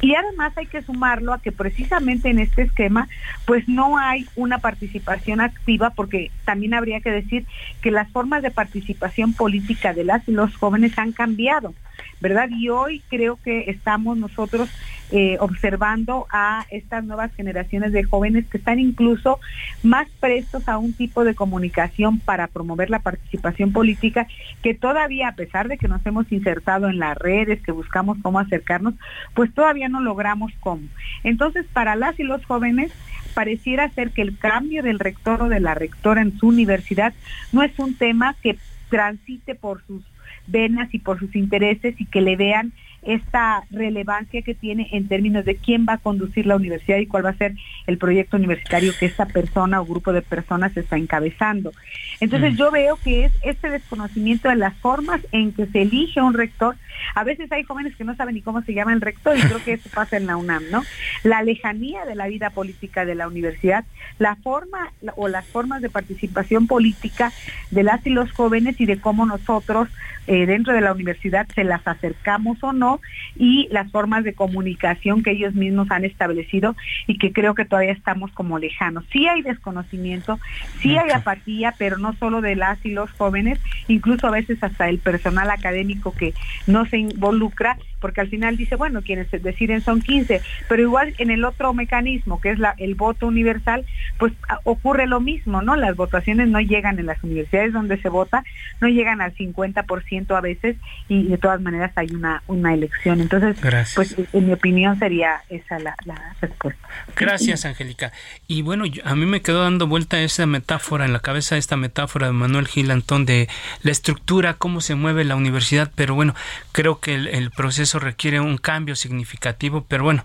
Y 0.00 0.14
además 0.14 0.54
hay 0.56 0.64
que 0.64 0.80
sumarlo 0.80 1.34
a 1.34 1.42
que 1.42 1.52
precisamente 1.52 2.30
en 2.30 2.38
este 2.38 2.62
esquema, 2.62 3.06
pues 3.44 3.68
no 3.68 3.98
hay 3.98 4.26
una 4.34 4.58
participación 4.58 5.42
activa, 5.42 5.90
porque 5.90 6.30
también 6.46 6.72
habría 6.72 7.00
que 7.00 7.10
decir 7.10 7.44
que 7.82 7.90
las 7.90 8.10
formas 8.10 8.42
de 8.42 8.50
participación 8.50 9.34
política 9.34 9.92
de 9.92 10.04
las 10.04 10.26
y 10.26 10.32
los 10.32 10.56
jóvenes 10.56 10.98
han 10.98 11.12
cambiado. 11.12 11.74
¿verdad? 12.20 12.48
Y 12.50 12.68
hoy 12.68 13.02
creo 13.08 13.38
que 13.42 13.70
estamos 13.70 14.16
nosotros 14.16 14.70
eh, 15.14 15.36
observando 15.40 16.26
a 16.30 16.64
estas 16.70 17.04
nuevas 17.04 17.34
generaciones 17.34 17.92
de 17.92 18.02
jóvenes 18.02 18.46
que 18.46 18.56
están 18.56 18.78
incluso 18.78 19.38
más 19.82 20.08
prestos 20.20 20.68
a 20.68 20.78
un 20.78 20.94
tipo 20.94 21.22
de 21.22 21.34
comunicación 21.34 22.18
para 22.18 22.46
promover 22.46 22.88
la 22.88 23.00
participación 23.00 23.72
política 23.72 24.26
que 24.62 24.72
todavía, 24.72 25.28
a 25.28 25.34
pesar 25.34 25.68
de 25.68 25.76
que 25.76 25.86
nos 25.86 26.04
hemos 26.06 26.32
insertado 26.32 26.88
en 26.88 26.98
las 26.98 27.16
redes, 27.18 27.60
que 27.60 27.72
buscamos 27.72 28.16
cómo 28.22 28.38
acercarnos, 28.38 28.94
pues 29.34 29.52
todavía 29.52 29.90
no 29.90 30.00
logramos 30.00 30.50
cómo. 30.60 30.82
Entonces, 31.24 31.66
para 31.72 31.94
las 31.94 32.18
y 32.18 32.22
los 32.22 32.42
jóvenes, 32.46 32.90
pareciera 33.34 33.90
ser 33.90 34.12
que 34.12 34.22
el 34.22 34.38
cambio 34.38 34.82
del 34.82 34.98
rector 34.98 35.42
o 35.42 35.48
de 35.50 35.60
la 35.60 35.74
rectora 35.74 36.22
en 36.22 36.38
su 36.38 36.48
universidad 36.48 37.12
no 37.52 37.62
es 37.62 37.78
un 37.78 37.94
tema 37.96 38.34
que 38.42 38.56
transite 38.88 39.54
por 39.54 39.84
sus 39.86 40.02
venas 40.46 40.92
y 40.94 40.98
por 40.98 41.18
sus 41.18 41.34
intereses 41.36 42.00
y 42.00 42.06
que 42.06 42.20
le 42.20 42.36
vean 42.36 42.72
esta 43.02 43.64
relevancia 43.70 44.42
que 44.42 44.54
tiene 44.54 44.88
en 44.92 45.08
términos 45.08 45.44
de 45.44 45.56
quién 45.56 45.86
va 45.88 45.94
a 45.94 45.98
conducir 45.98 46.46
la 46.46 46.56
universidad 46.56 46.98
y 46.98 47.06
cuál 47.06 47.24
va 47.24 47.30
a 47.30 47.36
ser 47.36 47.54
el 47.86 47.98
proyecto 47.98 48.36
universitario 48.36 48.92
que 48.98 49.06
esta 49.06 49.26
persona 49.26 49.80
o 49.80 49.86
grupo 49.86 50.12
de 50.12 50.22
personas 50.22 50.76
está 50.76 50.96
encabezando. 50.96 51.72
Entonces 52.20 52.54
mm. 52.54 52.56
yo 52.56 52.70
veo 52.70 52.96
que 53.02 53.24
es 53.24 53.32
este 53.42 53.70
desconocimiento 53.70 54.48
de 54.48 54.56
las 54.56 54.74
formas 54.74 55.20
en 55.32 55.52
que 55.52 55.66
se 55.66 55.82
elige 55.82 56.22
un 56.22 56.34
rector. 56.34 56.76
A 57.14 57.24
veces 57.24 57.50
hay 57.50 57.64
jóvenes 57.64 57.96
que 57.96 58.04
no 58.04 58.14
saben 58.14 58.36
ni 58.36 58.42
cómo 58.42 58.62
se 58.62 58.74
llama 58.74 58.92
el 58.92 59.00
rector 59.00 59.36
y 59.36 59.40
creo 59.40 59.62
que 59.64 59.72
eso 59.74 59.90
pasa 59.92 60.16
en 60.16 60.26
la 60.26 60.36
UNAM, 60.36 60.62
¿no? 60.70 60.82
La 61.24 61.42
lejanía 61.42 62.04
de 62.04 62.14
la 62.14 62.28
vida 62.28 62.50
política 62.50 63.04
de 63.04 63.16
la 63.16 63.26
universidad, 63.26 63.84
la 64.18 64.36
forma 64.36 64.92
o 65.16 65.26
las 65.26 65.46
formas 65.46 65.82
de 65.82 65.90
participación 65.90 66.66
política 66.68 67.32
de 67.70 67.82
las 67.82 68.06
y 68.06 68.10
los 68.10 68.30
jóvenes 68.32 68.80
y 68.80 68.86
de 68.86 69.00
cómo 69.00 69.26
nosotros 69.26 69.88
eh, 70.26 70.46
dentro 70.46 70.72
de 70.72 70.80
la 70.80 70.92
universidad 70.92 71.48
se 71.54 71.64
las 71.64 71.86
acercamos 71.86 72.62
o 72.62 72.72
no 72.72 72.91
y 73.36 73.68
las 73.70 73.90
formas 73.90 74.24
de 74.24 74.34
comunicación 74.34 75.22
que 75.22 75.32
ellos 75.32 75.54
mismos 75.54 75.90
han 75.90 76.04
establecido 76.04 76.76
y 77.06 77.18
que 77.18 77.32
creo 77.32 77.54
que 77.54 77.64
todavía 77.64 77.92
estamos 77.92 78.30
como 78.32 78.58
lejanos. 78.58 79.04
Sí 79.12 79.26
hay 79.26 79.42
desconocimiento, 79.42 80.38
sí 80.80 80.96
hay 80.96 81.10
apatía, 81.10 81.74
pero 81.78 81.98
no 81.98 82.14
solo 82.14 82.40
de 82.40 82.56
las 82.56 82.84
y 82.84 82.90
los 82.90 83.10
jóvenes, 83.12 83.58
incluso 83.88 84.26
a 84.26 84.30
veces 84.30 84.62
hasta 84.62 84.88
el 84.88 84.98
personal 84.98 85.50
académico 85.50 86.12
que 86.12 86.34
no 86.66 86.86
se 86.86 86.98
involucra, 86.98 87.78
porque 88.00 88.20
al 88.20 88.28
final 88.28 88.56
dice, 88.56 88.76
bueno, 88.76 89.02
quienes 89.02 89.30
deciden 89.30 89.80
son 89.80 90.02
15, 90.02 90.40
pero 90.68 90.82
igual 90.82 91.14
en 91.18 91.30
el 91.30 91.44
otro 91.44 91.72
mecanismo, 91.72 92.40
que 92.40 92.50
es 92.50 92.58
la, 92.58 92.74
el 92.78 92.94
voto 92.94 93.28
universal, 93.28 93.84
pues 94.18 94.32
ocurre 94.64 95.06
lo 95.06 95.20
mismo, 95.20 95.62
¿no? 95.62 95.76
Las 95.76 95.96
votaciones 95.96 96.48
no 96.48 96.60
llegan 96.60 96.98
en 96.98 97.06
las 97.06 97.22
universidades 97.22 97.72
donde 97.72 97.96
se 97.98 98.08
vota, 98.08 98.44
no 98.80 98.88
llegan 98.88 99.20
al 99.20 99.34
50% 99.34 100.36
a 100.36 100.40
veces 100.40 100.76
y 101.08 101.28
de 101.28 101.38
todas 101.38 101.60
maneras 101.60 101.92
hay 101.96 102.08
una, 102.12 102.42
una 102.48 102.74
elección. 102.74 102.81
Entonces, 103.04 103.56
pues 103.94 104.16
en 104.32 104.46
mi 104.46 104.52
opinión 104.52 104.98
sería 104.98 105.42
esa 105.48 105.78
la, 105.78 105.94
respuesta. 106.40 106.88
Gracias, 107.16 107.64
Angélica. 107.64 108.12
Y 108.46 108.62
bueno, 108.62 108.84
a 109.04 109.14
mí 109.14 109.26
me 109.26 109.42
quedó 109.42 109.62
dando 109.62 109.86
vuelta 109.86 110.20
esa 110.20 110.46
metáfora 110.46 111.04
en 111.04 111.12
la 111.12 111.20
cabeza, 111.20 111.56
esta 111.56 111.76
metáfora 111.76 112.26
de 112.26 112.32
Manuel 112.32 112.66
Gil 112.66 112.90
Antón 112.90 113.26
de 113.26 113.48
la 113.82 113.90
estructura, 113.90 114.54
cómo 114.54 114.80
se 114.80 114.94
mueve 114.94 115.24
la 115.24 115.36
universidad, 115.36 115.90
pero 115.94 116.14
bueno, 116.14 116.34
creo 116.72 117.00
que 117.00 117.14
el, 117.14 117.50
proceso 117.50 117.98
requiere 117.98 118.40
un 118.40 118.56
cambio 118.56 118.96
significativo, 118.96 119.84
pero 119.86 120.04
bueno, 120.04 120.24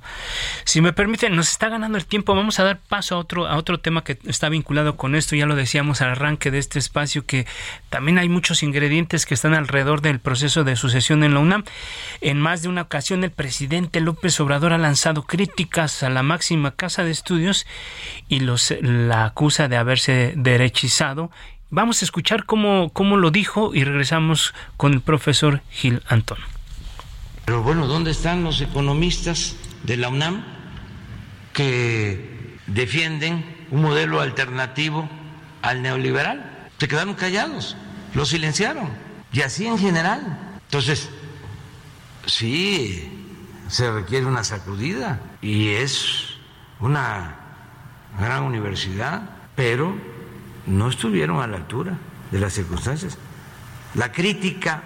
si 0.63 0.81
me 0.81 0.93
permiten, 0.93 1.35
nos 1.35 1.51
está 1.51 1.67
ganando 1.67 1.97
el 1.97 2.05
tiempo, 2.05 2.35
vamos 2.35 2.59
a 2.59 2.63
dar 2.63 2.79
paso 2.79 3.15
a 3.15 3.17
otro, 3.17 3.47
a 3.47 3.57
otro 3.57 3.79
tema 3.79 4.03
que 4.03 4.17
está 4.25 4.49
vinculado 4.49 4.95
con 4.95 5.15
esto, 5.15 5.35
ya 5.35 5.45
lo 5.45 5.55
decíamos 5.55 6.01
al 6.01 6.11
arranque 6.11 6.51
de 6.51 6.59
este 6.59 6.79
espacio, 6.79 7.25
que 7.25 7.45
también 7.89 8.17
hay 8.17 8.29
muchos 8.29 8.63
ingredientes 8.63 9.25
que 9.25 9.33
están 9.33 9.53
alrededor 9.53 10.01
del 10.01 10.19
proceso 10.19 10.63
de 10.63 10.75
sucesión 10.75 11.23
en 11.23 11.33
la 11.33 11.39
UNAM. 11.39 11.63
En 12.21 12.39
más 12.47 12.61
de 12.61 12.69
una 12.69 12.83
ocasión, 12.83 13.25
el 13.25 13.31
presidente 13.31 13.99
López 13.99 14.39
Obrador 14.39 14.71
ha 14.71 14.77
lanzado 14.77 15.23
críticas 15.23 16.01
a 16.01 16.09
la 16.09 16.23
máxima 16.23 16.71
casa 16.71 17.03
de 17.03 17.11
estudios 17.11 17.67
y 18.29 18.39
los, 18.39 18.73
la 18.79 19.25
acusa 19.25 19.67
de 19.67 19.75
haberse 19.75 20.31
derechizado 20.37 21.29
Vamos 21.69 22.01
a 22.01 22.05
escuchar 22.05 22.45
cómo, 22.45 22.89
cómo 22.93 23.17
lo 23.17 23.31
dijo 23.31 23.75
y 23.75 23.83
regresamos 23.83 24.53
con 24.77 24.93
el 24.93 25.01
profesor 25.01 25.59
Gil 25.71 26.01
Antón. 26.07 26.37
Pero 27.43 27.63
bueno, 27.63 27.85
¿dónde 27.85 28.11
están 28.11 28.45
los 28.45 28.61
economistas 28.61 29.57
de 29.83 29.97
la 29.97 30.07
UNAM 30.07 30.45
que 31.51 32.57
defienden 32.67 33.67
un 33.71 33.81
modelo 33.81 34.21
alternativo 34.21 35.09
al 35.61 35.81
neoliberal? 35.81 36.69
Se 36.79 36.87
quedaron 36.87 37.13
callados, 37.15 37.75
lo 38.13 38.25
silenciaron. 38.25 38.89
Y 39.33 39.41
así 39.41 39.67
en 39.67 39.77
general. 39.77 40.59
Entonces, 40.67 41.09
sí, 42.27 43.09
se 43.67 43.91
requiere 43.91 44.25
una 44.25 44.43
sacudida 44.43 45.19
y 45.41 45.69
es 45.69 46.35
una 46.79 47.35
gran 48.19 48.43
universidad, 48.43 49.29
pero 49.55 49.95
no 50.65 50.89
estuvieron 50.89 51.41
a 51.41 51.47
la 51.47 51.57
altura 51.57 51.97
de 52.31 52.39
las 52.39 52.53
circunstancias. 52.53 53.17
La 53.95 54.11
crítica 54.11 54.83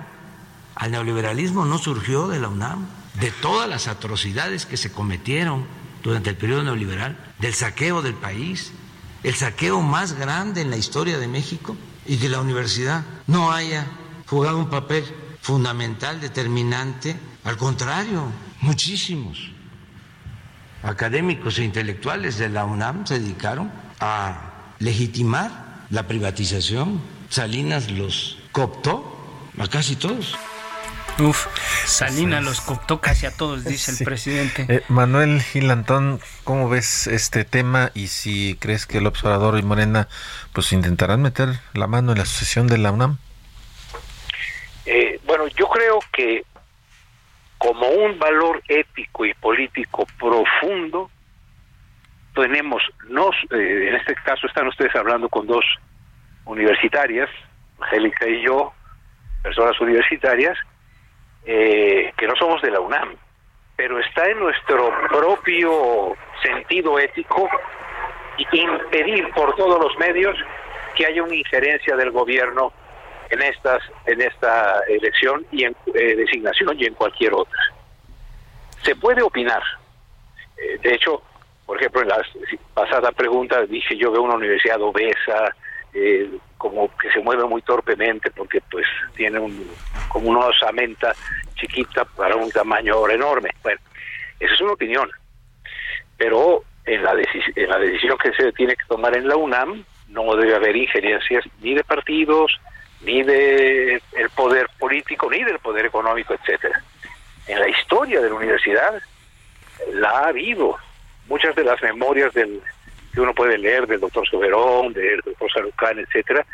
al 0.75 0.91
neoliberalismo 0.91 1.65
no 1.65 1.77
surgió 1.77 2.27
de 2.27 2.39
la 2.39 2.47
UNAM, 2.47 2.85
de 3.19 3.31
todas 3.31 3.67
las 3.67 3.87
atrocidades 3.87 4.65
que 4.65 4.77
se 4.77 4.91
cometieron 4.91 5.65
durante 6.01 6.29
el 6.29 6.37
periodo 6.37 6.63
neoliberal, 6.63 7.17
del 7.39 7.53
saqueo 7.53 8.01
del 8.01 8.13
país, 8.13 8.71
el 9.23 9.35
saqueo 9.35 9.81
más 9.81 10.13
grande 10.13 10.61
en 10.61 10.69
la 10.69 10.77
historia 10.77 11.19
de 11.19 11.27
México, 11.27 11.75
y 12.05 12.17
que 12.17 12.29
la 12.29 12.41
universidad 12.41 13.03
no 13.27 13.51
haya 13.51 13.85
jugado 14.25 14.57
un 14.57 14.69
papel 14.69 15.05
fundamental, 15.41 16.19
determinante, 16.21 17.15
al 17.43 17.57
contrario, 17.57 18.31
muchísimos 18.61 19.51
académicos 20.83 21.59
e 21.59 21.63
intelectuales 21.63 22.37
de 22.37 22.49
la 22.49 22.65
UNAM 22.65 23.05
se 23.05 23.19
dedicaron 23.19 23.71
a 23.99 24.51
legitimar 24.79 25.85
la 25.89 26.07
privatización. 26.07 27.01
Salinas 27.29 27.91
los 27.91 28.37
cooptó 28.51 29.49
a 29.57 29.67
casi 29.67 29.95
todos. 29.95 30.37
Uf, 31.19 31.47
Salinas 31.85 32.43
los 32.43 32.61
cooptó 32.61 32.99
casi 32.99 33.25
a 33.25 33.31
todos, 33.31 33.63
dice 33.63 33.91
el 33.91 34.05
presidente. 34.05 34.65
Eh, 34.69 34.83
Manuel 34.87 35.41
Gilantón, 35.41 36.19
¿cómo 36.43 36.69
ves 36.69 37.07
este 37.07 37.43
tema 37.43 37.91
y 37.93 38.07
si 38.07 38.55
crees 38.59 38.85
que 38.85 38.99
el 38.99 39.07
observador 39.07 39.59
y 39.59 39.63
Morena 39.63 40.07
pues 40.53 40.71
intentarán 40.71 41.21
meter 41.21 41.59
la 41.73 41.87
mano 41.87 42.13
en 42.13 42.17
la 42.17 42.25
sucesión 42.25 42.67
de 42.67 42.77
la 42.77 42.91
UNAM? 42.91 43.17
Eh, 44.85 45.19
bueno, 45.25 45.47
yo 45.49 45.67
creo 45.67 45.99
que 46.11 46.43
como 47.61 47.87
un 47.87 48.17
valor 48.17 48.63
ético 48.67 49.23
y 49.23 49.35
político 49.35 50.07
profundo, 50.19 51.11
tenemos, 52.33 52.81
nos, 53.07 53.35
eh, 53.51 53.89
en 53.89 53.95
este 53.97 54.15
caso 54.15 54.47
están 54.47 54.67
ustedes 54.67 54.95
hablando 54.95 55.29
con 55.29 55.45
dos 55.45 55.63
universitarias, 56.45 57.29
Angélica 57.79 58.27
y 58.27 58.41
yo, 58.41 58.73
personas 59.43 59.79
universitarias, 59.79 60.57
eh, 61.45 62.11
que 62.17 62.25
no 62.25 62.35
somos 62.35 62.63
de 62.63 62.71
la 62.71 62.79
UNAM, 62.79 63.15
pero 63.75 63.99
está 63.99 64.25
en 64.27 64.39
nuestro 64.39 64.91
propio 65.09 66.15
sentido 66.41 66.97
ético 66.97 67.47
impedir 68.53 69.29
por 69.35 69.55
todos 69.55 69.79
los 69.79 69.95
medios 69.99 70.35
que 70.95 71.05
haya 71.05 71.21
una 71.21 71.35
injerencia 71.35 71.95
del 71.95 72.09
gobierno 72.09 72.73
en 73.31 73.41
estas 73.41 73.81
en 74.05 74.21
esta 74.21 74.81
elección 74.87 75.45
y 75.51 75.63
en 75.63 75.75
eh, 75.93 76.15
designación 76.15 76.79
y 76.79 76.85
en 76.85 76.93
cualquier 76.93 77.33
otra. 77.33 77.59
Se 78.83 78.95
puede 78.95 79.21
opinar. 79.21 79.63
de 80.83 80.93
hecho, 80.93 81.21
por 81.65 81.77
ejemplo, 81.77 82.01
en 82.01 82.09
la 82.09 82.25
pasada 82.73 83.11
pregunta 83.11 83.65
dije 83.65 83.95
yo 83.97 84.11
veo 84.11 84.23
una 84.23 84.35
universidad 84.35 84.81
obesa, 84.81 85.55
eh, 85.93 86.29
como 86.57 86.95
que 86.97 87.11
se 87.11 87.19
mueve 87.19 87.45
muy 87.45 87.61
torpemente 87.61 88.31
porque 88.31 88.61
pues 88.69 88.85
tiene 89.15 89.39
un 89.39 89.69
como 90.09 90.29
una 90.29 90.47
osamenta 90.47 91.13
chiquita 91.55 92.05
para 92.05 92.35
un 92.35 92.51
tamaño 92.51 93.09
enorme. 93.09 93.49
Bueno, 93.63 93.79
esa 94.39 94.53
es 94.53 94.61
una 94.61 94.73
opinión. 94.73 95.09
Pero 96.17 96.63
en 96.85 97.03
la, 97.03 97.13
en 97.55 97.69
la 97.69 97.77
decisión 97.79 98.17
que 98.17 98.33
se 98.33 98.51
tiene 98.53 98.75
que 98.75 98.85
tomar 98.87 99.15
en 99.15 99.27
la 99.27 99.35
UNAM 99.35 99.83
no 100.09 100.35
debe 100.35 100.55
haber 100.55 100.75
injerencias 100.75 101.43
ni 101.61 101.73
de 101.73 101.83
partidos, 101.83 102.59
ni 103.03 103.23
de 103.23 104.01
el 104.13 104.29
poder 104.35 104.67
político, 104.77 105.29
ni 105.29 105.43
del 105.43 105.59
poder 105.59 105.85
económico, 105.85 106.33
etcétera. 106.33 106.81
En 107.47 107.59
la 107.59 107.67
historia 107.67 108.21
de 108.21 108.29
la 108.29 108.35
universidad 108.35 109.01
la 109.93 110.09
ha 110.09 110.27
habido 110.27 110.77
muchas 111.27 111.55
de 111.55 111.63
las 111.63 111.81
memorias 111.81 112.33
del, 112.33 112.61
que 113.13 113.21
uno 113.21 113.33
puede 113.33 113.57
leer 113.57 113.87
del 113.87 113.99
doctor 113.99 114.27
Soberón, 114.27 114.93
del 114.93 115.21
doctor 115.21 115.51
Sarucán, 115.51 115.99
etcétera, 115.99 116.45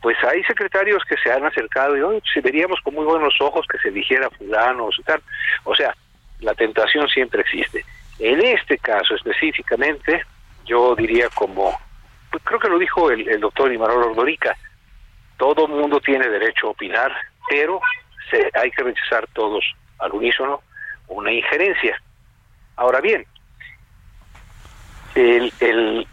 pues 0.00 0.16
hay 0.22 0.42
secretarios 0.44 1.02
que 1.04 1.16
se 1.16 1.30
han 1.30 1.44
acercado 1.44 1.96
y 1.96 2.00
hoy 2.00 2.22
si 2.32 2.40
veríamos 2.40 2.80
con 2.82 2.94
muy 2.94 3.04
buenos 3.04 3.34
ojos 3.40 3.66
que 3.66 3.78
se 3.78 3.90
dijera 3.90 4.30
fulano 4.30 4.86
o 4.86 4.90
tal. 5.04 5.20
O 5.64 5.74
sea, 5.74 5.94
la 6.40 6.54
tentación 6.54 7.08
siempre 7.08 7.40
existe. 7.40 7.84
En 8.20 8.40
este 8.40 8.78
caso 8.78 9.14
específicamente, 9.14 10.22
yo 10.64 10.94
diría 10.94 11.28
como, 11.34 11.76
pues 12.30 12.42
creo 12.44 12.60
que 12.60 12.68
lo 12.68 12.78
dijo 12.78 13.10
el, 13.10 13.28
el 13.28 13.40
doctor 13.40 13.72
Imanol 13.72 14.04
Ordorica, 14.04 14.56
todo 15.38 15.66
mundo 15.66 16.00
tiene 16.00 16.28
derecho 16.28 16.66
a 16.66 16.70
opinar, 16.70 17.12
pero 17.48 17.80
se, 18.30 18.50
hay 18.54 18.70
que 18.70 18.82
rechazar 18.82 19.26
todos 19.32 19.64
al 19.98 20.12
unísono 20.12 20.60
una 21.06 21.32
injerencia. 21.32 21.98
Ahora 22.76 23.00
bien, 23.00 23.24
el, 25.14 25.50
el, 25.60 26.06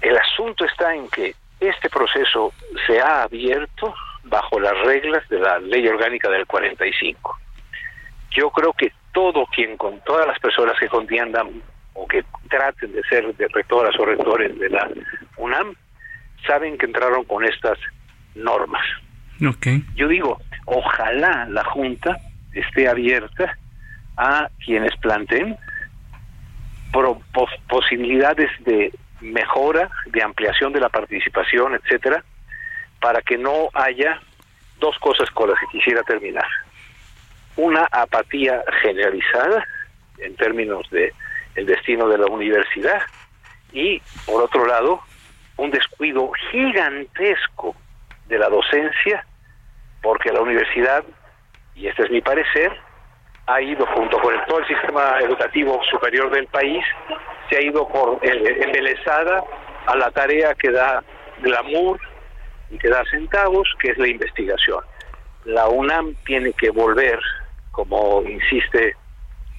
el 0.00 0.16
asunto 0.18 0.66
está 0.66 0.94
en 0.94 1.08
que 1.08 1.34
este 1.60 1.88
proceso 1.88 2.52
se 2.86 3.00
ha 3.00 3.22
abierto 3.22 3.94
bajo 4.24 4.60
las 4.60 4.78
reglas 4.84 5.26
de 5.28 5.38
la 5.38 5.58
ley 5.58 5.86
orgánica 5.88 6.28
del 6.28 6.46
45. 6.46 7.38
Yo 8.30 8.50
creo 8.50 8.72
que 8.72 8.92
todo 9.12 9.46
quien, 9.46 9.76
con 9.76 10.00
todas 10.00 10.26
las 10.26 10.38
personas 10.38 10.78
que 10.78 10.88
contiendan 10.88 11.62
o 11.94 12.06
que 12.06 12.24
traten 12.50 12.92
de 12.92 13.02
ser 13.04 13.34
de 13.34 13.48
rectoras 13.48 13.98
o 13.98 14.04
rectores 14.04 14.58
de 14.58 14.68
la 14.68 14.90
UNAM, 15.38 15.74
saben 16.46 16.76
que 16.76 16.86
entraron 16.86 17.24
con 17.24 17.44
estas 17.44 17.78
normas. 18.36 18.84
Okay. 19.44 19.84
Yo 19.94 20.08
digo, 20.08 20.40
ojalá 20.64 21.46
la 21.50 21.64
Junta 21.64 22.16
esté 22.52 22.88
abierta 22.88 23.56
a 24.16 24.48
quienes 24.64 24.96
planteen 24.96 25.56
posibilidades 27.68 28.50
de 28.64 28.92
mejora, 29.20 29.90
de 30.06 30.22
ampliación 30.22 30.72
de 30.72 30.80
la 30.80 30.88
participación, 30.88 31.74
etcétera, 31.74 32.24
para 33.00 33.20
que 33.20 33.36
no 33.36 33.68
haya 33.74 34.20
dos 34.80 34.96
cosas 34.98 35.30
con 35.30 35.50
las 35.50 35.60
que 35.60 35.78
quisiera 35.78 36.02
terminar. 36.02 36.46
Una 37.56 37.86
apatía 37.90 38.62
generalizada 38.82 39.66
en 40.18 40.34
términos 40.36 40.88
de 40.90 41.12
el 41.54 41.66
destino 41.66 42.08
de 42.08 42.18
la 42.18 42.26
universidad 42.26 43.02
y 43.72 44.00
por 44.26 44.42
otro 44.42 44.66
lado 44.66 45.00
un 45.56 45.70
descuido 45.70 46.30
gigantesco 46.50 47.74
de 48.28 48.38
la 48.38 48.48
docencia 48.48 49.24
porque 50.02 50.32
la 50.32 50.40
universidad 50.40 51.04
y 51.74 51.86
este 51.88 52.04
es 52.04 52.10
mi 52.10 52.20
parecer 52.20 52.72
ha 53.46 53.60
ido 53.60 53.86
junto 53.86 54.18
con 54.18 54.34
todo 54.46 54.58
el 54.58 54.66
sistema 54.66 55.18
educativo 55.20 55.80
superior 55.90 56.30
del 56.30 56.46
país, 56.48 56.84
se 57.48 57.56
ha 57.56 57.62
ido 57.62 57.86
por 57.88 58.18
eh, 58.22 58.96
a 59.86 59.96
la 59.96 60.10
tarea 60.10 60.54
que 60.54 60.70
da 60.70 61.02
glamour 61.40 62.00
y 62.70 62.78
que 62.78 62.88
da 62.88 63.04
centavos, 63.04 63.68
que 63.80 63.90
es 63.90 63.98
la 63.98 64.08
investigación. 64.08 64.82
La 65.44 65.68
UNAM 65.68 66.16
tiene 66.24 66.52
que 66.54 66.70
volver, 66.70 67.20
como 67.70 68.22
insiste 68.22 68.96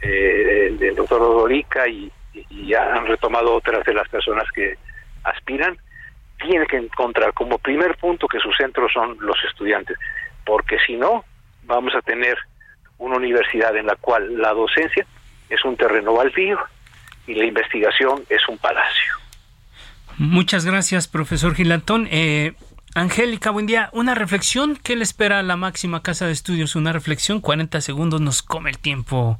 eh, 0.01 0.75
el, 0.79 0.95
doctor 0.95 1.21
Odorica 1.21 1.87
y, 1.87 2.11
y, 2.33 2.73
han 2.73 3.07
retomado 3.07 3.55
otras 3.55 3.85
de 3.85 3.93
las 3.93 4.09
personas 4.09 4.51
que 4.51 4.75
aspiran, 5.23 5.77
tiene 6.47 6.65
que 6.65 6.77
encontrar 6.77 7.33
como 7.33 7.57
primer 7.57 7.97
punto 7.97 8.27
que 8.27 8.39
su 8.39 8.51
centro 8.53 8.87
son 8.89 9.17
los 9.19 9.35
estudiantes, 9.47 9.97
porque 10.45 10.77
si 10.85 10.95
no, 10.95 11.23
vamos 11.63 11.93
a 11.95 12.01
tener 12.01 12.37
una 12.97 13.17
universidad 13.17 13.75
en 13.75 13.85
la 13.85 13.95
cual 13.95 14.39
la 14.41 14.53
docencia 14.53 15.05
es 15.49 15.63
un 15.65 15.75
terreno 15.75 16.13
baldío 16.13 16.57
y 17.27 17.35
la 17.35 17.45
investigación 17.45 18.23
es 18.29 18.47
un 18.47 18.57
palacio. 18.57 19.13
Muchas 20.17 20.65
gracias, 20.65 21.07
profesor 21.07 21.53
Gilantón. 21.53 22.07
Eh, 22.09 22.53
Angélica, 22.95 23.51
buen 23.51 23.67
día. 23.67 23.89
Una 23.93 24.15
reflexión. 24.15 24.77
¿Qué 24.81 24.95
le 24.95 25.03
espera 25.03 25.39
a 25.39 25.43
la 25.43 25.55
máxima 25.55 26.01
casa 26.01 26.25
de 26.25 26.31
estudios? 26.31 26.75
Una 26.75 26.91
reflexión. 26.91 27.41
40 27.41 27.81
segundos 27.81 28.21
nos 28.21 28.41
come 28.41 28.71
el 28.71 28.79
tiempo, 28.79 29.37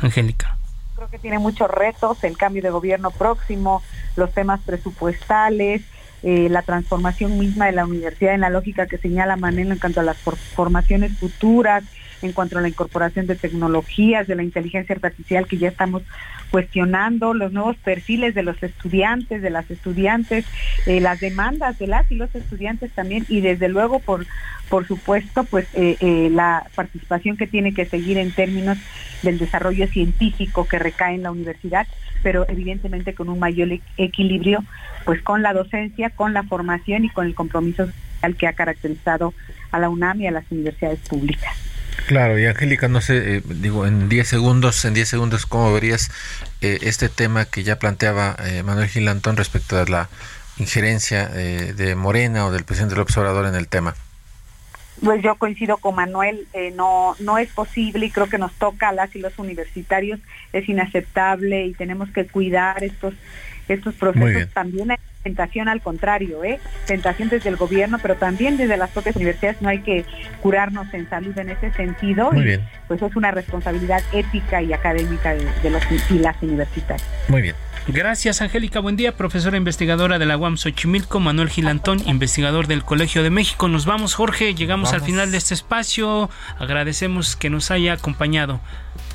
Angélica. 0.00 0.56
Creo 0.94 1.08
que 1.08 1.18
tiene 1.18 1.40
muchos 1.40 1.68
retos, 1.68 2.22
el 2.22 2.36
cambio 2.36 2.62
de 2.62 2.70
gobierno 2.70 3.10
próximo, 3.10 3.82
los 4.14 4.32
temas 4.32 4.60
presupuestales, 4.60 5.82
eh, 6.22 6.48
la 6.48 6.62
transformación 6.62 7.38
misma 7.38 7.66
de 7.66 7.72
la 7.72 7.84
universidad 7.84 8.34
en 8.34 8.42
la 8.42 8.50
lógica 8.50 8.86
que 8.86 8.98
señala 8.98 9.36
Manelo 9.36 9.72
en 9.72 9.78
cuanto 9.78 10.00
a 10.00 10.04
las 10.04 10.16
formaciones 10.18 11.18
futuras, 11.18 11.82
en 12.22 12.32
cuanto 12.32 12.58
a 12.58 12.60
la 12.60 12.68
incorporación 12.68 13.26
de 13.26 13.34
tecnologías, 13.34 14.28
de 14.28 14.36
la 14.36 14.44
inteligencia 14.44 14.94
artificial 14.94 15.48
que 15.48 15.58
ya 15.58 15.68
estamos 15.68 16.02
cuestionando, 16.50 17.34
los 17.34 17.52
nuevos 17.52 17.76
perfiles 17.76 18.34
de 18.34 18.44
los 18.44 18.62
estudiantes, 18.62 19.42
de 19.42 19.50
las 19.50 19.68
estudiantes, 19.70 20.44
eh, 20.86 21.00
las 21.00 21.18
demandas 21.18 21.78
de 21.78 21.88
las 21.88 22.10
y 22.12 22.14
los 22.14 22.32
estudiantes 22.34 22.92
también 22.92 23.24
y 23.28 23.40
desde 23.40 23.68
luego 23.68 23.98
por 23.98 24.26
por 24.68 24.86
supuesto 24.86 25.44
pues 25.44 25.66
eh, 25.74 26.30
la 26.30 26.66
participación 26.74 27.36
que 27.36 27.46
tiene 27.46 27.74
que 27.74 27.84
seguir 27.84 28.16
en 28.16 28.30
términos 28.32 28.78
del 29.22 29.38
desarrollo 29.38 29.86
científico 29.86 30.66
que 30.66 30.78
recae 30.78 31.14
en 31.14 31.24
la 31.24 31.30
universidad 31.30 31.86
pero 32.22 32.48
evidentemente 32.48 33.14
con 33.14 33.28
un 33.28 33.38
mayor 33.38 33.68
equilibrio 33.96 34.64
pues 35.04 35.22
con 35.22 35.42
la 35.42 35.52
docencia, 35.52 36.10
con 36.10 36.32
la 36.32 36.42
formación 36.44 37.04
y 37.04 37.10
con 37.10 37.26
el 37.26 37.34
compromiso 37.34 37.86
social 37.86 38.36
que 38.36 38.46
ha 38.46 38.52
caracterizado 38.52 39.34
a 39.70 39.78
la 39.78 39.88
UNAM 39.88 40.20
y 40.20 40.26
a 40.26 40.30
las 40.30 40.44
universidades 40.50 41.00
públicas. 41.00 41.52
Claro, 42.06 42.38
y 42.38 42.46
Angélica, 42.46 42.88
no 42.88 43.00
sé, 43.00 43.36
eh, 43.36 43.42
digo, 43.44 43.86
en 43.86 44.08
10 44.08 44.26
segundos, 44.26 44.84
en 44.84 44.94
10 44.94 45.08
segundos, 45.08 45.46
¿cómo 45.46 45.72
verías 45.72 46.10
eh, 46.60 46.78
este 46.82 47.08
tema 47.08 47.44
que 47.44 47.62
ya 47.62 47.78
planteaba 47.78 48.36
eh, 48.44 48.62
Manuel 48.62 48.88
Gilantón 48.88 49.36
respecto 49.36 49.78
a 49.78 49.84
la 49.84 50.08
injerencia 50.58 51.28
de 51.28 51.94
Morena 51.94 52.46
o 52.46 52.52
del 52.52 52.64
presidente 52.64 52.94
López 52.94 53.16
Obrador 53.16 53.46
en 53.46 53.54
el 53.54 53.68
tema? 53.68 53.94
Pues 55.04 55.20
yo 55.22 55.34
coincido 55.34 55.78
con 55.78 55.96
Manuel, 55.96 56.46
no, 56.74 57.16
no 57.18 57.38
es 57.38 57.50
posible 57.52 58.06
y 58.06 58.10
creo 58.10 58.28
que 58.28 58.38
nos 58.38 58.52
toca 58.52 58.90
a 58.90 58.92
las 58.92 59.14
y 59.16 59.18
los 59.18 59.36
universitarios, 59.38 60.20
es 60.52 60.68
inaceptable 60.68 61.66
y 61.66 61.72
tenemos 61.72 62.10
que 62.10 62.26
cuidar 62.26 62.84
estos, 62.84 63.14
estos 63.72 63.94
procesos 63.94 64.48
también 64.52 64.92
tentación 65.22 65.68
al 65.68 65.80
contrario, 65.80 66.44
¿eh? 66.44 66.58
tentación 66.86 67.28
desde 67.28 67.48
el 67.48 67.56
gobierno, 67.56 67.98
pero 68.00 68.16
también 68.16 68.56
desde 68.56 68.76
las 68.76 68.90
propias 68.90 69.16
universidades 69.16 69.62
no 69.62 69.68
hay 69.68 69.80
que 69.80 70.04
curarnos 70.40 70.92
en 70.92 71.08
salud 71.08 71.36
en 71.38 71.50
ese 71.50 71.72
sentido. 71.72 72.32
Muy 72.32 72.44
bien. 72.44 72.60
Pues 72.88 73.00
es 73.02 73.16
una 73.16 73.30
responsabilidad 73.30 74.02
ética 74.12 74.62
y 74.62 74.72
académica 74.72 75.34
de, 75.34 75.70
los 75.70 75.82
y 76.10 76.18
las 76.18 76.40
universidades. 76.42 77.04
Muy 77.28 77.42
bien. 77.42 77.54
Gracias, 77.88 78.40
Angélica. 78.40 78.78
Buen 78.78 78.94
día, 78.96 79.16
profesora 79.16 79.56
investigadora 79.56 80.20
de 80.20 80.26
la 80.26 80.36
UAM 80.36 80.56
Xochimilco, 80.56 81.18
Manuel 81.18 81.48
Gilantón, 81.48 82.00
investigador 82.06 82.68
del 82.68 82.84
Colegio 82.84 83.24
de 83.24 83.30
México. 83.30 83.66
Nos 83.66 83.86
vamos, 83.86 84.14
Jorge. 84.14 84.54
Llegamos 84.54 84.92
al 84.92 85.00
final 85.00 85.32
de 85.32 85.38
este 85.38 85.54
espacio. 85.54 86.30
Agradecemos 86.60 87.34
que 87.34 87.50
nos 87.50 87.72
haya 87.72 87.94
acompañado. 87.94 88.60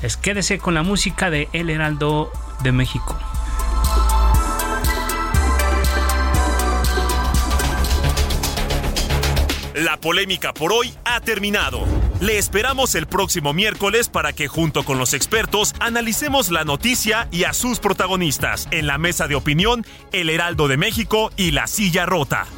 Es 0.02 0.18
quédese 0.18 0.58
con 0.58 0.74
la 0.74 0.82
música 0.82 1.30
de 1.30 1.48
El 1.54 1.70
Heraldo 1.70 2.30
de 2.62 2.72
México. 2.72 3.18
La 9.78 9.96
polémica 9.96 10.52
por 10.52 10.72
hoy 10.72 10.92
ha 11.04 11.20
terminado. 11.20 11.84
Le 12.20 12.36
esperamos 12.36 12.96
el 12.96 13.06
próximo 13.06 13.52
miércoles 13.52 14.08
para 14.08 14.32
que 14.32 14.48
junto 14.48 14.84
con 14.84 14.98
los 14.98 15.14
expertos 15.14 15.72
analicemos 15.78 16.50
la 16.50 16.64
noticia 16.64 17.28
y 17.30 17.44
a 17.44 17.52
sus 17.52 17.78
protagonistas 17.78 18.66
en 18.72 18.88
la 18.88 18.98
mesa 18.98 19.28
de 19.28 19.36
opinión 19.36 19.86
El 20.10 20.30
Heraldo 20.30 20.66
de 20.66 20.78
México 20.78 21.30
y 21.36 21.52
La 21.52 21.68
Silla 21.68 22.06
Rota. 22.06 22.48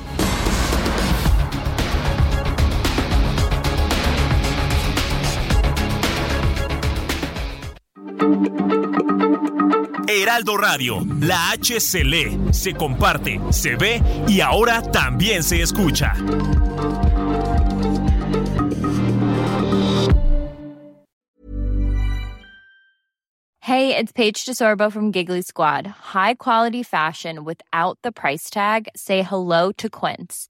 Heraldo 10.08 10.56
Radio, 10.56 11.00
la 11.20 11.52
H 11.52 11.80
se 11.80 12.04
se 12.52 12.74
comparte, 12.74 13.40
se 13.50 13.76
ve 13.76 14.02
y 14.28 14.40
ahora 14.40 14.82
también 14.82 15.42
se 15.42 15.62
escucha. 15.62 16.14
Hey, 23.70 23.96
it's 23.96 24.10
Paige 24.10 24.44
DeSorbo 24.46 24.90
from 24.90 25.12
Giggly 25.12 25.42
Squad. 25.42 25.86
High 25.86 26.34
quality 26.34 26.82
fashion 26.82 27.44
without 27.44 27.98
the 28.02 28.10
price 28.10 28.50
tag. 28.50 28.88
Say 28.96 29.22
hello 29.22 29.72
to 29.78 29.88
Quince. 29.88 30.49